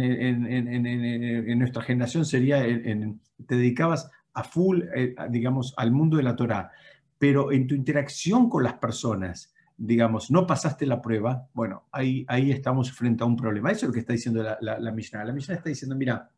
nuestra 1.58 1.82
generación, 1.82 2.26
sería, 2.26 2.64
te 2.64 3.56
dedicabas 3.56 4.10
a 4.34 4.44
full, 4.44 4.82
eh, 4.96 5.16
digamos, 5.30 5.74
al 5.78 5.92
mundo 5.92 6.18
de 6.18 6.24
la 6.24 6.36
Torah, 6.36 6.72
pero 7.20 7.52
en 7.52 7.68
tu 7.68 7.76
interacción 7.76 8.50
con 8.50 8.64
las 8.64 8.74
personas, 8.74 9.54
digamos, 9.78 10.32
no 10.32 10.48
pasaste 10.48 10.86
la 10.86 11.02
prueba, 11.02 11.48
bueno, 11.54 11.84
ahí, 11.92 12.26
ahí 12.28 12.52
estamos 12.52 12.92
frente 12.92 13.24
a 13.24 13.28
un 13.28 13.36
problema. 13.36 13.72
Eso 13.72 13.86
es 13.86 13.90
lo 13.90 13.94
que 13.94 14.00
está 14.00 14.14
diciendo 14.14 14.42
la, 14.42 14.58
la, 14.62 14.80
la 14.80 14.92
Mishnah. 14.92 15.26
La 15.26 15.34
Mishnah 15.34 15.56
está 15.56 15.70
diciendo, 15.70 15.96
mira, 15.96 16.30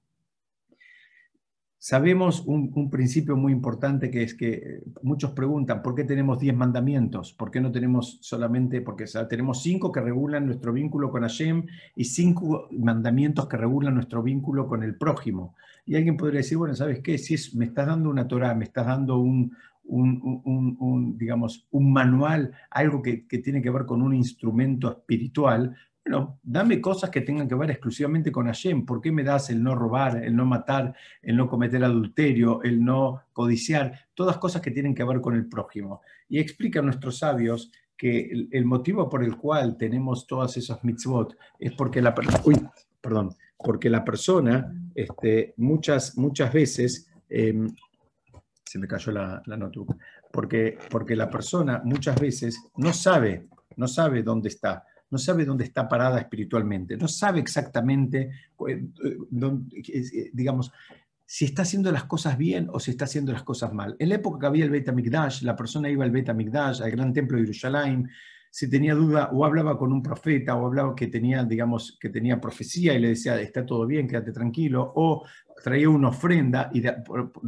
Sabemos 1.87 2.43
un, 2.47 2.89
principio 2.89 3.37
muy 3.37 3.53
importante 3.53 4.09
que 4.09 4.23
es 4.23 4.33
que 4.33 4.53
eh, 4.53 4.83
muchos 5.03 5.33
preguntan, 5.33 5.83
¿por 5.83 5.93
qué 5.93 6.03
tenemos 6.03 6.39
10 6.39 6.55
mandamientos? 6.55 7.31
¿Por 7.31 7.51
qué 7.51 7.61
no 7.61 7.71
tenemos 7.71 8.17
solamente, 8.21 8.81
porque 8.81 9.05
tenemos 9.29 9.61
5 9.61 9.91
que 9.91 10.01
regulan 10.01 10.47
nuestro 10.47 10.73
vínculo 10.73 11.11
con 11.11 11.21
Hashem 11.21 11.67
y 11.95 12.05
5 12.05 12.69
mandamientos 12.71 13.47
que 13.47 13.57
regulan 13.57 13.93
nuestro 13.93 14.23
vínculo 14.23 14.67
con 14.67 14.81
el 14.81 14.95
prójimo? 14.95 15.53
Y 15.85 15.95
alguien 15.95 16.17
podría 16.17 16.39
decir, 16.39 16.57
bueno, 16.57 16.73
¿sabes 16.73 17.01
qué? 17.01 17.19
Si 17.19 17.35
es, 17.35 17.53
me 17.53 17.65
estás 17.65 17.85
dando 17.85 18.09
una 18.09 18.27
Torah, 18.27 18.55
me 18.55 18.63
estás 18.63 18.87
dando 18.87 19.19
un, 19.19 19.55
digamos, 21.19 21.67
un 21.69 21.93
manual, 21.93 22.51
algo 22.71 23.03
que, 23.03 23.27
que, 23.27 23.37
tiene 23.37 23.61
que 23.61 23.69
ver 23.69 23.85
con 23.85 24.01
un 24.01 24.15
instrumento 24.15 24.89
espiritual, 24.89 25.75
bueno, 26.05 26.39
dame 26.43 26.79
cosas 26.79 27.09
que 27.09 27.21
tengan 27.21 27.47
que 27.47 27.55
ver 27.55 27.71
exclusivamente 27.71 28.31
con 28.31 28.45
Hashem. 28.45 28.85
¿Por 28.85 29.01
qué 29.01 29.11
me 29.11 29.23
das 29.23 29.49
el 29.49 29.63
no 29.63 29.73
robar, 29.73 30.23
el 30.23 30.35
no 30.35 30.45
matar, 30.45 30.95
el 31.23 31.35
no 31.35 31.49
cometer 31.49 31.83
adulterio, 31.83 32.61
el 32.61 32.83
no 32.83 33.23
codiciar? 33.33 34.07
Todas 34.13 34.37
cosas 34.37 34.61
que 34.61 34.69
tienen 34.69 34.93
que 34.93 35.03
ver 35.03 35.19
con 35.19 35.33
el 35.33 35.47
prójimo. 35.47 36.01
Y 36.29 36.37
explican 36.37 36.85
nuestros 36.85 37.17
sabios 37.17 37.71
que 37.97 38.47
el, 38.51 38.65
motivo 38.65 39.09
por 39.09 39.23
el 39.23 39.35
cual 39.35 39.77
tenemos 39.77 40.27
todas 40.27 40.55
esas 40.57 40.83
mitzvot 40.83 41.35
es 41.57 41.71
porque 41.71 42.03
la, 42.03 42.13
perdón, 42.13 43.31
porque 43.57 43.89
la 43.89 44.05
persona 44.05 44.71
este, 44.93 45.55
muchas, 45.57 46.17
muchas 46.17 46.53
veces... 46.53 47.09
Em, 47.27 47.67
se 48.63 48.79
me 48.79 48.87
cayó 48.87 49.11
la, 49.11 49.41
la 49.45 49.55
notebook, 49.55 49.95
porque, 50.31 50.77
porque 50.89 51.15
la 51.15 51.29
persona 51.29 51.81
muchas 51.85 52.19
veces 52.19 52.59
no 52.75 52.91
sabe, 52.91 53.47
no 53.77 53.87
sabe 53.87 54.21
dónde 54.21 54.49
está 54.49 54.83
no 55.09 55.17
sabe 55.17 55.45
dónde 55.45 55.63
está 55.63 55.87
parada 55.87 56.19
espiritualmente, 56.19 56.97
no 56.97 57.07
sabe 57.07 57.39
exactamente, 57.39 58.31
eh, 58.67 58.85
eh, 59.03 60.29
digamos, 60.33 60.71
si 61.25 61.45
está 61.45 61.63
haciendo 61.63 61.91
las 61.91 62.03
cosas 62.03 62.37
bien 62.37 62.67
o 62.71 62.79
si 62.79 62.91
está 62.91 63.05
haciendo 63.05 63.31
las 63.31 63.43
cosas 63.43 63.73
mal. 63.73 63.95
En 63.99 64.09
la 64.09 64.15
época 64.15 64.39
que 64.39 64.45
había 64.47 64.65
el 64.65 64.71
Beit 64.71 64.87
HaMikdash, 64.87 65.41
la 65.41 65.55
persona 65.55 65.89
iba 65.89 66.03
al 66.03 66.11
Beit 66.11 66.29
HaMikdash, 66.29 66.81
al 66.81 66.91
gran 66.91 67.13
templo 67.13 67.37
de 67.37 67.43
Jerusalén, 67.43 68.09
si 68.55 68.69
tenía 68.69 68.95
duda 68.95 69.31
o 69.33 69.43
hablaba 69.43 69.77
con 69.77 69.91
un 69.91 70.01
profeta 70.01 70.55
o 70.55 70.65
hablaba 70.65 70.95
que 70.95 71.07
tenía, 71.07 71.43
digamos, 71.43 71.97
que 71.99 72.07
tenía 72.07 72.39
profecía 72.39 72.93
y 72.93 72.99
le 72.99 73.09
decía, 73.09 73.41
está 73.41 73.65
todo 73.65 73.85
bien, 73.85 74.07
quédate 74.07 74.31
tranquilo, 74.31 74.93
o 74.95 75.25
traía 75.61 75.89
una 75.89 76.07
ofrenda 76.07 76.69
y 76.73 76.79
de, 76.79 76.95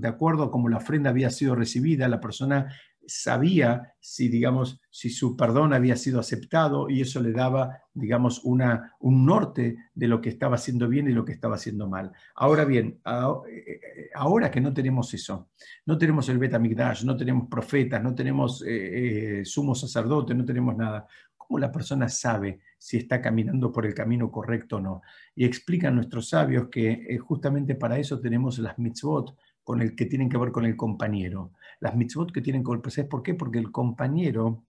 acuerdo 0.03 0.43
a 0.43 0.51
cómo 0.51 0.67
la 0.67 0.77
ofrenda 0.77 1.11
había 1.11 1.29
sido 1.29 1.55
recibida, 1.55 2.09
la 2.09 2.19
persona 2.19 2.73
sabía 3.07 3.93
si, 3.99 4.27
digamos, 4.27 4.81
si 4.91 5.09
su 5.09 5.37
perdón 5.37 5.73
había 5.73 5.95
sido 5.95 6.19
aceptado 6.19 6.89
y 6.89 7.01
eso 7.01 7.21
le 7.21 7.31
daba, 7.31 7.79
digamos, 7.93 8.41
una, 8.43 8.93
un 8.99 9.25
norte 9.25 9.77
de 9.93 10.07
lo 10.07 10.19
que 10.19 10.29
estaba 10.29 10.55
haciendo 10.55 10.87
bien 10.89 11.07
y 11.07 11.13
lo 11.13 11.23
que 11.23 11.31
estaba 11.31 11.55
haciendo 11.55 11.87
mal. 11.87 12.11
Ahora 12.35 12.65
bien, 12.65 12.99
eh, 13.05 14.09
ahora 14.13 14.51
que 14.51 14.61
no 14.61 14.73
tenemos 14.73 15.13
eso, 15.13 15.49
no 15.85 15.97
tenemos 15.97 16.27
el 16.29 16.37
Betamigdash, 16.37 17.05
no 17.05 17.15
tenemos 17.15 17.47
profetas, 17.49 18.03
no 18.03 18.13
tenemos 18.13 18.61
eh, 18.63 19.39
eh, 19.39 19.45
sumo 19.45 19.73
sacerdote, 19.73 20.35
no 20.35 20.43
tenemos 20.43 20.75
nada, 20.75 21.07
¿cómo 21.37 21.59
la 21.59 21.71
persona 21.71 22.09
sabe 22.09 22.59
si 22.77 22.97
está 22.97 23.21
caminando 23.21 23.71
por 23.71 23.85
el 23.85 23.93
camino 23.93 24.29
correcto 24.29 24.75
o 24.75 24.81
no? 24.81 25.01
Y 25.33 25.45
explican 25.45 25.95
nuestros 25.95 26.27
sabios 26.29 26.67
que 26.69 27.17
justamente 27.19 27.75
para 27.75 27.97
eso 27.97 28.19
tenemos 28.19 28.59
las 28.59 28.77
mitzvot, 28.77 29.33
con 29.67 29.81
el 29.81 29.97
que 29.97 30.05
tienen 30.05 30.29
que 30.29 30.37
ver 30.37 30.53
con 30.53 30.63
el 30.63 30.77
compañero. 30.77 31.51
Las 31.79 31.95
mitzvot 31.95 32.31
que 32.31 32.41
tienen 32.41 32.63
ver, 32.63 32.91
¿sabes 32.91 33.09
por 33.09 33.23
qué? 33.23 33.33
Porque 33.33 33.59
el 33.59 33.71
compañero 33.71 34.65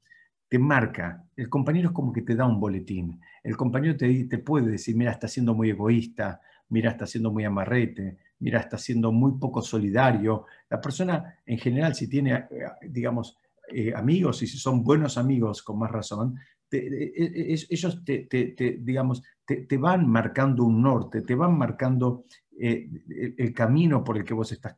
te 0.49 0.59
marca, 0.59 1.25
el 1.37 1.49
compañero 1.49 1.89
es 1.89 1.95
como 1.95 2.13
que 2.13 2.23
te 2.23 2.35
da 2.35 2.47
un 2.47 2.59
boletín. 2.59 3.21
El 3.43 3.57
compañero 3.57 3.97
te, 3.97 4.25
te 4.25 4.39
puede 4.39 4.73
decir, 4.73 4.97
mira, 4.97 5.13
está 5.13 5.29
siendo 5.29 5.55
muy 5.55 5.71
egoísta, 5.71 6.41
mira, 6.71 6.91
está 6.91 7.07
siendo 7.07 7.31
muy 7.31 7.45
amarrete, 7.45 8.19
mira, 8.41 8.61
está 8.61 8.79
siendo 8.79 9.13
muy 9.13 9.39
poco 9.39 9.63
solidario. 9.63 10.47
La 10.71 10.81
persona 10.81 11.39
en 11.45 11.59
general, 11.59 11.95
si 11.95 12.09
tiene, 12.09 12.35
eh, 12.35 12.47
digamos, 12.89 13.37
eh, 13.69 13.93
amigos 13.95 14.43
y 14.43 14.47
si 14.47 14.59
son 14.59 14.83
buenos 14.83 15.19
amigos, 15.19 15.63
con 15.63 15.79
más 15.79 15.91
razón, 15.91 16.39
e, 16.71 17.13
e, 17.17 17.55
ellos 17.71 18.05
te, 18.05 18.79
digamos, 18.81 19.23
te, 19.45 19.79
van 19.79 20.09
marcando 20.09 20.65
un 20.65 20.83
norte, 20.83 21.23
te 21.23 21.35
van 21.35 21.57
marcando 21.57 22.25
eh, 22.61 22.89
el, 23.37 23.53
camino 23.53 24.03
por 24.03 24.17
el 24.17 24.25
que 24.25 24.35
vos 24.35 24.51
estás 24.53 24.75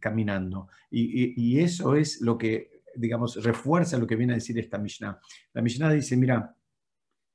caminando. 0.00 0.68
Y, 0.90 1.58
eso 1.58 1.96
es 1.96 2.20
lo 2.20 2.38
que, 2.38 2.82
digamos, 2.94 3.42
refuerza 3.42 3.98
lo 3.98 4.06
que 4.06 4.16
viene 4.16 4.34
a 4.34 4.36
decir 4.36 4.58
esta 4.58 4.78
Mishnah. 4.78 5.18
La 5.52 5.62
Mishnah 5.62 5.92
dice, 5.92 6.16
mira, 6.16 6.54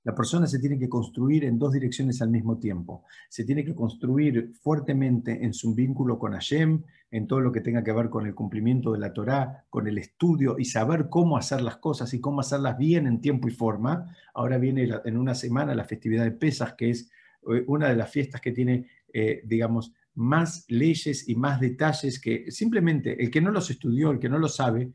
la 0.03 0.15
persona 0.15 0.47
se 0.47 0.59
tiene 0.59 0.79
que 0.79 0.89
construir 0.89 1.45
en 1.45 1.59
dos 1.59 1.73
direcciones 1.73 2.21
al 2.21 2.31
mismo 2.31 2.57
tiempo. 2.57 3.05
Se 3.29 3.43
tiene 3.43 3.63
que 3.63 3.75
construir 3.75 4.51
fuertemente 4.61 5.43
en 5.43 5.53
su 5.53 5.75
vínculo 5.75 6.17
con 6.17 6.33
Hashem, 6.33 6.83
en 7.11 7.27
todo 7.27 7.41
lo 7.41 7.51
que 7.51 7.61
tenga 7.61 7.83
que 7.83 7.91
ver 7.91 8.09
con 8.09 8.25
el 8.25 8.33
cumplimiento 8.33 8.93
de 8.93 8.99
la 8.99 9.13
Torá, 9.13 9.65
con 9.69 9.87
el 9.87 9.97
estudio 9.97 10.57
y 10.57 10.65
saber 10.65 11.09
cómo 11.09 11.37
hacer 11.37 11.61
las 11.61 11.77
cosas 11.77 12.13
y 12.13 12.21
cómo 12.21 12.39
hacerlas 12.39 12.77
bien 12.77 13.05
en 13.05 13.21
tiempo 13.21 13.47
y 13.47 13.51
forma. 13.51 14.15
Ahora 14.33 14.57
viene 14.57 14.89
en 15.05 15.17
una 15.17 15.35
semana 15.35 15.75
la 15.75 15.83
festividad 15.83 16.23
de 16.23 16.31
Pesas, 16.31 16.73
que 16.73 16.89
es 16.89 17.11
eh, 17.49 17.63
una 17.67 17.89
de 17.89 17.95
las 17.95 18.09
fiestas 18.09 18.41
que 18.41 18.51
tiene, 18.51 18.87
eh, 19.13 19.41
digamos, 19.45 19.93
más 20.15 20.65
leyes 20.67 21.27
y 21.27 21.35
más 21.35 21.59
detalles 21.59 22.19
que 22.19 22.51
simplemente 22.51 23.21
el 23.21 23.31
que 23.31 23.41
no 23.41 23.51
los 23.51 23.69
estudió, 23.69 24.11
el 24.11 24.19
que 24.19 24.29
no 24.29 24.37
lo 24.37 24.47
sabe, 24.47 24.91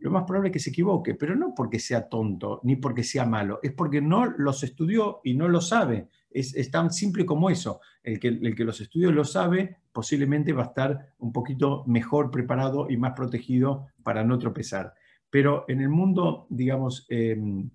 lo 0.00 0.10
más 0.10 0.24
probable 0.24 0.48
es 0.48 0.52
que 0.54 0.60
se 0.60 0.70
equivoque, 0.70 1.14
pero 1.14 1.36
no 1.36 1.54
porque 1.54 1.78
sea 1.78 2.08
tonto 2.08 2.60
ni 2.64 2.76
porque 2.76 3.04
sea 3.04 3.26
malo, 3.26 3.60
es 3.62 3.72
porque 3.72 4.00
no 4.00 4.26
los 4.26 4.62
estudió 4.62 5.20
y 5.24 5.34
no 5.34 5.48
lo 5.48 5.60
sabe. 5.60 6.08
Es, 6.30 6.70
tan 6.70 6.92
simple 6.92 7.26
como 7.26 7.50
eso. 7.50 7.80
El 8.02 8.18
que, 8.18 8.28
el 8.28 8.54
que 8.54 8.64
los 8.64 8.80
estudió 8.80 9.12
lo 9.12 9.24
sabe, 9.24 9.78
posiblemente 9.92 10.52
va 10.52 10.62
a 10.62 10.66
estar 10.66 11.14
un 11.18 11.32
poquito 11.32 11.84
mejor 11.86 12.30
preparado 12.30 12.88
y 12.88 12.96
más 12.96 13.12
protegido 13.14 13.88
para 14.02 14.24
no 14.24 14.38
tropezar. 14.38 14.94
Pero 15.28 15.64
en 15.68 15.80
el 15.80 15.88
mundo, 15.88 16.46
digamos, 16.48 17.06
en, 17.08 17.70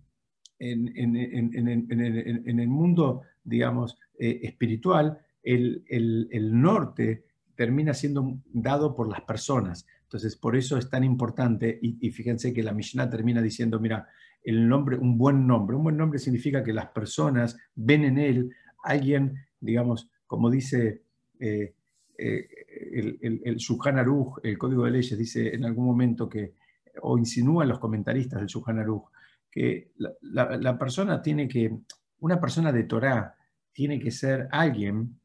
el 0.60 2.68
mundo, 2.68 3.22
digamos, 3.44 3.98
eh, 4.18 4.40
espiritual, 4.44 5.20
el, 5.46 6.50
norte 6.52 7.24
termina 7.56 7.94
siendo 7.94 8.40
dado 8.52 8.96
por 8.96 9.08
las 9.08 9.22
personas. 9.22 9.86
Entonces, 10.04 10.36
por 10.36 10.56
eso 10.56 10.78
es 10.78 10.90
tan 10.90 11.04
importante, 11.04 11.80
y, 11.82 12.10
fíjense 12.12 12.54
que 12.54 12.64
la 12.64 12.74
Mishnah 12.74 13.10
termina 13.10 13.42
diciendo, 13.42 13.80
mira, 13.80 14.08
el 14.44 14.68
nombre, 14.68 14.98
un 14.98 15.18
buen 15.18 15.48
nombre. 15.48 15.76
Un 15.76 15.84
buen 15.84 15.98
nombre 15.98 16.20
significa 16.20 16.64
que 16.64 16.74
las 16.74 16.88
personas 16.88 17.58
ven 17.76 18.04
en 18.04 18.18
él 18.18 18.52
alguien, 18.84 19.36
digamos, 19.60 20.10
como 20.28 20.52
dice 20.52 21.02
eh, 21.40 21.74
eh, 22.18 22.48
el, 22.94 23.18
el, 23.22 23.42
el 23.44 23.98
Aruch, 23.98 24.40
el 24.44 24.58
Código 24.58 24.86
de 24.86 24.92
Leyes, 24.92 25.18
dice 25.18 25.54
en 25.54 25.66
algún 25.66 25.86
momento 25.86 26.30
que, 26.30 26.54
o 27.02 27.18
insinúan 27.18 27.68
los 27.68 27.80
comentaristas 27.80 28.40
del 28.40 28.48
Shulchan 28.48 28.80
Aruch, 28.80 29.06
que 29.50 29.92
la, 29.98 30.58
la 30.58 30.78
persona 30.78 31.22
tiene 31.22 31.48
que, 31.48 31.76
una 32.20 32.40
persona 32.40 32.72
de 32.72 32.84
Torah 32.84 33.36
tiene 33.74 34.00
que 34.00 34.12
ser 34.12 34.48
alguien 34.52 35.20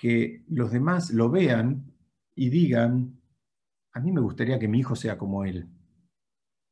que 0.00 0.44
los 0.48 0.70
demás 0.70 1.10
lo 1.10 1.30
vean 1.30 1.92
y 2.34 2.50
digan, 2.50 3.20
a 3.92 4.00
mí 4.00 4.12
me 4.12 4.20
gustaría 4.20 4.58
que 4.58 4.68
mi 4.68 4.78
hijo 4.78 4.94
sea 4.94 5.18
como 5.18 5.44
él. 5.44 5.68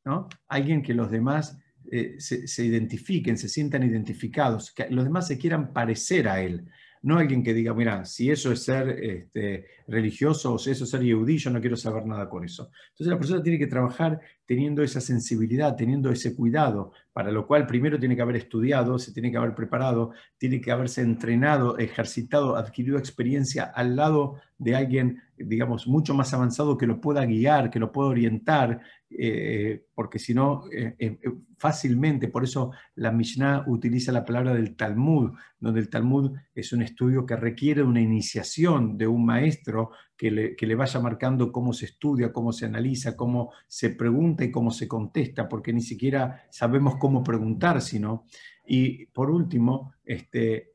¿no? 0.05 0.29
Alguien 0.47 0.81
que 0.81 0.93
los 0.93 1.11
demás 1.11 1.59
eh, 1.91 2.15
se, 2.19 2.65
identifiquen, 2.65 3.37
se 3.37 3.49
sientan 3.49 3.83
identificados, 3.83 4.73
que 4.73 4.89
los 4.89 5.03
demás 5.03 5.27
se 5.27 5.37
quieran 5.37 5.73
parecer 5.73 6.27
a 6.29 6.41
él. 6.41 6.65
No 7.01 7.17
alguien 7.17 7.43
que 7.43 7.53
diga, 7.53 7.73
mira, 7.73 8.05
si 8.05 8.31
eso 8.31 8.51
es 8.51 8.63
ser 8.63 8.89
este, 9.03 9.65
religioso 9.87 10.53
o 10.53 10.57
si 10.57 10.71
eso 10.71 10.85
es 10.85 10.89
ser 10.89 11.03
yudí, 11.03 11.37
yo 11.37 11.49
no 11.49 11.61
quiero 11.61 11.75
saber 11.75 12.05
nada 12.05 12.29
con 12.29 12.43
eso. 12.43 12.71
Entonces 12.89 13.07
la 13.07 13.17
persona 13.17 13.43
tiene 13.43 13.59
que 13.59 13.67
trabajar 13.67 14.19
teniendo 14.45 14.81
esa 14.83 14.99
sensibilidad, 14.99 15.75
teniendo 15.75 16.09
ese 16.09 16.35
cuidado, 16.35 16.93
para 17.17 17.31
lo 17.31 17.47
cual 17.47 17.65
primero 17.65 17.97
tiene 17.97 18.15
que 18.15 18.21
haber 18.21 18.35
estudiado, 18.35 18.99
se 18.99 19.11
tiene 19.11 19.31
que 19.31 19.37
haber 19.37 19.55
preparado, 19.55 20.11
tiene 20.37 20.61
que 20.61 20.71
haberse 20.71 21.01
entrenado, 21.01 21.79
ejercitado, 21.79 22.55
adquirido 22.55 22.99
experiencia 22.99 23.63
al 23.63 23.95
lado 23.95 24.35
de 24.59 24.75
alguien, 24.75 25.23
digamos, 25.35 25.87
mucho 25.87 26.13
más 26.13 26.35
avanzado 26.35 26.77
que 26.77 26.85
lo 26.85 27.01
pueda 27.01 27.25
guiar, 27.25 27.71
que 27.71 27.79
lo 27.79 27.91
pueda 27.91 28.09
orientar, 28.09 28.81
eh, 29.09 29.83
porque 29.95 30.19
si 30.19 30.35
no, 30.35 30.65
eh, 30.71 30.95
eh, 30.99 31.17
fácilmente, 31.57 32.27
por 32.27 32.43
eso 32.43 32.71
la 32.93 33.11
Mishnah 33.11 33.63
utiliza 33.65 34.11
la 34.11 34.23
palabra 34.23 34.53
del 34.53 34.75
Talmud, 34.75 35.31
donde 35.59 35.79
el 35.79 35.89
Talmud 35.89 36.37
es 36.53 36.71
un 36.71 36.83
estudio 36.83 37.25
que 37.25 37.35
requiere 37.35 37.81
una 37.81 37.99
iniciación 37.99 38.95
de 38.95 39.07
un 39.07 39.25
maestro 39.25 39.89
que 40.17 40.31
le, 40.31 40.75
vaya 40.75 40.99
marcando 40.99 41.51
cómo 41.51 41.73
se 41.73 41.85
estudia, 41.85 42.33
cómo 42.33 42.51
se 42.51 42.65
analiza, 42.65 43.15
cómo 43.15 43.51
se 43.67 43.91
pregunta 43.91 44.43
y 44.43 44.51
cómo 44.51 44.71
se 44.71 44.87
contesta, 44.87 45.47
porque 45.47 45.71
ni 45.71 45.81
siquiera 45.81 46.47
sabemos 46.49 46.95
cómo 46.99 47.23
preguntar, 47.23 47.81
sino. 47.81 48.25
Y 48.65 49.05
por 49.07 49.29
último, 49.29 49.93
este, 50.03 50.71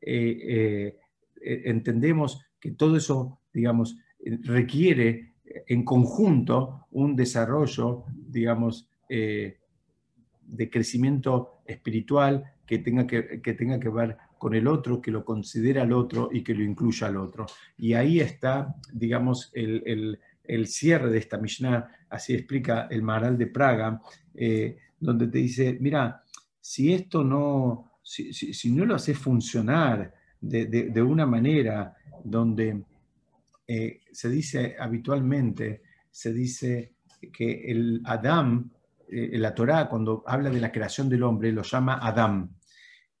entendemos 1.35 2.45
que 2.59 2.71
todo 2.71 2.95
eso, 2.95 3.41
digamos, 3.53 3.97
requiere 4.43 5.33
en 5.67 5.83
conjunto 5.83 6.87
un 6.91 7.15
desarrollo, 7.15 8.05
digamos, 8.15 8.89
eh, 9.09 9.59
de 10.41 10.69
crecimiento 10.69 11.61
espiritual 11.65 12.43
que 12.65 12.79
tenga 12.79 13.07
que, 13.07 13.41
que 13.41 13.53
tenga 13.53 13.79
que 13.79 13.89
ver 13.89 14.17
con 14.43 14.55
el 14.55 14.67
otro, 14.67 14.99
que 14.99 15.09
lo 15.09 15.23
considera 15.23 15.83
al 15.83 15.93
otro 15.93 16.27
y 16.29 16.43
que 16.43 16.53
lo 16.53 16.63
incluya 16.63 17.07
al 17.07 17.15
otro. 17.15 17.45
Y 17.77 17.93
ahí 17.93 18.19
está, 18.19 18.75
digamos, 18.91 19.49
el, 19.53 20.19
cierre 20.67 21.09
de 21.09 21.17
esta 21.17 21.37
Mishnah, 21.37 21.87
así 22.09 22.33
explica 22.33 22.89
el 22.91 23.03
Maral 23.03 23.37
de 23.37 23.47
Praga, 23.47 24.01
eh, 24.35 24.79
donde 24.99 25.27
te 25.27 25.37
dice, 25.37 25.77
mira, 25.79 26.21
si 26.59 26.93
esto 26.93 27.23
no, 27.23 27.93
si, 28.03 28.69
no 28.73 28.83
lo 28.83 28.95
haces 28.95 29.17
funcionar 29.17 30.13
de, 30.41 30.65
de 30.65 31.01
una 31.01 31.25
manera 31.25 31.95
donde 32.21 32.83
eh, 33.65 34.01
se 34.11 34.27
dice 34.29 34.75
habitualmente, 34.77 35.83
se 36.11 36.33
dice 36.33 36.95
que 37.31 37.71
el 37.71 38.01
Adam, 38.03 38.69
eh, 39.07 39.37
la 39.37 39.55
Torá, 39.55 39.87
cuando 39.87 40.21
habla 40.27 40.49
de 40.49 40.59
la 40.59 40.69
creación 40.69 41.07
del 41.07 41.23
hombre, 41.23 41.49
lo 41.53 41.61
llama 41.61 41.97
Adam. 42.01 42.53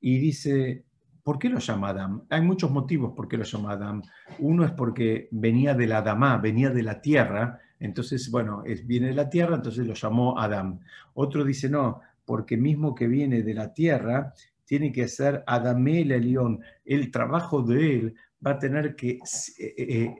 Y 0.01 0.17
dice, 0.17 0.83
¿por 1.23 1.39
qué 1.39 1.49
lo 1.49 1.59
llama 1.59 1.89
Adam? 1.89 2.23
Hay 2.29 2.41
muchos 2.41 2.69
motivos 2.69 3.13
por 3.15 3.27
qué 3.27 3.37
lo 3.37 3.43
llama 3.43 3.71
Adam. 3.71 4.01
Uno 4.39 4.65
es 4.65 4.71
porque 4.71 5.29
venía 5.31 5.73
de 5.73 5.87
la 5.87 5.99
Adamá, 5.99 6.37
venía 6.37 6.69
de 6.69 6.83
la 6.83 7.01
tierra, 7.01 7.59
entonces, 7.79 8.31
bueno, 8.31 8.63
viene 8.85 9.07
de 9.07 9.13
la 9.13 9.29
tierra, 9.29 9.55
entonces 9.55 9.85
lo 9.85 9.93
llamó 9.93 10.39
Adam. 10.39 10.79
Otro 11.15 11.43
dice, 11.43 11.69
no, 11.69 11.99
porque 12.25 12.55
mismo 12.55 12.95
que 12.95 13.07
viene 13.07 13.43
de 13.43 13.53
la 13.53 13.73
tierra, 13.73 14.33
tiene 14.65 14.91
que 14.91 15.07
ser 15.07 15.43
Adamé 15.45 16.01
el 16.01 16.07
León, 16.07 16.61
el 16.85 17.11
trabajo 17.11 17.61
de 17.61 17.95
él 17.95 18.15
va 18.45 18.51
a 18.51 18.59
tener 18.59 18.95
que, 18.95 19.19
eh, 19.59 19.73
eh, 19.77 20.15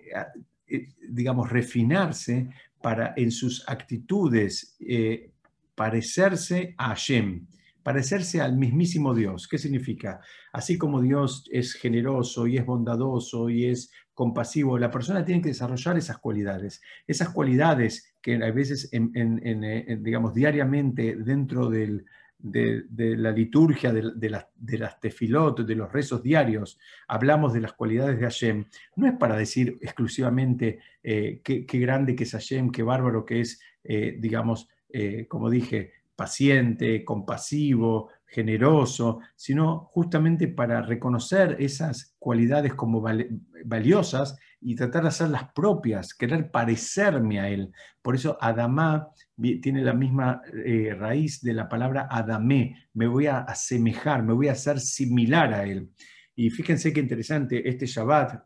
eh, 0.67 0.87
digamos, 1.09 1.49
refinarse 1.49 2.49
para 2.81 3.13
en 3.15 3.31
sus 3.31 3.63
actitudes 3.67 4.77
parecerse 5.73 6.75
a 6.77 6.89
Hashem, 6.89 7.47
parecerse 7.83 8.41
al 8.41 8.57
mismísimo 8.57 9.13
Dios. 9.13 9.47
¿Qué 9.47 9.57
significa? 9.57 10.21
Así 10.51 10.77
como 10.77 11.01
Dios 11.01 11.47
es 11.51 11.73
generoso 11.73 12.47
y 12.47 12.57
es 12.57 12.65
bondadoso 12.65 13.49
y 13.49 13.65
es 13.65 13.91
compasivo, 14.13 14.77
la 14.77 14.91
persona 14.91 15.25
tiene 15.25 15.41
que 15.41 15.49
desarrollar 15.49 15.97
esas 15.97 16.17
cualidades. 16.19 16.81
Esas 17.07 17.29
cualidades 17.29 18.15
que 18.21 18.35
a 18.35 18.51
veces, 18.51 18.89
digamos, 18.91 20.33
diariamente 20.33 21.15
dentro 21.17 21.69
de, 21.69 22.03
la 22.39 23.31
liturgia, 23.31 23.91
de, 23.91 24.29
las 24.29 24.99
tefilot, 24.99 25.65
de 25.65 25.75
los 25.75 25.91
rezos 25.91 26.21
diarios, 26.21 26.79
hablamos 27.07 27.53
de 27.53 27.61
las 27.61 27.73
cualidades 27.73 28.17
de 28.17 28.23
Hashem, 28.23 28.65
no 28.95 29.07
es 29.07 29.13
para 29.13 29.35
decir 29.35 29.77
exclusivamente 29.81 30.79
eh, 31.01 31.41
qué, 31.43 31.65
grande 31.79 32.15
que 32.15 32.23
es 32.23 32.31
Hashem, 32.31 32.71
qué 32.71 32.83
bárbaro 32.83 33.25
que 33.25 33.41
es, 33.41 33.59
eh, 33.83 34.15
digamos, 34.19 34.69
eh, 34.89 35.25
como 35.27 35.49
dije, 35.49 36.02
paciente, 36.15 37.03
compasivo, 37.03 38.09
generoso, 38.25 39.19
sino 39.35 39.85
justamente 39.91 40.47
para 40.47 40.81
reconocer 40.81 41.57
esas 41.59 42.15
cualidades 42.17 42.73
como 42.73 43.03
valiosas 43.65 44.37
y 44.59 44.75
tratar 44.75 45.03
de 45.03 45.09
hacerlas 45.09 45.51
propias, 45.53 46.13
querer 46.13 46.49
parecerme 46.49 47.39
a 47.39 47.49
él. 47.49 47.71
Por 48.01 48.15
eso 48.15 48.37
Adamá 48.41 49.09
tiene 49.61 49.83
la 49.83 49.93
misma 49.93 50.41
eh, 50.65 50.95
raíz 50.97 51.41
de 51.41 51.53
la 51.53 51.69
palabra 51.69 52.07
Adamé, 52.09 52.89
me 52.93 53.07
voy 53.07 53.27
a 53.27 53.39
asemejar, 53.39 54.23
me 54.23 54.33
voy 54.33 54.47
a 54.47 54.53
hacer 54.53 54.79
similar 54.79 55.53
a 55.53 55.65
él. 55.65 55.91
Y 56.35 56.49
fíjense 56.49 56.91
qué 56.91 57.01
interesante, 57.01 57.67
este 57.67 57.85
Shabbat, 57.85 58.43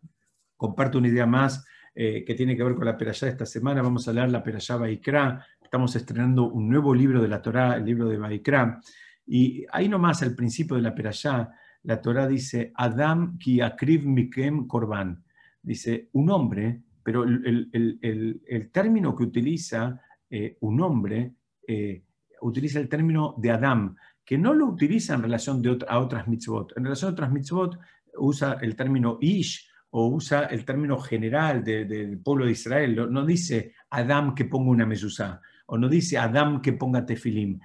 comparto 0.58 0.98
una 0.98 1.08
idea 1.08 1.26
más, 1.26 1.64
eh, 2.00 2.24
que 2.24 2.36
tiene 2.36 2.56
que 2.56 2.64
ver 2.64 2.76
con 2.76 2.86
la 2.86 2.96
Perashá 2.96 3.28
esta 3.28 3.48
semana. 3.48 3.82
Vamos 3.82 4.08
a 4.08 4.14
leer 4.14 4.30
la 4.30 4.44
Perashá 4.44 4.78
Baikra. 4.78 5.44
Estamos 5.68 5.98
estrenando 5.98 6.50
un 6.50 6.70
nuevo 6.70 6.96
libro 6.96 7.22
de 7.22 7.28
la 7.28 7.42
Torá, 7.42 7.76
el 7.76 7.84
libro 7.84 8.08
de 8.08 8.18
Baikra. 8.18 8.80
Y 9.26 9.66
ahí 9.70 9.90
nomás, 9.90 10.24
al 10.24 10.34
principio 10.34 10.78
de 10.78 10.82
la 10.82 10.96
Perashá, 10.96 11.52
la 11.84 12.00
Torá 12.00 12.26
dice, 12.26 12.72
Adam 12.74 13.38
ki 13.38 13.60
akriv 13.60 14.06
mikem 14.06 14.66
korban. 14.66 15.22
Dice, 15.62 16.08
un 16.14 16.30
hombre, 16.30 16.84
pero 17.04 17.26
el, 17.26 18.70
término 18.72 19.14
que 19.14 19.24
utiliza 19.26 20.00
eh, 20.30 20.56
un 20.62 20.80
hombre, 20.80 21.36
eh, 21.68 22.02
utiliza 22.44 22.80
el 22.80 22.88
término 22.88 23.36
de 23.38 23.52
Adam, 23.52 23.94
que 24.24 24.38
no 24.38 24.54
lo 24.54 24.68
utiliza 24.68 25.16
en 25.16 25.24
relación 25.24 25.62
de 25.62 25.80
a 25.86 26.00
otras 26.00 26.30
mitzvot. 26.30 26.78
En 26.78 26.86
relación 26.86 27.10
a 27.10 27.12
otras 27.12 27.30
mitzvot 27.30 27.78
usa 28.20 28.58
el 28.62 28.74
término 28.78 29.18
ish 29.20 29.70
o 29.90 30.08
usa 30.08 30.46
el 30.46 30.64
término 30.64 30.98
general 30.98 31.62
del 31.62 32.20
pueblo 32.20 32.46
de 32.46 32.52
Israel. 32.54 33.12
No, 33.12 33.26
dice 33.26 33.74
Adam 33.90 34.34
que 34.34 34.46
ponga 34.46 34.72
una 34.72 34.86
mezuzá 34.86 35.42
o 35.68 35.78
no 35.78 35.88
dice 35.88 36.18
Adam 36.18 36.62
que 36.62 36.74
ponga 36.74 37.06
tefilim. 37.06 37.60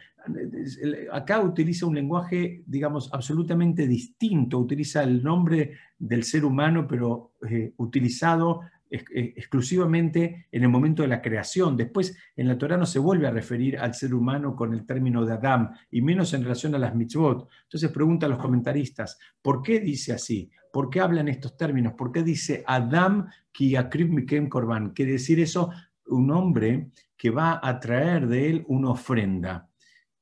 Acá 1.12 1.40
utiliza 1.40 1.86
un 1.86 1.94
lenguaje, 1.94 2.62
digamos, 2.66 3.10
absolutamente 3.12 3.86
distinto. 3.86 4.58
Utiliza 4.58 5.02
el 5.02 5.22
nombre 5.22 5.72
del 5.98 6.22
ser 6.22 6.44
humano, 6.44 6.86
pero 6.86 7.32
eh, 7.48 7.72
utilizado 7.78 8.60
eh, 8.90 9.32
exclusivamente 9.36 10.48
en 10.52 10.62
el 10.62 10.68
momento 10.68 11.02
de 11.02 11.08
la 11.08 11.22
creación. 11.22 11.76
Después 11.76 12.16
en 12.36 12.46
la 12.48 12.58
Torah 12.58 12.76
no 12.76 12.86
se 12.86 12.98
vuelve 12.98 13.26
a 13.26 13.30
referir 13.30 13.78
al 13.78 13.94
ser 13.94 14.14
humano 14.14 14.54
con 14.54 14.74
el 14.74 14.84
término 14.84 15.24
de 15.24 15.32
Adam, 15.32 15.70
y 15.90 16.02
menos 16.02 16.34
en 16.34 16.42
relación 16.42 16.74
a 16.74 16.78
las 16.78 16.94
mitzvot. 16.94 17.48
Entonces 17.64 17.90
pregunta 17.90 18.26
a 18.26 18.28
los 18.28 18.38
comentaristas, 18.38 19.18
¿por 19.40 19.62
qué 19.62 19.80
dice 19.80 20.12
así? 20.12 20.50
¿Por 20.72 20.90
qué 20.90 21.00
habla 21.00 21.20
en 21.20 21.28
estos 21.28 21.56
términos? 21.56 21.94
¿Por 21.96 22.12
qué 22.12 22.22
dice 22.22 22.64
Adam 22.66 23.28
ki 23.50 23.76
akrib 23.76 24.10
mikem 24.10 24.48
korban? 24.48 24.90
Quiere 24.90 25.12
decir 25.12 25.40
eso 25.40 25.70
un 26.06 26.30
hombre 26.30 26.90
que 27.22 27.30
va 27.30 27.60
a 27.62 27.78
traer 27.78 28.26
de 28.26 28.50
él 28.50 28.64
una 28.66 28.90
ofrenda. 28.90 29.70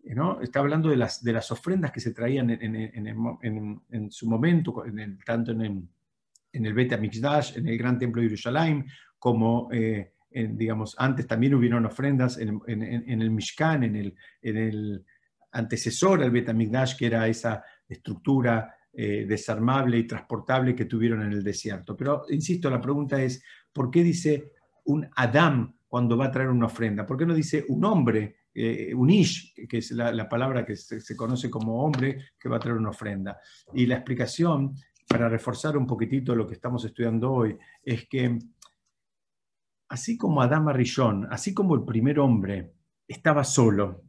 ¿no? 0.05 0.38
Está 0.42 0.61
hablando 0.61 0.90
de 0.90 0.96
las, 0.96 1.24
de 1.24 1.32
las 1.32 1.51
ofrendas 1.51 1.92
que 1.92 2.01
se 2.01 2.12
traían 2.12 2.51
en, 2.51 4.11
su 4.11 4.28
momento, 4.28 4.84
tanto 5.24 5.53
en 5.53 5.61
el 5.62 5.88
en 6.53 6.66
el 6.66 6.74
Bet 6.74 6.92
HaMikdash, 6.92 7.57
en 7.57 7.68
el 7.68 7.78
Gran 7.78 7.98
Templo 7.98 8.20
de 8.20 8.28
Jerusalén, 8.28 8.84
como, 9.18 9.70
eh, 9.72 10.12
digamos, 10.30 10.94
antes 10.98 11.26
también 11.26 11.55
hubieron 11.55 11.86
ofrendas 11.86 12.36
en, 12.36 12.61
el 12.66 13.30
Mishkan, 13.30 13.82
en 13.84 13.96
el, 13.96 14.14
en 14.42 14.57
el 14.59 15.07
antecesor 15.53 16.22
al 16.22 16.30
Bet 16.30 16.51
HaMikdash, 16.51 16.98
que 16.98 17.07
era 17.07 17.26
esa 17.28 17.64
estructura 17.88 18.74
eh, 18.92 19.24
desarmable 19.26 19.96
y 19.96 20.07
transportable 20.07 20.74
que 20.74 20.84
tuvieron 20.84 21.22
en 21.22 21.32
el 21.32 21.42
desierto. 21.42 21.96
Pero, 21.96 22.26
insisto, 22.28 22.68
la 22.68 22.78
pregunta 22.78 23.22
es, 23.22 23.42
¿por 23.72 23.90
qué 23.90 24.03
dice 24.03 24.53
un 24.84 25.09
Adam 25.16 25.80
cuando 25.91 26.16
va 26.16 26.26
a 26.26 26.30
traer 26.30 26.51
una 26.51 26.66
ofrenda? 26.66 27.05
¿Por 27.05 27.16
qué 27.18 27.26
no 27.26 27.34
dice 27.34 27.64
un 27.68 27.84
hombre, 27.84 28.36
eh, 28.55 28.95
un 28.95 29.11
Ish, 29.11 29.66
que 29.68 29.78
es 29.78 29.91
la, 29.91 30.28
palabra 30.28 30.64
que 30.64 30.76
se, 30.76 31.16
conoce 31.16 31.51
como 31.51 31.82
hombre, 31.84 32.30
que 32.38 32.49
va 32.49 32.59
a 32.59 32.61
traer 32.61 32.76
una 32.76 32.91
ofrenda? 32.91 33.41
Y 33.74 33.86
la 33.86 33.97
explicación 33.97 34.72
para 35.09 35.28
reforzar 35.28 35.76
un 35.76 35.88
poquitito 35.88 36.36
lo 36.36 36.47
que 36.47 36.55
estamos 36.55 36.84
estudiando 36.84 37.32
hoy, 37.32 37.59
es 37.82 38.09
que 38.09 38.38
así 39.88 40.16
como 40.16 40.41
Adama 40.41 40.72
Rishon, 40.72 41.26
así 41.28 41.53
como 41.53 41.74
el 41.74 41.82
primer 41.82 42.20
hombre 42.20 42.72
estaba 43.09 43.43
solo, 43.43 44.05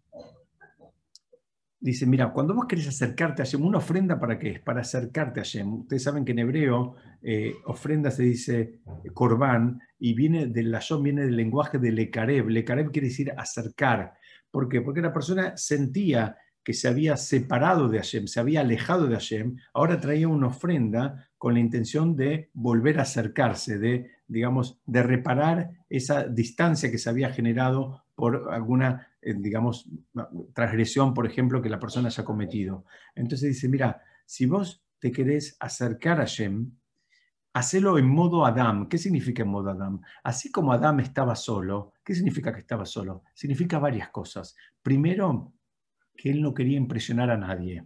dice, 1.80 2.06
mira, 2.06 2.32
cuando 2.32 2.54
vos 2.54 2.68
querés 2.68 2.88
acercarte 2.88 3.42
a 3.42 3.46
Hashem, 3.46 3.66
¿una 3.66 3.80
ofrenda 3.80 4.20
para 4.20 4.38
qué 4.38 4.52
es? 4.52 4.60
Para 4.60 4.82
acercarte 4.82 5.40
a 5.40 5.44
Hashem. 5.44 5.74
Ustedes 5.80 6.04
saben 6.04 6.24
que 6.24 6.34
en 6.34 6.40
hebreo 6.40 6.94
eh, 7.24 7.56
ofrenda 7.66 8.12
se 8.12 8.22
dice 8.22 8.82
korban 9.16 9.82
y 10.04 10.16
viene 10.16 10.48
del 10.48 10.72
lashon, 10.72 11.04
viene 11.04 11.26
del 11.26 11.38
lenguaje 11.38 11.78
de 11.78 11.92
lekareb. 11.92 12.50
Lekareb 12.50 12.92
quiere 12.92 13.10
decir 13.10 13.32
acercar. 13.38 14.14
¿Por 14.50 14.68
qué? 14.68 14.82
Porque 14.82 15.00
la 15.00 15.14
persona 15.14 15.56
sentía 15.56 16.38
que 16.64 16.74
se 16.74 16.88
había 16.88 17.16
separado 17.18 17.88
de 17.88 18.00
Hashem, 18.00 18.26
se 18.26 18.40
había 18.40 18.62
alejado 18.62 19.06
de 19.06 19.14
Hashem, 19.14 19.58
ahora 19.76 20.00
traía 20.00 20.28
una 20.28 20.48
ofrenda 20.48 21.30
con 21.38 21.54
la 21.54 21.60
intención 21.60 22.16
de 22.16 22.50
volver 22.54 22.98
a 22.98 23.04
acercarse, 23.04 23.78
de, 23.78 24.10
digamos, 24.28 24.82
de 24.88 25.04
reparar 25.04 25.70
esa 25.88 26.24
distancia 26.24 26.90
que 26.90 26.98
se 26.98 27.10
había 27.10 27.32
generado 27.32 28.04
por 28.16 28.52
alguna, 28.52 29.08
eh, 29.22 29.36
digamos, 29.38 29.88
transgresión, 30.56 31.14
por 31.14 31.28
ejemplo, 31.28 31.62
que 31.62 31.70
la 31.70 31.80
persona 31.80 32.08
haya 32.08 32.26
cometido. 32.26 32.86
Entonces 33.14 33.50
dice, 33.50 33.70
mira, 33.70 34.02
si 34.26 34.48
vos 34.48 34.84
te 34.98 35.12
querés 35.12 35.58
acercar 35.60 36.18
a 36.18 36.26
Hashem, 36.26 36.72
hacelo 37.54 37.98
en 37.98 38.08
modo 38.08 38.46
Adam. 38.46 38.88
¿Qué 38.88 38.98
significa 38.98 39.44
en 39.44 39.50
modo 39.50 39.72
Adam? 39.72 40.02
Así 40.24 40.52
como 40.52 40.74
Adam 40.74 41.00
estaba 41.00 41.36
solo, 41.36 41.94
¿qué 42.04 42.16
significa 42.16 42.54
que 42.54 42.60
estaba 42.60 42.86
solo? 42.86 43.24
Significa 43.34 43.80
varias 43.80 44.10
cosas. 44.10 44.56
Primero, 44.82 45.54
que 46.16 46.30
él 46.30 46.42
no 46.42 46.54
quería 46.54 46.78
impresionar 46.78 47.30
a 47.30 47.38
nadie. 47.38 47.86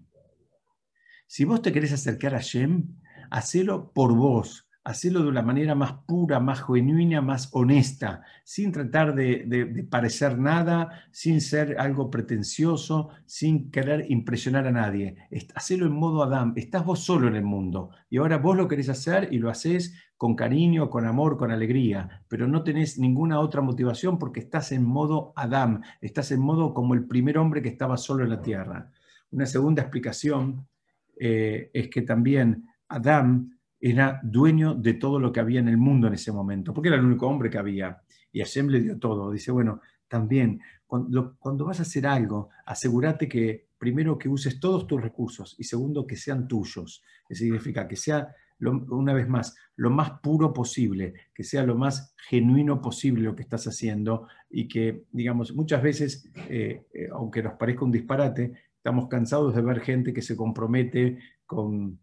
Si 1.27 1.45
vos 1.45 1.61
te 1.61 1.71
querés 1.71 1.93
acercar 1.93 2.35
a 2.35 2.41
Shem, 2.41 2.99
hacelo 3.31 3.91
por 3.93 4.15
vos, 4.15 4.64
hacelo 4.85 5.23
de 5.23 5.29
una 5.29 5.41
manera 5.41 5.73
más 5.73 5.93
pura, 6.05 6.39
más 6.39 6.63
genuina, 6.63 7.19
más 7.19 7.49
honesta, 7.53 8.21
sin 8.43 8.71
tratar 8.71 9.15
de, 9.15 9.87
parecer 9.89 10.37
nada, 10.37 11.07
sin 11.11 11.41
ser 11.41 11.79
algo 11.79 12.11
pretencioso, 12.11 13.09
sin 13.25 13.71
querer 13.71 14.05
impresionar 14.09 14.67
a 14.67 14.71
nadie. 14.71 15.15
Hacelo 15.55 15.87
en 15.87 15.93
modo 15.93 16.23
Adam, 16.23 16.53
estás 16.55 16.85
vos 16.85 16.99
solo 16.99 17.27
en 17.27 17.35
el 17.35 17.43
mundo 17.43 17.89
y 18.11 18.17
ahora 18.17 18.37
vos 18.37 18.55
lo 18.55 18.67
querés 18.67 18.89
hacer 18.89 19.27
y 19.31 19.39
lo 19.39 19.49
haces 19.49 19.95
con 20.17 20.35
cariño, 20.35 20.91
con 20.91 21.05
amor, 21.05 21.37
con 21.37 21.51
alegría, 21.51 22.23
pero 22.27 22.47
no 22.47 22.63
tenés 22.63 22.99
ninguna 22.99 23.39
otra 23.39 23.61
motivación 23.61 24.19
porque 24.19 24.39
estás 24.39 24.71
en 24.71 24.85
modo 24.85 25.33
Adam, 25.35 25.81
estás 25.99 26.31
en 26.31 26.41
modo 26.41 26.75
como 26.75 26.93
el 26.93 27.05
primer 27.05 27.39
hombre 27.39 27.63
que 27.63 27.69
estaba 27.69 27.97
solo 27.97 28.23
en 28.23 28.29
la 28.29 28.41
tierra. 28.41 28.91
Una 29.31 29.47
segunda 29.47 29.81
explicación 29.81 30.67
eh, 31.19 31.71
es 31.73 31.89
que 31.89 32.03
también 32.03 32.69
Adam 32.87 33.54
era 33.87 34.19
dueño 34.23 34.73
de 34.73 34.95
todo 34.95 35.19
lo 35.19 35.31
que 35.31 35.39
había 35.39 35.59
en 35.59 35.67
el 35.67 35.77
mundo 35.77 36.07
en 36.07 36.15
ese 36.15 36.31
momento, 36.31 36.73
porque 36.73 36.87
era 36.89 36.97
el 36.97 37.05
único 37.05 37.27
hombre 37.27 37.51
que 37.51 37.59
había, 37.59 38.01
y 38.31 38.39
Hashem 38.39 38.67
le 38.67 38.81
dio 38.81 38.97
todo. 38.97 39.29
Dice, 39.29 39.51
bueno, 39.51 39.79
también 40.07 40.59
cuando, 40.87 41.65
vas 41.65 41.79
a 41.79 41.83
hacer 41.83 42.07
algo, 42.07 42.49
asegúrate 42.65 43.29
que 43.29 43.67
primero 43.77 44.17
que 44.17 44.27
uses 44.27 44.59
todos 44.59 44.87
tus 44.87 44.99
recursos 44.99 45.55
y 45.59 45.65
segundo 45.65 46.07
que 46.07 46.15
sean 46.15 46.47
tuyos. 46.47 47.03
Eso 47.29 47.43
significa 47.43 47.87
que 47.87 47.95
sea 47.95 48.33
una 48.59 49.13
vez 49.13 49.29
más, 49.29 49.55
lo 49.75 49.91
más 49.91 50.19
puro 50.19 50.51
posible, 50.51 51.13
que 51.31 51.43
sea 51.43 51.63
lo 51.63 51.75
más 51.75 52.15
genuino 52.27 52.81
posible 52.81 53.21
lo 53.21 53.35
que 53.35 53.43
estás 53.43 53.67
haciendo 53.67 54.27
y 54.49 54.67
que, 54.67 55.03
digamos, 55.11 55.53
muchas 55.53 55.83
veces, 55.83 56.31
eh, 56.49 56.87
eh, 56.91 57.09
aunque 57.11 57.43
nos 57.43 57.53
parezca 57.53 57.85
un 57.85 57.91
disparate, 57.91 58.51
estamos 58.77 59.07
cansados 59.09 59.53
de 59.53 59.61
ver 59.61 59.81
gente 59.81 60.11
que 60.11 60.23
se 60.23 60.35
compromete 60.35 61.19
con 61.45 61.99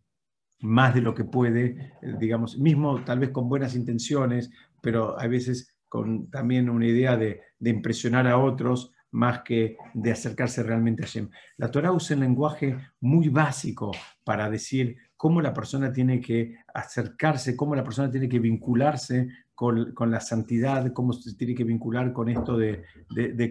más 0.63 0.95
de 0.95 1.03
lo 1.03 1.15
que 1.15 1.25
puede, 1.25 1.93
eh, 2.03 2.15
digamos, 2.19 2.59
mismo 2.59 3.03
tal 3.05 3.19
vez 3.19 3.31
con 3.31 3.49
buenas 3.49 3.75
intenciones, 3.75 4.51
pero 4.81 5.19
a 5.19 5.27
veces 5.27 5.77
con 5.89 6.31
también 6.31 6.71
una 6.71 6.87
idea 6.87 7.17
de, 7.17 7.43
de 7.59 7.71
impresionar 7.71 8.27
a 8.27 8.39
otros 8.39 8.93
más 9.13 9.43
que 9.43 9.77
de 9.93 10.11
acercarse 10.11 10.63
realmente 10.63 11.03
a 11.03 11.07
Hashem. 11.07 11.29
La 11.59 11.71
Torah 11.71 11.93
usa 11.93 12.17
un 12.17 12.23
lenguaje 12.23 12.77
muy 13.01 13.29
básico 13.29 13.93
para 14.25 14.49
decir 14.49 14.97
cómo 15.17 15.41
la 15.41 15.53
persona 15.53 15.93
tiene 15.93 16.21
que 16.21 16.57
acercarse, 16.75 17.55
cómo 17.55 17.77
la 17.77 17.85
persona 17.85 18.11
tiene 18.11 18.29
que 18.29 18.41
vincularse 18.41 19.29
con, 19.55 20.11
la 20.11 20.21
santidad, 20.21 20.93
cómo 20.93 21.13
se 21.13 21.37
tiene 21.37 21.55
que 21.55 21.63
vincular 21.63 22.13
con 22.13 22.29
esto 22.29 22.57
de, 22.57 22.83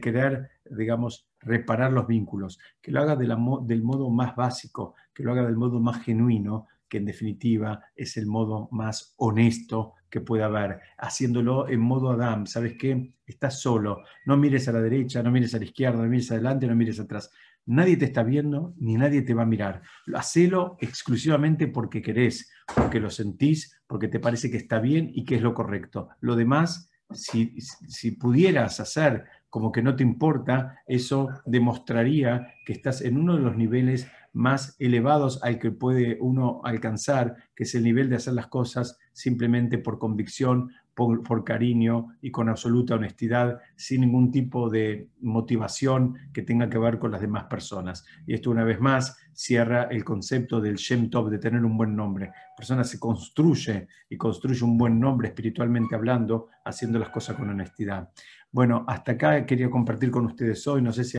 querer, 0.01 0.49
digamos, 0.69 1.29
reparar 1.39 1.93
los 1.93 2.07
vínculos. 2.07 2.59
Que 2.81 2.91
lo 2.91 2.99
haga 2.99 3.15
del 3.15 3.83
modo 3.83 4.09
más 4.09 4.35
básico, 4.35 4.95
que 5.13 5.23
lo 5.23 5.31
haga 5.31 5.45
del 5.45 5.55
modo 5.55 5.79
más 5.79 6.03
genuino, 6.03 6.67
que 6.91 6.97
en 6.97 7.05
definitiva 7.05 7.85
es 7.95 8.17
el 8.17 8.27
modo 8.27 8.67
más 8.69 9.13
honesto 9.15 9.93
que 10.09 10.19
pueda 10.19 10.47
haber, 10.47 10.81
haciéndolo 10.97 11.69
en 11.69 11.79
modo 11.79 12.11
Adam. 12.11 12.45
¿Sabes 12.45 12.73
qué? 12.77 13.13
Estás 13.25 13.61
solo. 13.61 14.03
No 14.25 14.35
mires 14.35 14.67
a 14.67 14.73
la 14.73 14.81
derecha, 14.81 15.23
no 15.23 15.31
mires 15.31 15.55
a 15.55 15.59
la 15.59 15.63
izquierda, 15.63 16.03
no 16.03 16.09
mires 16.09 16.29
adelante, 16.33 16.67
no 16.67 16.75
mires 16.75 16.99
atrás. 16.99 17.31
Nadie 17.65 17.95
te 17.95 18.03
está 18.03 18.23
viendo 18.23 18.73
ni 18.77 18.95
nadie 18.95 19.21
te 19.21 19.33
va 19.33 19.43
a 19.43 19.45
mirar. 19.45 19.83
Hacelo 20.13 20.75
exclusivamente 20.81 21.67
porque 21.67 22.01
querés, 22.01 22.51
porque 22.75 22.99
lo 22.99 23.09
sentís, 23.09 23.73
porque 23.87 24.09
te 24.09 24.19
parece 24.19 24.51
que 24.51 24.57
está 24.57 24.79
bien 24.79 25.09
y 25.13 25.23
que 25.23 25.35
es 25.35 25.41
lo 25.41 25.53
correcto. 25.53 26.09
Lo 26.19 26.35
demás, 26.35 26.91
si, 27.13 27.55
si 27.61 28.11
pudieras 28.11 28.81
hacer 28.81 29.23
como 29.49 29.71
que 29.71 29.81
no 29.81 29.95
te 29.95 30.03
importa, 30.03 30.81
eso 30.87 31.29
demostraría 31.45 32.53
que 32.65 32.73
estás 32.73 33.01
en 33.01 33.17
uno 33.17 33.35
de 33.35 33.43
los 33.43 33.55
niveles 33.55 34.07
más 34.33 34.75
elevados 34.79 35.43
al 35.43 35.59
que 35.59 35.71
puede 35.71 36.17
uno 36.21 36.61
alcanzar, 36.63 37.35
que 37.55 37.63
es 37.63 37.75
el 37.75 37.83
nivel 37.83 38.09
de 38.09 38.15
hacer 38.15 38.33
las 38.33 38.47
cosas 38.47 38.97
simplemente 39.13 39.77
por 39.77 39.99
convicción, 39.99 40.71
por, 40.93 41.43
cariño 41.43 42.09
y 42.21 42.31
con 42.31 42.49
absoluta 42.49 42.95
honestidad, 42.95 43.59
sin 43.75 44.01
ningún 44.01 44.31
tipo 44.31 44.69
de 44.69 45.07
motivación 45.21 46.15
que 46.33 46.43
tenga 46.43 46.69
que 46.69 46.77
ver 46.77 46.99
con 46.99 47.11
las 47.11 47.21
demás 47.21 47.45
personas. 47.45 48.05
Y 48.27 48.33
esto 48.33 48.51
una 48.51 48.63
vez 48.63 48.79
más 48.79 49.17
cierra 49.33 49.83
el 49.83 50.03
concepto 50.03 50.61
del 50.61 50.75
Shem 50.75 51.09
Tov, 51.09 51.29
de 51.29 51.39
tener 51.39 51.63
un 51.63 51.77
buen 51.77 51.95
nombre. 51.95 52.27
La 52.27 52.55
persona 52.55 52.83
se 52.83 52.99
construye 52.99 53.87
y 54.09 54.17
construye 54.17 54.63
un 54.63 54.77
buen 54.77 54.99
nombre 54.99 55.29
espiritualmente 55.29 55.95
hablando, 55.95 56.49
haciendo 56.65 56.99
las 56.99 57.09
cosas 57.09 57.35
con 57.35 57.49
honestidad. 57.49 58.09
Bueno, 58.51 58.83
hasta 58.87 59.13
acá 59.13 59.45
quería 59.45 59.69
compartir 59.69 60.11
con 60.11 60.25
ustedes 60.25 60.67
hoy. 60.67 60.81
No 60.81 60.91
sé 60.91 61.03
si 61.03 61.09